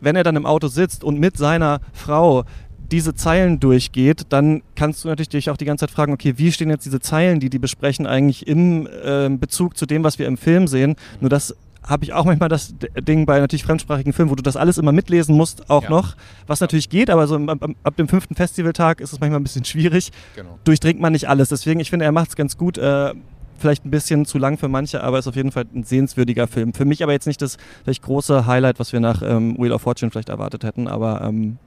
wenn 0.00 0.16
er 0.16 0.24
dann 0.24 0.36
im 0.36 0.46
Auto 0.46 0.68
sitzt 0.68 1.04
und 1.04 1.18
mit 1.18 1.36
seiner 1.36 1.80
Frau 1.92 2.44
diese 2.90 3.14
Zeilen 3.14 3.60
durchgeht, 3.60 4.26
dann 4.28 4.62
kannst 4.76 5.04
du 5.04 5.08
natürlich 5.08 5.30
dich 5.30 5.50
auch 5.50 5.56
die 5.56 5.64
ganze 5.64 5.86
Zeit 5.86 5.94
fragen, 5.94 6.12
okay, 6.12 6.34
wie 6.36 6.52
stehen 6.52 6.70
jetzt 6.70 6.84
diese 6.84 7.00
Zeilen, 7.00 7.40
die 7.40 7.50
die 7.50 7.58
besprechen, 7.58 8.06
eigentlich 8.06 8.46
im 8.46 8.86
äh, 8.86 9.28
Bezug 9.30 9.76
zu 9.76 9.86
dem, 9.86 10.04
was 10.04 10.18
wir 10.18 10.26
im 10.26 10.36
Film 10.36 10.66
sehen? 10.66 10.96
Nur 11.20 11.30
das 11.30 11.56
habe 11.86 12.04
ich 12.04 12.12
auch 12.12 12.24
manchmal 12.24 12.48
das 12.48 12.74
Ding 12.78 13.26
bei 13.26 13.38
natürlich 13.38 13.64
fremdsprachigen 13.64 14.12
Filmen, 14.12 14.30
wo 14.30 14.34
du 14.34 14.42
das 14.42 14.56
alles 14.56 14.78
immer 14.78 14.92
mitlesen 14.92 15.36
musst, 15.36 15.68
auch 15.68 15.84
ja. 15.84 15.90
noch, 15.90 16.16
was 16.46 16.60
natürlich 16.60 16.88
geht, 16.88 17.10
aber 17.10 17.26
so 17.26 17.36
ab, 17.36 17.58
ab, 17.82 17.96
dem 17.96 18.08
fünften 18.08 18.34
Festivaltag 18.34 19.00
ist 19.00 19.12
es 19.12 19.20
manchmal 19.20 19.40
ein 19.40 19.44
bisschen 19.44 19.64
schwierig. 19.64 20.10
Genau. 20.34 20.58
Durchdringt 20.64 21.00
man 21.00 21.12
nicht 21.12 21.28
alles. 21.28 21.50
Deswegen, 21.50 21.80
ich 21.80 21.90
finde, 21.90 22.06
er 22.06 22.12
macht 22.12 22.30
es 22.30 22.36
ganz 22.36 22.56
gut. 22.56 22.78
Äh, 22.78 23.12
vielleicht 23.58 23.84
ein 23.84 23.90
bisschen 23.90 24.24
zu 24.26 24.38
lang 24.38 24.58
für 24.58 24.68
manche, 24.68 25.02
aber 25.02 25.18
ist 25.18 25.28
auf 25.28 25.36
jeden 25.36 25.52
Fall 25.52 25.64
ein 25.74 25.84
sehenswürdiger 25.84 26.46
Film. 26.46 26.74
Für 26.74 26.84
mich 26.84 27.02
aber 27.02 27.12
jetzt 27.12 27.26
nicht 27.26 27.40
das 27.40 27.56
vielleicht 27.84 28.02
große 28.02 28.46
Highlight, 28.46 28.78
was 28.78 28.92
wir 28.92 29.00
nach 29.00 29.22
ähm, 29.22 29.56
Wheel 29.58 29.72
of 29.72 29.82
Fortune 29.82 30.10
vielleicht 30.10 30.28
erwartet 30.28 30.64
hätten, 30.64 30.88
aber 30.88 31.22
ähm, 31.22 31.58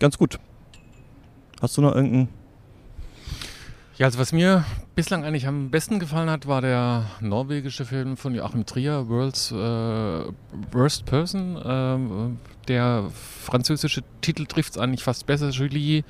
ganz 0.00 0.18
gut. 0.18 0.38
Hast 1.60 1.76
du 1.76 1.82
noch 1.82 1.94
irgendeinen 1.94 2.28
ja, 3.96 4.06
also 4.06 4.18
was 4.18 4.32
mir 4.32 4.64
bislang 4.94 5.24
eigentlich 5.24 5.46
am 5.46 5.70
besten 5.70 5.98
gefallen 5.98 6.28
hat, 6.28 6.46
war 6.46 6.60
der 6.60 7.04
norwegische 7.20 7.84
Film 7.84 8.16
von 8.16 8.34
Joachim 8.34 8.66
Trier, 8.66 9.08
World's 9.08 9.52
äh, 9.52 9.54
Worst 10.72 11.04
Person. 11.04 11.56
Äh, 11.56 12.66
der 12.68 13.04
französische 13.12 14.02
Titel 14.20 14.46
trifft 14.46 14.72
es 14.72 14.78
eigentlich 14.78 15.04
fast 15.04 15.26
besser, 15.26 15.50
Julie. 15.50 16.02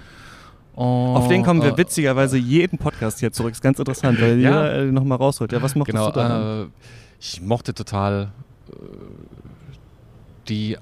Oh, 0.76 1.14
Auf 1.16 1.28
den 1.28 1.44
kommen 1.44 1.62
wir 1.62 1.74
äh, 1.74 1.78
witzigerweise 1.78 2.36
jeden 2.36 2.78
Podcast 2.78 3.20
hier 3.20 3.32
zurück. 3.32 3.52
Ist 3.52 3.62
ganz 3.62 3.78
interessant, 3.78 4.20
weil 4.20 4.40
ja, 4.40 4.66
jeder 4.66 4.74
äh, 4.74 4.84
nochmal 4.86 5.18
rausholt. 5.18 5.52
Ja, 5.52 5.62
was 5.62 5.74
mochtest 5.74 5.96
genau, 5.96 6.10
du 6.10 6.18
da? 6.18 6.62
Äh, 6.62 6.66
ich 7.20 7.40
mochte 7.40 7.74
total 7.74 8.32
äh, 8.70 8.74
die 10.48 10.76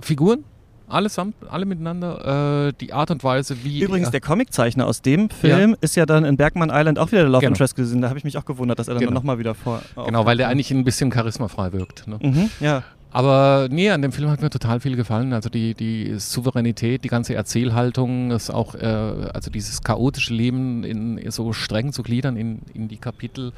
Figuren 0.00 0.44
allesamt, 0.88 1.34
alle 1.48 1.66
miteinander, 1.66 2.68
äh, 2.68 2.72
die 2.80 2.92
Art 2.92 3.10
und 3.10 3.22
Weise, 3.24 3.64
wie. 3.64 3.80
Übrigens, 3.80 4.10
der 4.10 4.20
Comiczeichner 4.20 4.86
aus 4.86 5.02
dem 5.02 5.30
Film 5.30 5.70
ja. 5.70 5.76
ist 5.80 5.96
ja 5.96 6.06
dann 6.06 6.24
in 6.24 6.36
Bergman 6.36 6.70
Island 6.72 6.98
auch 6.98 7.12
wieder 7.12 7.22
der 7.22 7.30
Love 7.30 7.40
genau. 7.40 7.52
Interest 7.52 7.76
gesehen. 7.76 8.00
Da 8.00 8.08
habe 8.08 8.18
ich 8.18 8.24
mich 8.24 8.36
auch 8.38 8.44
gewundert, 8.44 8.78
dass 8.78 8.88
er 8.88 8.94
dann 8.94 9.02
genau. 9.02 9.14
nochmal 9.14 9.38
wieder 9.38 9.54
vor. 9.54 9.82
Genau, 10.04 10.26
weil 10.26 10.36
der 10.36 10.48
eigentlich 10.48 10.70
ein 10.70 10.84
bisschen 10.84 11.10
charismafrei 11.10 11.72
wirkt. 11.72 12.06
Ne? 12.06 12.18
Mhm, 12.20 12.50
ja. 12.60 12.82
Aber 13.10 13.68
nee, 13.70 13.90
an 13.90 14.02
dem 14.02 14.12
Film 14.12 14.30
hat 14.30 14.42
mir 14.42 14.50
total 14.50 14.80
viel 14.80 14.94
gefallen. 14.94 15.32
Also 15.32 15.48
die, 15.48 15.74
die 15.74 16.18
Souveränität, 16.18 17.04
die 17.04 17.08
ganze 17.08 17.34
Erzählhaltung, 17.34 18.30
ist 18.32 18.50
auch, 18.50 18.74
äh, 18.74 18.86
also 19.32 19.50
dieses 19.50 19.82
chaotische 19.82 20.34
Leben 20.34 20.84
in, 20.84 21.30
so 21.30 21.54
streng 21.54 21.92
zu 21.92 22.02
gliedern 22.02 22.36
in, 22.36 22.60
in 22.74 22.88
die 22.88 22.98
Kapitel. 22.98 23.52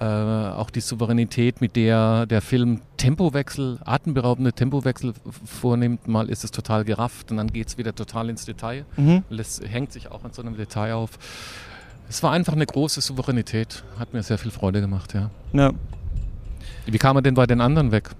Äh, 0.00 0.04
auch 0.04 0.70
die 0.70 0.80
Souveränität, 0.80 1.60
mit 1.60 1.76
der 1.76 2.26
der 2.26 2.40
Film 2.40 2.80
Tempowechsel, 2.96 3.78
atemberaubende 3.84 4.52
Tempowechsel 4.52 5.14
vornimmt. 5.44 6.08
Mal 6.08 6.28
ist 6.28 6.42
es 6.42 6.50
total 6.50 6.84
gerafft 6.84 7.30
und 7.30 7.36
dann 7.36 7.46
geht 7.46 7.68
es 7.68 7.78
wieder 7.78 7.94
total 7.94 8.28
ins 8.28 8.44
Detail. 8.44 8.84
Mhm. 8.96 9.22
Es 9.30 9.60
hängt 9.64 9.92
sich 9.92 10.10
auch 10.10 10.24
an 10.24 10.32
so 10.32 10.42
einem 10.42 10.56
Detail 10.56 10.94
auf. 10.94 11.10
Es 12.08 12.22
war 12.22 12.32
einfach 12.32 12.54
eine 12.54 12.66
große 12.66 13.00
Souveränität. 13.00 13.84
Hat 13.98 14.12
mir 14.12 14.22
sehr 14.22 14.38
viel 14.38 14.50
Freude 14.50 14.80
gemacht, 14.80 15.14
ja. 15.14 15.30
ja. 15.52 15.72
Wie 16.86 16.98
kam 16.98 17.16
er 17.16 17.22
denn 17.22 17.34
bei 17.34 17.46
den 17.46 17.60
anderen 17.60 17.92
weg? 17.92 18.10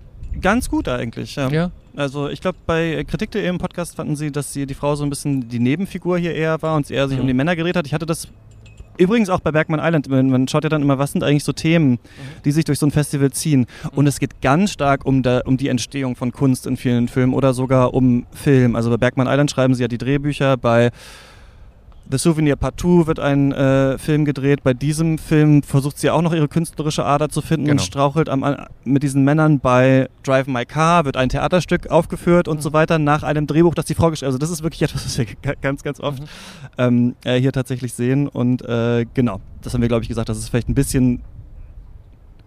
Ganz 0.41 0.69
gut 0.69 0.89
eigentlich, 0.89 1.37
ja. 1.37 1.49
ja. 1.49 1.71
Also 1.97 2.29
ich 2.29 2.41
glaube, 2.41 2.59
bei 2.67 3.05
Kritik.de 3.05 3.47
im 3.47 3.59
Podcast 3.59 3.95
fanden 3.95 4.17
sie, 4.17 4.33
dass 4.33 4.53
sie 4.53 4.67
die 4.67 4.75
Frau 4.75 4.97
so 4.97 5.05
ein 5.05 5.11
bisschen 5.11 5.49
die 5.49 5.61
Nebenfigur 5.61 6.19
hier 6.19 6.35
eher 6.35 6.61
war 6.63 6.77
und 6.77 6.87
sie 6.87 6.95
eher 6.95 7.09
sich 7.09 7.17
mhm. 7.17 7.23
um 7.23 7.29
die 7.29 7.35
Männer 7.35 7.55
gedreht 7.57 7.77
hat. 7.77 7.87
Ich 7.87 7.95
hatte 7.95 8.07
das 8.07 8.29
Übrigens 8.97 9.29
auch 9.29 9.41
bei 9.41 9.51
Bergman 9.51 9.81
Island, 9.83 10.09
man 10.09 10.49
schaut 10.49 10.65
ja 10.65 10.71
dann 10.71 10.83
immer, 10.83 10.99
was 10.99 11.13
sind 11.13 11.25
eigentlich 11.25 11.45
so 11.45 11.53
Themen, 11.53 11.99
die 12.45 12.53
sich 12.53 12.65
durch 12.65 12.79
so 12.79 12.87
ein 12.87 12.91
Festival 12.91 13.33
ziehen. 13.33 13.67
Und 13.95 14.07
es 14.07 14.21
geht 14.21 14.41
ganz 14.41 14.73
stark 14.73 15.05
um, 15.05 15.23
der, 15.23 15.47
um 15.47 15.57
die 15.57 15.69
Entstehung 15.69 16.17
von 16.17 16.33
Kunst 16.33 16.67
in 16.67 16.77
vielen 16.77 17.09
Filmen 17.09 17.35
oder 17.35 17.55
sogar 17.55 17.95
um 17.95 18.27
Film. 18.33 18.77
Also 18.77 18.91
bei 18.91 18.97
Bergman 18.97 19.27
Island 19.27 19.51
schreiben 19.51 19.75
sie 19.75 19.83
ja 19.83 19.89
die 19.89 19.99
Drehbücher, 19.99 20.57
bei 20.57 20.91
The 22.11 22.19
Souvenir 22.19 22.57
Partout 22.57 23.07
wird 23.07 23.19
ein 23.19 23.53
äh, 23.53 23.97
Film 23.97 24.27
gedreht. 24.27 24.63
Bei 24.63 24.75
diesem 24.75 25.17
Film 25.17 25.63
versucht 25.63 25.99
sie 25.99 26.11
auch 26.11 26.21
noch 26.21 26.35
ihre 26.35 26.49
künstlerische 26.49 27.05
Ader 27.05 27.31
zu 27.31 27.41
finden 27.41 27.67
genau. 27.67 27.81
und 27.81 27.87
strauchelt 27.87 28.29
am, 28.29 28.45
mit 28.85 29.03
diesen 29.03 29.25
Männern. 29.25 29.59
Bei 29.59 30.11
Drive 30.23 30.47
My 30.47 30.67
Car 30.67 31.07
wird 31.07 31.17
ein 31.17 31.31
Theaterstück 31.31 31.87
aufgeführt 31.91 32.47
und 32.47 32.59
mhm. 32.59 32.63
so 32.63 32.73
weiter 32.75 32.99
nach 32.99 33.23
einem 33.23 33.47
Drehbuch, 33.47 33.75
das 33.75 33.87
die 33.87 33.95
Frau 33.95 34.11
geschrieben 34.11 34.33
hat. 34.33 34.35
Also 34.35 34.39
das 34.39 34.51
ist 34.51 34.63
wirklich 34.63 34.83
etwas, 34.83 35.07
was 35.07 35.17
wir 35.17 35.27
ganz, 35.63 35.83
ganz 35.83 35.99
oft 35.99 36.21
mhm. 36.21 36.27
ähm, 36.77 37.17
äh, 37.25 37.41
hier 37.41 37.53
tatsächlich 37.53 37.95
sehen. 37.95 38.29
Und 38.29 38.63
äh, 38.63 39.07
genau, 39.15 39.41
das 39.63 39.73
haben 39.73 39.81
wir, 39.81 39.89
glaube 39.89 40.03
ich, 40.03 40.09
gesagt, 40.09 40.29
dass 40.29 40.37
es 40.37 40.51
vielleicht 40.51 40.69
ein 40.69 40.75
bisschen 40.75 41.23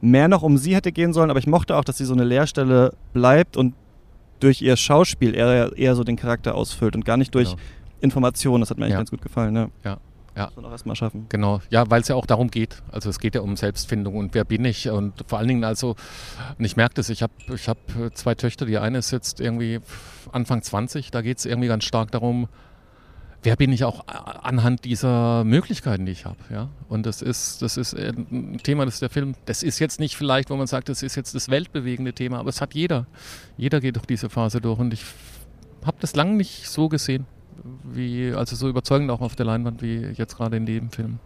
mehr 0.01 0.27
noch 0.27 0.43
um 0.43 0.57
sie 0.57 0.75
hätte 0.75 0.91
gehen 0.91 1.13
sollen. 1.13 1.31
Aber 1.31 1.39
ich 1.39 1.47
mochte 1.47 1.75
auch, 1.75 1.83
dass 1.83 1.97
sie 1.97 2.05
so 2.05 2.13
eine 2.13 2.25
Leerstelle 2.25 2.93
bleibt 3.11 3.57
und 3.57 3.73
durch 4.39 4.61
ihr 4.61 4.77
Schauspiel 4.77 5.33
eher, 5.33 5.75
eher 5.75 5.95
so 5.95 6.03
den 6.03 6.15
Charakter 6.15 6.53
ausfüllt 6.53 6.95
und 6.95 7.05
gar 7.05 7.17
nicht 7.17 7.33
durch 7.33 7.49
genau 7.49 7.61
Information. 8.01 8.59
Das 8.61 8.69
hat 8.69 8.77
mir 8.77 8.85
eigentlich 8.85 8.93
ja. 8.93 8.99
ganz 8.99 9.11
gut 9.11 9.21
gefallen. 9.21 9.53
Ne? 9.53 9.69
Ja. 9.83 9.97
Ja. 10.37 10.45
Muss 10.45 10.55
man 10.57 10.65
auch 10.65 10.71
erstmal 10.71 10.95
schaffen. 10.95 11.25
Genau, 11.29 11.61
ja, 11.71 11.89
weil 11.89 12.01
es 12.01 12.09
ja 12.09 12.15
auch 12.15 12.27
darum 12.27 12.51
geht. 12.51 12.83
Also 12.91 13.09
es 13.09 13.17
geht 13.17 13.33
ja 13.33 13.41
um 13.41 13.57
Selbstfindung 13.57 14.15
und 14.15 14.35
wer 14.35 14.45
bin 14.45 14.65
ich 14.65 14.87
und 14.87 15.25
vor 15.27 15.39
allen 15.39 15.47
Dingen 15.47 15.63
also, 15.63 15.95
und 16.59 16.63
ich 16.63 16.77
merke 16.77 16.93
das, 16.93 17.09
ich 17.09 17.23
habe 17.23 17.33
ich 17.51 17.67
hab 17.67 17.79
zwei 18.13 18.35
Töchter, 18.35 18.67
die 18.67 18.77
eine 18.77 18.99
ist 18.99 19.09
jetzt 19.09 19.41
irgendwie 19.41 19.79
Anfang 20.31 20.61
20, 20.61 21.09
da 21.09 21.23
geht 21.23 21.39
es 21.39 21.45
irgendwie 21.45 21.67
ganz 21.67 21.85
stark 21.85 22.11
darum, 22.11 22.49
wer 23.41 23.55
bin 23.55 23.71
ich 23.71 23.83
auch 23.83 24.05
anhand 24.07 24.85
dieser 24.85 25.43
Möglichkeiten, 25.43 26.05
die 26.05 26.11
ich 26.11 26.25
habe. 26.25 26.37
Ja? 26.51 26.69
Und 26.87 27.07
das 27.07 27.23
ist, 27.23 27.63
das 27.63 27.75
ist 27.75 27.95
ein 27.95 28.59
Thema, 28.61 28.85
das 28.85 28.95
ist 28.95 29.01
der 29.01 29.09
Film, 29.09 29.33
das 29.45 29.63
ist 29.63 29.79
jetzt 29.79 29.99
nicht 29.99 30.15
vielleicht, 30.17 30.51
wo 30.51 30.55
man 30.55 30.67
sagt, 30.67 30.89
das 30.89 31.01
ist 31.01 31.15
jetzt 31.15 31.33
das 31.33 31.49
weltbewegende 31.49 32.13
Thema, 32.13 32.37
aber 32.37 32.49
es 32.49 32.61
hat 32.61 32.75
jeder. 32.75 33.07
Jeder 33.57 33.81
geht 33.81 33.95
durch 33.95 34.05
diese 34.05 34.29
Phase 34.29 34.61
durch 34.61 34.77
und 34.77 34.93
ich 34.93 35.03
habe 35.83 35.97
das 35.99 36.15
lange 36.15 36.35
nicht 36.35 36.67
so 36.67 36.89
gesehen 36.89 37.25
wie, 37.83 38.33
also 38.33 38.55
so 38.55 38.69
überzeugend 38.69 39.11
auch 39.11 39.21
auf 39.21 39.35
der 39.35 39.45
Leinwand 39.45 39.81
wie 39.81 39.97
jetzt 40.13 40.37
gerade 40.37 40.57
in 40.57 40.65
dem 40.65 40.89
Film. 40.89 41.19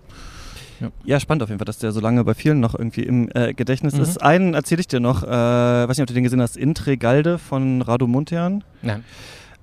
Ja. 0.80 0.90
ja. 1.04 1.20
spannend 1.20 1.44
auf 1.44 1.50
jeden 1.50 1.60
Fall, 1.60 1.66
dass 1.66 1.78
der 1.78 1.92
so 1.92 2.00
lange 2.00 2.24
bei 2.24 2.34
vielen 2.34 2.60
noch 2.60 2.74
irgendwie 2.74 3.04
im 3.04 3.30
äh, 3.34 3.54
Gedächtnis 3.54 3.96
mhm. 3.96 4.02
ist. 4.02 4.22
Einen 4.22 4.54
erzähle 4.54 4.82
ich 4.82 4.88
dir 4.88 5.00
noch, 5.00 5.24
äh, 5.24 5.28
weiß 5.28 5.98
nicht, 5.98 6.02
ob 6.02 6.08
du 6.08 6.14
den 6.14 6.24
gesehen 6.24 6.42
hast, 6.42 6.58
Intregalde 6.58 7.38
von 7.38 7.82
Radu 7.82 8.08
Muntean. 8.08 8.64
Nein. 8.82 9.04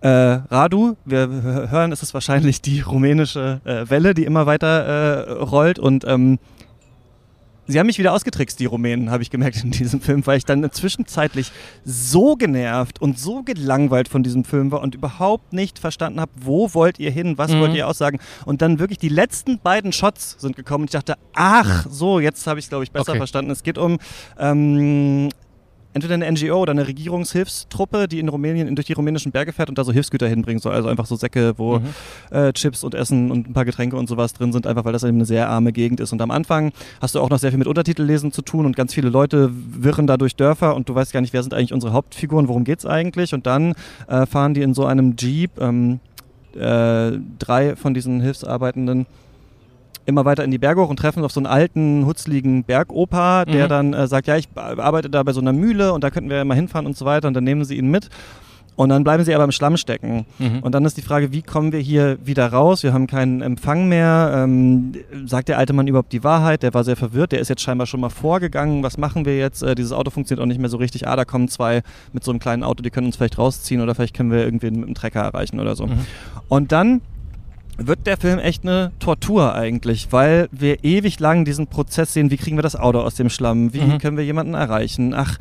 Äh, 0.01 0.09
Radu, 0.09 0.97
wir 1.05 1.29
hören, 1.71 1.91
es 1.91 2.03
ist 2.03 2.15
wahrscheinlich 2.15 2.63
die 2.63 2.81
rumänische 2.81 3.61
äh, 3.65 3.91
Welle, 3.91 4.15
die 4.15 4.25
immer 4.25 4.47
weiter 4.47 4.85
äh, 5.27 5.33
rollt 5.33 5.81
und 5.81 6.05
ähm, 6.07 6.39
Sie 7.71 7.79
haben 7.79 7.87
mich 7.87 7.99
wieder 7.99 8.15
ausgetrickst, 8.15 8.59
die 8.59 8.65
Rumänen, 8.65 9.11
habe 9.11 9.23
ich 9.23 9.31
gemerkt 9.31 9.63
in 9.63 9.71
diesem 9.71 10.01
Film, 10.01 10.27
weil 10.27 10.39
ich 10.39 10.47
dann 10.47 10.69
zwischenzeitlich 10.73 11.53
so 11.85 12.35
genervt 12.35 13.01
und 13.01 13.19
so 13.19 13.43
gelangweilt 13.43 14.09
von 14.09 14.23
diesem 14.23 14.45
Film 14.45 14.73
war 14.73 14.81
und 14.81 14.95
überhaupt 14.95 15.53
nicht 15.53 15.79
verstanden 15.79 16.19
habe, 16.19 16.33
wo 16.41 16.73
wollt 16.73 16.99
ihr 16.99 17.11
hin, 17.11 17.37
was 17.37 17.53
mhm. 17.53 17.61
wollt 17.61 17.75
ihr 17.75 17.87
aussagen. 17.87 18.21
Und 18.47 18.63
dann 18.63 18.79
wirklich 18.79 18.99
die 18.99 19.11
letzten 19.11 19.59
beiden 19.59 19.93
Shots 19.93 20.37
sind 20.39 20.57
gekommen 20.57 20.83
und 20.83 20.89
ich 20.89 20.93
dachte, 20.93 21.17
ach 21.35 21.85
so, 21.91 22.21
jetzt 22.21 22.47
habe 22.47 22.59
ich 22.59 22.65
es, 22.65 22.69
glaube 22.71 22.85
ich, 22.85 22.91
besser 22.91 23.11
okay. 23.11 23.19
verstanden. 23.19 23.51
Es 23.51 23.63
geht 23.63 23.77
um 23.77 23.99
ähm, 24.39 25.29
entweder 25.99 26.15
eine 26.15 26.31
NGO 26.31 26.61
oder 26.61 26.73
eine 26.73 26.87
Regierungshilfstruppe, 26.87 28.09
die 28.09 28.21
in 28.21 28.29
Rumänien 28.29 28.75
durch 28.75 28.87
die 28.87 28.93
rumänischen 28.93 29.33
Berge 29.33 29.53
fährt 29.53 29.69
und 29.69 29.79
da 29.79 29.85
so 29.85 29.93
Hilfsgüter 29.93 30.29
hinbringen 30.29 30.61
soll. 30.61 30.73
Also 30.73 30.89
einfach 30.89 31.07
so 31.07 31.17
Säcke, 31.17 31.55
wo 31.57 31.79
mhm. 31.79 31.87
äh, 32.31 32.53
Chips 32.53 32.85
und 32.85 32.95
Essen 32.95 33.31
und 33.31 33.49
ein 33.49 33.53
paar 33.53 33.65
Getränke 33.65 33.97
und 33.97 34.09
sowas 34.09 34.33
drin 34.33 34.53
sind, 34.53 34.67
einfach 34.67 34.85
weil 34.85 34.93
das 34.93 35.05
eben 35.05 35.17
eine 35.17 35.27
sehr 35.27 35.49
arme 35.49 35.73
Gegend 35.73 36.01
ist. 36.01 36.13
Und 36.13 36.23
am 36.23 36.31
Anfang 36.31 36.73
hast 37.01 37.15
du 37.15 37.21
auch 37.21 37.31
noch 37.31 37.39
sehr 37.39 37.51
viel 37.51 37.59
mit 37.59 37.69
Untertitellesen 37.69 38.33
zu 38.33 38.43
tun 38.43 38.67
und 38.67 38.77
ganz 38.77 38.95
viele 38.95 39.09
Leute 39.09 39.51
wirren 39.53 40.07
da 40.07 40.17
durch 40.17 40.37
Dörfer 40.37 40.75
und 40.77 40.89
du 40.89 40.95
weißt 40.95 41.13
gar 41.13 41.21
nicht, 41.21 41.33
wer 41.33 41.43
sind 41.43 41.55
eigentlich 41.55 41.73
unsere 41.73 41.93
Hauptfiguren, 41.93 42.49
worum 42.49 42.65
geht 42.65 42.79
es 42.79 42.87
eigentlich? 42.87 43.35
Und 43.35 43.47
dann 43.47 43.75
äh, 44.07 44.27
fahren 44.27 44.55
die 44.55 44.63
in 44.63 44.75
so 44.75 44.87
einem 44.87 45.17
Jeep, 45.19 45.61
ähm, 45.61 46.01
äh, 46.55 47.13
drei 47.39 47.77
von 47.77 47.95
diesen 47.95 48.21
Hilfsarbeitenden 48.21 49.07
immer 50.09 50.25
weiter 50.25 50.43
in 50.43 50.51
die 50.51 50.59
Berge 50.59 50.81
hoch 50.83 50.89
und 50.91 50.99
treffen 50.99 51.23
auf 51.23 51.33
so 51.33 51.39
einen 51.41 51.47
alten, 51.47 52.07
hutzligen 52.07 52.65
Bergopa, 52.65 53.45
der 53.45 53.67
Mhm. 53.67 53.69
dann 53.69 53.93
äh, 53.95 54.07
sagt, 54.09 54.27
ja, 54.27 54.37
ich 54.37 54.49
arbeite 54.57 55.11
da 55.11 55.23
bei 55.23 55.33
so 55.33 55.41
einer 55.41 55.53
Mühle 55.53 55.93
und 55.93 56.03
da 56.03 56.11
könnten 56.11 56.31
wir 56.31 56.39
ja 56.39 56.45
mal 56.45 56.55
hinfahren 56.55 56.87
und 56.87 56.97
so 56.97 57.05
weiter 57.05 57.29
und 57.29 57.35
dann 57.35 57.45
nehmen 57.45 57.65
sie 57.65 57.77
ihn 57.77 57.91
mit. 57.91 58.09
Und 58.75 58.91
dann 58.91 59.03
bleiben 59.03 59.25
sie 59.25 59.35
aber 59.35 59.43
im 59.43 59.51
Schlamm 59.51 59.77
stecken. 59.77 60.25
Mhm. 60.39 60.61
Und 60.61 60.73
dann 60.73 60.85
ist 60.85 60.97
die 60.97 61.03
Frage, 61.03 61.33
wie 61.33 61.43
kommen 61.43 61.73
wir 61.73 61.81
hier 61.81 62.17
wieder 62.25 62.47
raus? 62.53 62.85
Wir 62.85 62.93
haben 62.93 63.09
keinen 63.09 63.43
Empfang 63.43 63.89
mehr. 63.89 64.31
Ähm, 64.37 64.93
sagt 65.27 65.49
der 65.49 65.59
alte 65.59 65.73
Mann 65.73 65.89
überhaupt 65.89 66.13
die 66.13 66.23
Wahrheit? 66.23 66.63
Der 66.63 66.73
war 66.75 66.85
sehr 66.85 66.95
verwirrt. 66.95 67.33
Der 67.33 67.41
ist 67.41 67.49
jetzt 67.49 67.61
scheinbar 67.61 67.89
schon 67.89 67.99
mal 67.99 68.09
vorgegangen. 68.09 68.85
Was 68.85 68.97
machen 68.97 69.25
wir 69.25 69.37
jetzt? 69.37 69.65
Äh, 69.65 69.75
dieses 69.75 69.91
Auto 69.91 70.11
funktioniert 70.13 70.41
auch 70.45 70.47
nicht 70.47 70.61
mehr 70.61 70.69
so 70.71 70.77
richtig. 70.77 71.09
Ah, 71.09 71.17
da 71.17 71.25
kommen 71.25 71.49
zwei 71.49 71.83
mit 72.13 72.23
so 72.23 72.31
einem 72.31 72.39
kleinen 72.39 72.63
Auto, 72.63 72.85
die 72.85 72.91
können 72.91 73.09
uns 73.09 73.17
vielleicht 73.17 73.37
rausziehen 73.37 73.81
oder 73.81 73.97
vielleicht 73.97 74.15
können 74.15 74.31
wir 74.31 74.45
irgendwen 74.45 74.79
mit 74.79 74.89
dem 74.89 74.95
Trecker 74.95 75.23
erreichen 75.23 75.59
oder 75.59 75.75
so. 75.75 75.87
Mhm. 75.89 76.07
Und 76.49 76.71
dann 76.71 77.01
wird 77.79 78.07
der 78.07 78.17
Film 78.17 78.39
echt 78.39 78.65
eine 78.65 78.91
Tortur 78.99 79.55
eigentlich, 79.55 80.09
weil 80.11 80.49
wir 80.51 80.85
ewig 80.85 81.21
lang 81.21 81.45
diesen 81.45 81.69
Prozess 81.69 82.13
sehen, 82.13 82.31
wie 82.31 82.37
kriegen 82.37 82.57
wir 82.59 82.63
das 82.63 82.77
Auto 82.77 83.01
aus 83.01 83.15
dem 83.15 83.31
Schlamm, 83.31 83.73
wie 83.73 83.81
Mhm. 83.81 83.99
können 83.99 84.17
wir 84.17 84.25
jemanden 84.25 84.55
erreichen. 84.55 85.15
Ach, 85.15 85.39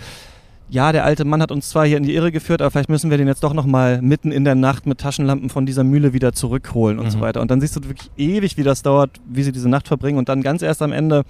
ja, 0.69 0.91
der 0.91 1.05
alte 1.05 1.23
Mann 1.25 1.41
hat 1.41 1.51
uns 1.51 1.69
zwar 1.69 1.85
hier 1.87 1.97
in 1.97 2.03
die 2.03 2.13
Irre 2.13 2.31
geführt, 2.31 2.61
aber 2.61 2.69
vielleicht 2.71 2.89
müssen 2.89 3.09
wir 3.09 3.17
den 3.17 3.27
jetzt 3.27 3.43
doch 3.43 3.53
nochmal 3.53 4.01
mitten 4.01 4.31
in 4.31 4.43
der 4.43 4.55
Nacht 4.55 4.85
mit 4.85 4.99
Taschenlampen 4.99 5.49
von 5.49 5.65
dieser 5.65 5.83
Mühle 5.83 6.13
wieder 6.13 6.33
zurückholen 6.33 6.99
und 6.99 7.05
Mhm. 7.05 7.09
so 7.11 7.19
weiter. 7.21 7.41
Und 7.41 7.49
dann 7.49 7.61
siehst 7.61 7.75
du 7.75 7.83
wirklich 7.85 8.11
ewig, 8.17 8.57
wie 8.57 8.63
das 8.63 8.81
dauert, 8.83 9.11
wie 9.27 9.43
sie 9.43 9.51
diese 9.51 9.69
Nacht 9.69 9.87
verbringen 9.87 10.17
und 10.17 10.29
dann 10.29 10.41
ganz 10.43 10.61
erst 10.61 10.81
am 10.81 10.91
Ende 10.91 11.23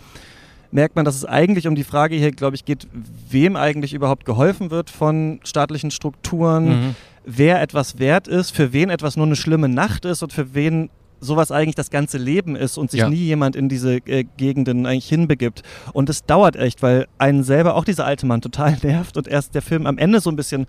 merkt 0.71 0.95
man, 0.97 1.05
dass 1.05 1.15
es 1.15 1.23
eigentlich 1.23 1.67
um 1.67 1.75
die 1.75 1.85
Frage 1.85 2.15
hier, 2.15 2.31
glaube 2.31 2.55
ich, 2.55 2.65
geht, 2.65 2.87
wem 3.29 3.55
eigentlich 3.55 3.93
überhaupt 3.93 4.25
geholfen 4.25 4.69
wird 4.71 4.89
von 4.89 5.39
staatlichen 5.45 5.91
Strukturen 5.91 6.65
Mhm. 6.67 6.95
Wer 7.29 7.61
etwas 7.61 7.99
wert 7.99 8.27
ist, 8.29 8.51
für 8.51 8.71
wen 8.71 8.89
etwas 8.89 9.17
nur 9.17 9.25
eine 9.25 9.35
schlimme 9.35 9.67
Nacht 9.67 10.05
ist 10.05 10.23
und 10.23 10.31
für 10.31 10.55
wen 10.55 10.89
sowas 11.19 11.51
eigentlich 11.51 11.75
das 11.75 11.89
ganze 11.89 12.17
Leben 12.17 12.55
ist 12.55 12.77
und 12.77 12.89
sich 12.91 13.01
Ja. 13.01 13.09
nie 13.09 13.15
jemand 13.17 13.55
in 13.55 13.69
diese 13.69 13.95
äh, 14.05 14.23
Gegenden 14.37 14.85
eigentlich 14.85 15.09
hinbegibt. 15.09 15.61
Und 15.91 16.09
es 16.09 16.23
dauert 16.25 16.55
echt, 16.55 16.81
weil 16.83 17.07
einen 17.17 17.43
selber 17.43 17.75
auch 17.75 17.83
dieser 17.85 18.05
alte 18.05 18.25
Mann 18.25 18.39
total 18.41 18.77
nervt 18.83 19.17
und 19.17 19.27
erst 19.27 19.53
der 19.55 19.61
Film 19.61 19.87
am 19.87 19.97
Ende 19.97 20.21
so 20.21 20.29
ein 20.29 20.35
bisschen 20.37 20.67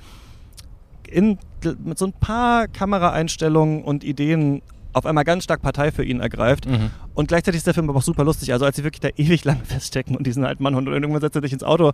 in, 1.08 1.38
mit 1.84 1.96
so 1.98 2.06
ein 2.06 2.12
paar 2.12 2.66
Kameraeinstellungen 2.66 3.84
und 3.84 4.02
Ideen 4.04 4.62
auf 4.92 5.06
einmal 5.06 5.24
ganz 5.24 5.44
stark 5.44 5.60
Partei 5.62 5.92
für 5.92 6.02
ihn 6.04 6.20
ergreift. 6.20 6.66
Mhm. 6.66 6.90
Und 7.14 7.28
gleichzeitig 7.28 7.58
ist 7.58 7.66
der 7.66 7.74
Film 7.74 7.88
aber 7.88 7.98
auch 7.98 8.02
super 8.02 8.24
lustig. 8.24 8.52
Also 8.52 8.64
als 8.64 8.76
sie 8.76 8.84
wirklich 8.84 9.00
da 9.00 9.08
ewig 9.16 9.44
lang 9.44 9.60
feststecken 9.64 10.16
und 10.16 10.26
diesen 10.26 10.44
alten 10.44 10.62
Mann 10.62 10.74
und 10.74 10.86
irgendwann 10.86 11.20
setzt 11.20 11.36
er 11.36 11.42
dich 11.42 11.52
ins 11.52 11.62
Auto 11.62 11.92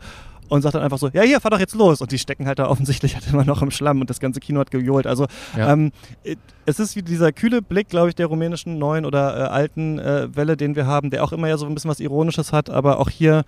und 0.48 0.62
sagt 0.62 0.74
dann 0.74 0.82
einfach 0.82 0.98
so, 0.98 1.08
ja 1.08 1.22
hier, 1.22 1.40
fahr 1.40 1.50
doch 1.50 1.58
jetzt 1.58 1.74
los. 1.74 2.00
Und 2.00 2.12
die 2.12 2.18
stecken 2.18 2.46
halt 2.46 2.58
da 2.58 2.68
offensichtlich 2.68 3.14
halt 3.14 3.26
immer 3.28 3.44
noch 3.44 3.62
im 3.62 3.70
Schlamm 3.70 4.00
und 4.00 4.10
das 4.10 4.20
ganze 4.20 4.40
Kino 4.40 4.60
hat 4.60 4.70
gejohlt. 4.70 5.06
Also 5.06 5.26
Ja. 5.56 5.72
ähm, 5.72 5.90
äh, 6.22 6.36
es 6.66 6.78
ist 6.78 6.96
wie 6.96 7.02
dieser 7.02 7.32
kühle 7.32 7.62
Blick, 7.62 7.88
glaube 7.88 8.08
ich, 8.10 8.14
der 8.14 8.26
rumänischen 8.26 8.78
neuen 8.78 9.04
oder 9.04 9.36
äh, 9.36 9.40
alten 9.48 9.98
äh, 9.98 10.34
Welle, 10.34 10.56
den 10.56 10.76
wir 10.76 10.86
haben, 10.86 11.10
der 11.10 11.24
auch 11.24 11.32
immer 11.32 11.48
ja 11.48 11.56
so 11.58 11.66
ein 11.66 11.74
bisschen 11.74 11.90
was 11.90 12.00
Ironisches 12.00 12.52
hat, 12.52 12.70
aber 12.70 12.98
auch 13.00 13.10
hier, 13.10 13.44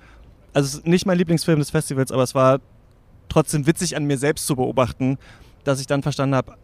also 0.53 0.67
es 0.67 0.75
ist 0.75 0.87
nicht 0.87 1.07
mein 1.07 1.19
Lieblingsfilm 1.19 1.59
des 1.59 1.71
Festivals, 1.71 2.11
aber 2.13 2.23
es 2.23 2.35
war 2.35 2.61
trotzdem 3.29 3.67
witzig 3.67 3.97
an 3.97 4.05
mir 4.05 4.19
selbst 4.19 4.47
zu 4.47 4.57
beobachten, 4.57 5.19
dass 5.65 5.81
ich 5.81 5.87
dann 5.87 6.03
verstanden 6.03 6.35
habe, 6.37 6.55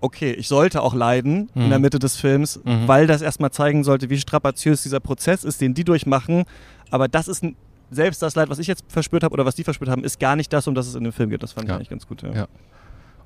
okay, 0.00 0.32
ich 0.32 0.48
sollte 0.48 0.82
auch 0.82 0.94
leiden 0.94 1.50
in 1.54 1.66
Mhm. 1.66 1.70
der 1.70 1.78
Mitte 1.78 1.98
des 1.98 2.16
Films, 2.16 2.60
Mhm. 2.64 2.88
weil 2.88 3.06
das 3.06 3.22
erstmal 3.22 3.50
zeigen 3.50 3.84
sollte, 3.84 4.10
wie 4.10 4.18
strapaziös 4.18 4.82
dieser 4.82 5.00
Prozess 5.00 5.44
ist, 5.44 5.60
den 5.60 5.74
die 5.74 5.84
durchmachen. 5.84 6.44
Aber 6.90 7.08
das 7.08 7.28
ist 7.28 7.44
selbst 7.90 8.22
das 8.22 8.34
Leid, 8.36 8.48
was 8.50 8.58
ich 8.58 8.66
jetzt 8.66 8.84
verspürt 8.88 9.24
habe 9.24 9.32
oder 9.32 9.44
was 9.44 9.54
die 9.56 9.64
verspürt 9.64 9.90
haben, 9.90 10.04
ist 10.04 10.20
gar 10.20 10.36
nicht 10.36 10.52
das, 10.52 10.66
um 10.68 10.74
das 10.74 10.86
es 10.86 10.94
in 10.94 11.04
dem 11.04 11.12
Film 11.12 11.30
geht. 11.30 11.42
Das 11.42 11.52
fand 11.52 11.64
ich 11.64 11.70
Ja. 11.70 11.76
eigentlich 11.76 11.90
ganz 11.90 12.06
gut. 12.06 12.22
Ja. 12.22 12.32
Ja. 12.32 12.46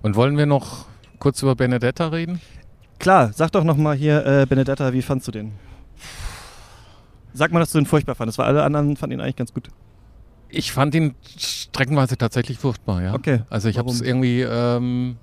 Und 0.02 0.16
wollen 0.16 0.36
wir 0.38 0.46
noch 0.46 0.86
kurz 1.18 1.42
über 1.42 1.54
Benedetta 1.54 2.08
reden? 2.08 2.40
Klar, 2.98 3.32
sag 3.34 3.52
doch 3.52 3.64
nochmal 3.64 3.96
hier, 3.96 4.24
äh, 4.24 4.46
Benedetta, 4.46 4.92
wie 4.92 5.02
fandst 5.02 5.28
du 5.28 5.32
den? 5.32 5.52
Sag 7.32 7.52
mal, 7.52 7.58
dass 7.60 7.72
du 7.72 7.78
den 7.78 7.86
furchtbar 7.86 8.14
fandest, 8.14 8.38
weil 8.38 8.46
alle 8.46 8.62
anderen 8.62 8.96
fanden 8.96 9.14
ihn 9.14 9.20
eigentlich 9.20 9.36
ganz 9.36 9.52
gut. 9.52 9.68
Ich 10.48 10.72
fand 10.72 10.94
ihn 10.94 11.14
streckenweise 11.36 12.16
tatsächlich 12.16 12.58
furchtbar, 12.58 13.02
ja. 13.02 13.14
Okay. 13.14 13.42
Also 13.50 13.68
ich 13.68 13.76
habe 13.76 13.90
es 13.90 14.00
irgendwie. 14.00 14.42
Ähm, 14.42 15.16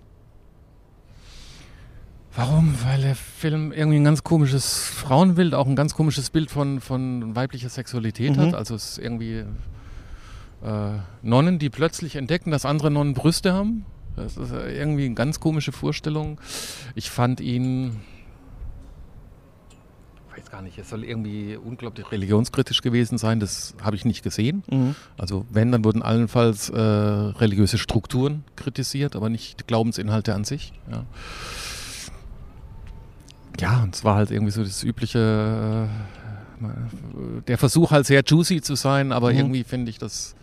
warum? 2.36 2.76
Weil 2.86 3.02
der 3.02 3.16
Film 3.16 3.72
irgendwie 3.72 3.98
ein 4.00 4.04
ganz 4.04 4.24
komisches 4.24 4.84
Frauenbild, 4.86 5.54
auch 5.54 5.68
ein 5.68 5.76
ganz 5.76 5.94
komisches 5.94 6.30
Bild 6.30 6.50
von, 6.52 6.80
von 6.82 7.36
weiblicher 7.36 7.70
Sexualität 7.70 8.36
Mhm. 8.38 8.42
hat. 8.42 8.54
Also 8.56 8.76
es 8.76 8.92
ist 8.92 8.98
irgendwie 9.00 9.44
äh, 10.64 10.98
Nonnen, 11.22 11.60
die 11.60 11.70
plötzlich 11.70 12.16
entdecken, 12.16 12.52
dass 12.52 12.66
andere 12.66 12.92
Nonnen 12.92 13.14
Brüste 13.14 13.54
haben. 13.54 13.86
Das 14.16 14.38
ist 14.38 14.52
äh, 14.52 14.78
irgendwie 14.78 15.06
eine 15.06 15.16
ganz 15.16 15.40
komische 15.40 15.72
Vorstellung. 15.72 16.40
Ich 16.96 17.10
fand 17.10 17.40
ihn. 17.42 18.00
Ich 20.34 20.38
weiß 20.38 20.50
gar 20.52 20.62
nicht, 20.62 20.78
es 20.78 20.90
soll 20.90 21.04
irgendwie 21.04 21.58
unglaublich 21.58 22.10
religionskritisch 22.10 22.82
gewesen 22.82 23.18
sein. 23.18 23.40
Das 23.42 23.74
habe 23.82 23.98
ich 23.98 24.06
nicht 24.06 24.24
gesehen. 24.24 24.64
Mhm. 24.72 24.96
Also 25.18 25.46
wenn, 25.50 25.72
dann 25.74 25.84
wurden 25.84 26.02
allenfalls 26.02 26.70
äh, 26.70 26.80
religiöse 26.80 27.78
Strukturen 27.78 28.46
kritisiert, 28.56 29.16
aber 29.18 29.30
nicht 29.30 29.68
Glaubensinhalte 29.68 30.34
an 30.34 30.46
sich. 30.46 30.72
Ja, 30.90 31.04
ja 33.60 33.84
und 33.84 33.96
es 33.96 34.04
war 34.04 34.16
halt 34.16 34.32
irgendwie 34.32 34.52
so 34.52 34.64
das 34.64 34.84
übliche, 34.84 35.88
äh, 36.62 37.42
der 37.48 37.58
Versuch 37.58 37.92
halt 37.92 38.06
sehr 38.06 38.24
juicy 38.26 38.62
zu 38.62 38.76
sein, 38.76 39.12
aber 39.12 39.32
Mhm. 39.32 39.38
irgendwie 39.40 39.64
finde 39.64 39.90
ich 39.90 39.98
das 39.98 40.36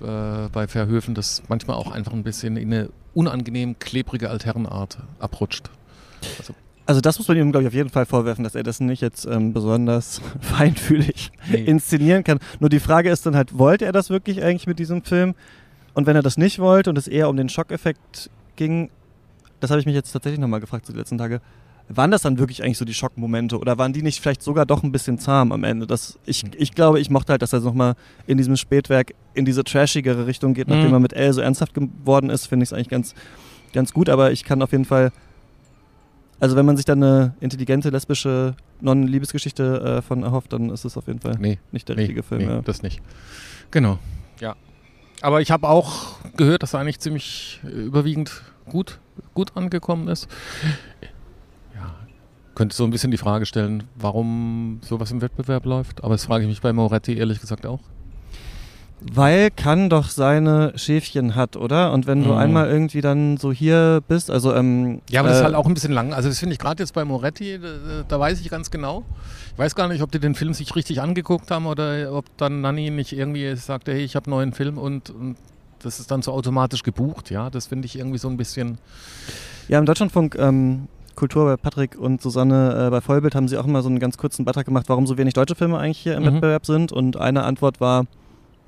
äh, 0.00 0.48
bei 0.52 0.66
Verhöfen 0.68 1.14
das 1.14 1.42
manchmal 1.48 1.76
auch 1.76 1.90
einfach 1.90 2.12
ein 2.12 2.22
bisschen 2.22 2.56
in 2.56 2.72
eine 2.72 2.90
unangenehm 3.14 3.78
klebrige 3.78 4.28
Altherrenart 4.28 4.98
abrutscht. 5.18 5.70
Also 6.84 7.00
das 7.00 7.18
muss 7.18 7.26
man 7.26 7.36
ihm, 7.38 7.50
glaube 7.50 7.62
ich, 7.64 7.68
auf 7.68 7.74
jeden 7.74 7.88
Fall 7.88 8.04
vorwerfen, 8.06 8.44
dass 8.44 8.54
er 8.54 8.62
das 8.62 8.78
nicht 8.80 9.00
jetzt 9.00 9.24
ähm, 9.26 9.52
besonders 9.54 10.20
feinfühlig 10.40 11.32
Nee. 11.50 11.64
inszenieren 11.64 12.22
kann. 12.24 12.38
Nur 12.60 12.68
die 12.68 12.78
Frage 12.78 13.10
ist 13.10 13.24
dann 13.26 13.34
halt, 13.34 13.58
wollte 13.58 13.86
er 13.86 13.92
das 13.92 14.10
wirklich 14.10 14.42
eigentlich 14.42 14.66
mit 14.66 14.78
diesem 14.78 15.02
Film? 15.02 15.34
Und 15.94 16.06
wenn 16.06 16.14
er 16.14 16.22
das 16.22 16.36
nicht 16.36 16.58
wollte 16.58 16.90
und 16.90 16.98
es 16.98 17.08
eher 17.08 17.28
um 17.30 17.36
den 17.38 17.48
Schockeffekt 17.48 18.30
ging, 18.56 18.90
das 19.60 19.70
habe 19.70 19.80
ich 19.80 19.86
mich 19.86 19.94
jetzt 19.94 20.12
tatsächlich 20.12 20.38
nochmal 20.38 20.60
gefragt 20.60 20.84
so 20.86 20.92
die 20.92 20.98
letzten 20.98 21.16
Tage, 21.16 21.40
waren 21.88 22.10
das 22.10 22.22
dann 22.22 22.38
wirklich 22.38 22.62
eigentlich 22.64 22.78
so 22.78 22.84
die 22.84 22.94
Schockmomente 22.94 23.58
oder 23.58 23.78
waren 23.78 23.92
die 23.92 24.02
nicht 24.02 24.20
vielleicht 24.20 24.42
sogar 24.42 24.66
doch 24.66 24.82
ein 24.82 24.90
bisschen 24.92 25.18
zahm 25.18 25.52
am 25.52 25.62
Ende? 25.64 25.86
Das, 25.86 26.18
ich, 26.26 26.44
ich 26.56 26.74
glaube, 26.74 26.98
ich 27.00 27.10
mochte 27.10 27.32
halt, 27.32 27.42
dass 27.42 27.52
er 27.52 27.60
nochmal 27.60 27.94
in 28.26 28.36
diesem 28.38 28.56
Spätwerk 28.56 29.14
in 29.34 29.44
diese 29.44 29.62
trashigere 29.62 30.26
Richtung 30.26 30.52
geht, 30.54 30.66
nachdem 30.68 30.88
Mhm. 30.88 30.94
er 30.94 31.00
mit 31.00 31.12
Elle 31.12 31.32
so 31.32 31.40
ernsthaft 31.40 31.74
geworden 31.74 32.30
ist, 32.30 32.46
finde 32.46 32.64
ich 32.64 32.70
es 32.70 32.72
eigentlich 32.72 32.88
ganz, 32.88 33.14
ganz 33.72 33.92
gut, 33.92 34.08
aber 34.08 34.32
ich 34.32 34.42
kann 34.44 34.62
auf 34.62 34.72
jeden 34.72 34.84
Fall 34.84 35.12
also 36.38 36.54
wenn 36.54 36.66
man 36.66 36.76
sich 36.76 36.84
dann 36.84 37.02
eine 37.02 37.34
intelligente 37.40 37.88
lesbische 37.88 38.56
Non-Liebesgeschichte 38.82 39.98
äh, 39.98 40.02
von 40.02 40.22
erhofft, 40.22 40.52
dann 40.52 40.68
ist 40.68 40.84
es 40.84 40.98
auf 40.98 41.06
jeden 41.06 41.18
Fall 41.20 41.36
Nee, 41.40 41.58
nicht 41.72 41.88
der 41.88 41.96
nee, 41.96 42.02
richtige 42.02 42.22
Film. 42.22 42.42
nee 42.42 42.48
ja. 42.48 42.60
das 42.62 42.82
nicht. 42.82 43.00
Genau, 43.70 43.98
ja. 44.38 44.54
Aber 45.22 45.40
ich 45.40 45.50
habe 45.50 45.66
auch 45.66 46.18
gehört, 46.36 46.62
dass 46.62 46.74
er 46.74 46.80
eigentlich 46.80 47.00
ziemlich 47.00 47.60
äh, 47.64 47.68
überwiegend 47.68 48.42
gut, 48.68 48.98
gut 49.32 49.56
angekommen 49.56 50.08
ist. 50.08 50.28
Könnte 52.56 52.74
so 52.74 52.82
ein 52.84 52.90
bisschen 52.90 53.12
die 53.12 53.18
Frage 53.18 53.46
stellen, 53.46 53.84
warum 53.94 54.80
sowas 54.82 55.12
im 55.12 55.20
Wettbewerb 55.22 55.64
läuft. 55.66 56.02
Aber 56.02 56.14
das 56.14 56.24
frage 56.24 56.42
ich 56.44 56.48
mich 56.48 56.60
bei 56.62 56.72
Moretti 56.72 57.16
ehrlich 57.16 57.40
gesagt 57.40 57.66
auch. 57.66 57.78
Weil 59.12 59.50
kann 59.50 59.90
doch 59.90 60.08
seine 60.08 60.72
Schäfchen 60.76 61.34
hat, 61.34 61.54
oder? 61.56 61.92
Und 61.92 62.06
wenn 62.06 62.24
du 62.24 62.30
Mhm. 62.30 62.38
einmal 62.38 62.68
irgendwie 62.70 63.02
dann 63.02 63.36
so 63.36 63.52
hier 63.52 64.02
bist, 64.08 64.30
also 64.30 64.54
ähm, 64.54 65.02
Ja, 65.10 65.20
aber 65.20 65.28
das 65.28 65.36
äh, 65.36 65.40
ist 65.40 65.44
halt 65.44 65.54
auch 65.54 65.66
ein 65.66 65.74
bisschen 65.74 65.92
lang. 65.92 66.14
Also 66.14 66.30
das 66.30 66.38
finde 66.38 66.54
ich 66.54 66.58
gerade 66.58 66.82
jetzt 66.82 66.94
bei 66.94 67.04
Moretti, 67.04 67.58
da, 67.60 68.04
da 68.08 68.18
weiß 68.18 68.40
ich 68.40 68.48
ganz 68.48 68.70
genau. 68.70 69.04
Ich 69.52 69.58
weiß 69.58 69.74
gar 69.74 69.86
nicht, 69.88 70.02
ob 70.02 70.10
die 70.10 70.18
den 70.18 70.34
Film 70.34 70.54
sich 70.54 70.74
richtig 70.74 71.02
angeguckt 71.02 71.50
haben 71.50 71.66
oder 71.66 72.10
ob 72.14 72.24
dann 72.38 72.62
Nanni 72.62 72.88
nicht 72.90 73.12
irgendwie 73.12 73.54
sagte, 73.56 73.92
hey, 73.92 74.00
ich 74.02 74.16
habe 74.16 74.26
einen 74.26 74.30
neuen 74.36 74.52
Film 74.54 74.78
und, 74.78 75.10
und 75.10 75.36
das 75.82 76.00
ist 76.00 76.10
dann 76.10 76.22
so 76.22 76.32
automatisch 76.32 76.82
gebucht. 76.82 77.28
Ja, 77.30 77.50
das 77.50 77.66
finde 77.66 77.84
ich 77.84 77.98
irgendwie 77.98 78.18
so 78.18 78.28
ein 78.28 78.38
bisschen. 78.38 78.78
Ja, 79.68 79.78
im 79.78 79.84
Deutschlandfunk 79.84 80.36
ähm, 80.38 80.88
Kultur 81.16 81.44
bei 81.46 81.56
Patrick 81.56 81.98
und 81.98 82.22
Susanne 82.22 82.86
äh, 82.86 82.90
bei 82.90 83.00
Vollbild 83.00 83.34
haben 83.34 83.48
sie 83.48 83.56
auch 83.58 83.64
immer 83.66 83.82
so 83.82 83.88
einen 83.88 83.98
ganz 83.98 84.16
kurzen 84.18 84.44
Beitrag 84.44 84.66
gemacht, 84.66 84.88
warum 84.88 85.06
so 85.06 85.18
wenig 85.18 85.34
deutsche 85.34 85.54
Filme 85.56 85.78
eigentlich 85.78 85.98
hier 85.98 86.14
im 86.16 86.22
Mhm. 86.22 86.34
Wettbewerb 86.34 86.66
sind. 86.66 86.92
Und 86.92 87.16
eine 87.16 87.42
Antwort 87.44 87.80
war, 87.80 88.04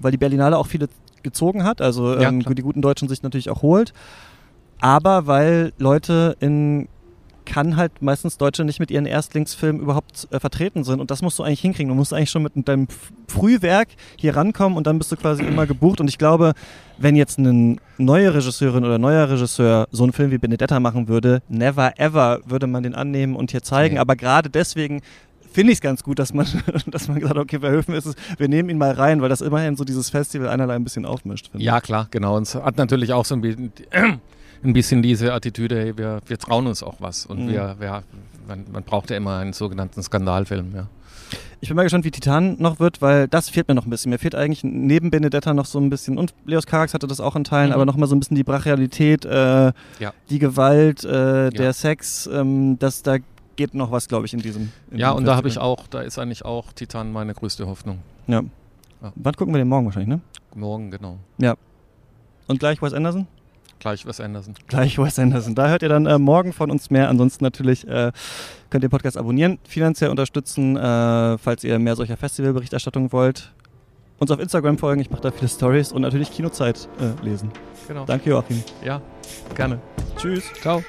weil 0.00 0.10
die 0.10 0.18
Berlinale 0.18 0.56
auch 0.58 0.66
viele 0.66 0.88
gezogen 1.22 1.64
hat, 1.64 1.80
also 1.80 2.14
Ja, 2.14 2.28
ähm, 2.28 2.40
klar. 2.42 2.54
die 2.54 2.62
guten 2.62 2.80
Deutschen 2.82 3.08
sich 3.08 3.22
natürlich 3.22 3.50
auch 3.50 3.62
holt. 3.62 3.92
Aber 4.80 5.26
weil 5.26 5.72
Leute 5.78 6.36
in 6.40 6.88
kann 7.48 7.76
halt 7.76 8.02
meistens 8.02 8.36
Deutsche 8.36 8.62
nicht 8.64 8.78
mit 8.78 8.90
ihren 8.90 9.06
Erstlingsfilmen 9.06 9.80
überhaupt 9.80 10.28
äh, 10.30 10.38
vertreten 10.38 10.84
sind. 10.84 11.00
Und 11.00 11.10
das 11.10 11.22
musst 11.22 11.38
du 11.38 11.42
eigentlich 11.42 11.62
hinkriegen. 11.62 11.88
Du 11.88 11.94
musst 11.94 12.12
eigentlich 12.12 12.30
schon 12.30 12.42
mit 12.42 12.52
deinem 12.68 12.88
Frühwerk 13.26 13.88
hier 14.16 14.36
rankommen 14.36 14.76
und 14.76 14.86
dann 14.86 14.98
bist 14.98 15.10
du 15.10 15.16
quasi 15.16 15.42
immer 15.42 15.66
gebucht. 15.66 16.00
Und 16.00 16.08
ich 16.08 16.18
glaube, 16.18 16.52
wenn 16.98 17.16
jetzt 17.16 17.38
eine 17.38 17.76
neue 17.96 18.34
Regisseurin 18.34 18.84
oder 18.84 18.98
neuer 18.98 19.30
Regisseur 19.30 19.88
so 19.90 20.02
einen 20.02 20.12
Film 20.12 20.30
wie 20.30 20.38
Benedetta 20.38 20.78
machen 20.78 21.08
würde, 21.08 21.40
never 21.48 21.98
ever 21.98 22.40
würde 22.44 22.66
man 22.66 22.82
den 22.82 22.94
annehmen 22.94 23.34
und 23.34 23.50
hier 23.50 23.62
zeigen. 23.62 23.94
Nee. 23.94 24.00
Aber 24.00 24.14
gerade 24.14 24.50
deswegen 24.50 25.00
finde 25.50 25.72
ich 25.72 25.78
es 25.78 25.80
ganz 25.80 26.02
gut, 26.02 26.18
dass 26.18 26.34
man, 26.34 26.46
dass 26.86 27.08
man 27.08 27.18
gesagt 27.18 27.36
hat, 27.36 27.42
okay, 27.42 27.60
Verhöfen 27.60 27.94
ist 27.94 28.04
es, 28.04 28.14
wir 28.36 28.48
nehmen 28.48 28.68
ihn 28.68 28.78
mal 28.78 28.92
rein, 28.92 29.22
weil 29.22 29.30
das 29.30 29.40
immerhin 29.40 29.76
so 29.76 29.84
dieses 29.84 30.10
Festival 30.10 30.48
einerlei 30.48 30.74
ein 30.74 30.84
bisschen 30.84 31.06
aufmischt. 31.06 31.50
Ja, 31.54 31.80
klar, 31.80 32.08
genau. 32.10 32.36
Und 32.36 32.42
es 32.42 32.54
hat 32.54 32.76
natürlich 32.76 33.14
auch 33.14 33.24
so 33.24 33.34
ein 33.34 33.40
bisschen, 33.40 33.72
ein 34.64 34.72
bisschen 34.72 35.02
diese 35.02 35.32
Attitüde, 35.32 35.78
hey, 35.78 35.96
wir, 35.96 36.20
wir 36.26 36.38
trauen 36.38 36.66
uns 36.66 36.82
auch 36.82 36.96
was. 37.00 37.26
Und 37.26 37.44
Mhm. 37.46 37.48
wir, 37.50 37.76
wir 37.78 38.02
man, 38.46 38.64
man 38.72 38.82
braucht 38.82 39.10
ja 39.10 39.16
immer 39.16 39.38
einen 39.38 39.52
sogenannten 39.52 40.02
Skandalfilm. 40.02 40.74
Ja. 40.74 40.86
Ich 41.60 41.68
bin 41.68 41.76
mal 41.76 41.82
gespannt, 41.82 42.04
wie 42.06 42.10
Titan 42.10 42.56
noch 42.58 42.80
wird, 42.80 43.02
weil 43.02 43.28
das 43.28 43.50
fehlt 43.50 43.68
mir 43.68 43.74
noch 43.74 43.84
ein 43.84 43.90
bisschen. 43.90 44.10
Mir 44.10 44.18
fehlt 44.18 44.34
eigentlich 44.34 44.64
neben 44.64 45.10
Benedetta 45.10 45.52
noch 45.52 45.66
so 45.66 45.78
ein 45.78 45.90
bisschen, 45.90 46.16
und 46.16 46.32
Leos 46.46 46.64
Carax 46.66 46.94
hatte 46.94 47.06
das 47.06 47.20
auch 47.20 47.36
in 47.36 47.44
Teilen, 47.44 47.68
Mhm. 47.68 47.74
aber 47.74 47.84
noch 47.84 47.96
mal 47.96 48.06
so 48.06 48.16
ein 48.16 48.20
bisschen 48.20 48.36
die 48.36 48.44
Brachialität, 48.44 49.24
äh, 49.26 49.72
Ja. 49.98 50.12
die 50.30 50.38
Gewalt, 50.38 51.04
äh, 51.04 51.50
der 51.50 51.64
Ja. 51.66 51.72
Sex, 51.72 52.28
ähm, 52.32 52.78
das, 52.78 53.02
da 53.02 53.16
geht 53.56 53.74
noch 53.74 53.90
was, 53.90 54.08
glaube 54.08 54.24
ich, 54.24 54.32
in 54.32 54.40
diesem. 54.40 54.70
In 54.90 54.98
Ja, 54.98 55.08
diesem 55.08 55.18
und 55.18 55.24
da 55.26 55.36
habe 55.36 55.48
ich 55.48 55.58
auch, 55.58 55.86
da 55.88 56.00
ist 56.00 56.18
eigentlich 56.18 56.44
auch 56.44 56.72
Titan 56.72 57.12
meine 57.12 57.34
größte 57.34 57.66
Hoffnung. 57.66 57.98
Ja. 58.28 58.42
Ja. 59.02 59.12
Wann 59.16 59.34
gucken 59.34 59.52
wir 59.52 59.58
den 59.58 59.68
morgen 59.68 59.84
wahrscheinlich, 59.86 60.08
ne? 60.08 60.20
Morgen, 60.54 60.90
genau. 60.90 61.18
Und 62.46 62.58
gleich 62.60 62.80
Wes 62.80 62.94
Anderson? 62.94 63.26
Gleich 63.78 64.06
was 64.06 64.20
Anderson. 64.20 64.54
Gleich 64.66 64.98
Wes 64.98 65.18
Anderson. 65.18 65.54
Da 65.54 65.68
hört 65.68 65.82
ihr 65.82 65.88
dann 65.88 66.06
äh, 66.06 66.18
morgen 66.18 66.52
von 66.52 66.70
uns 66.70 66.90
mehr. 66.90 67.08
Ansonsten 67.08 67.44
natürlich 67.44 67.86
äh, 67.86 68.12
könnt 68.70 68.84
ihr 68.84 68.88
den 68.88 68.90
Podcast 68.90 69.16
abonnieren, 69.16 69.58
finanziell 69.66 70.10
unterstützen, 70.10 70.76
äh, 70.76 71.38
falls 71.38 71.64
ihr 71.64 71.78
mehr 71.78 71.96
solcher 71.96 72.16
Festivalberichterstattung 72.16 73.12
wollt. 73.12 73.52
Uns 74.18 74.30
auf 74.32 74.40
Instagram 74.40 74.78
folgen, 74.78 75.00
ich 75.00 75.10
mache 75.10 75.22
da 75.22 75.30
viele 75.30 75.48
Stories 75.48 75.92
und 75.92 76.02
natürlich 76.02 76.32
Kinozeit 76.32 76.88
äh, 77.00 77.24
lesen. 77.24 77.50
Genau. 77.86 78.04
Danke, 78.04 78.30
Joachim. 78.30 78.62
Ja, 78.84 79.00
gerne. 79.54 79.78
Tschüss. 80.16 80.44
Ciao. 80.60 80.82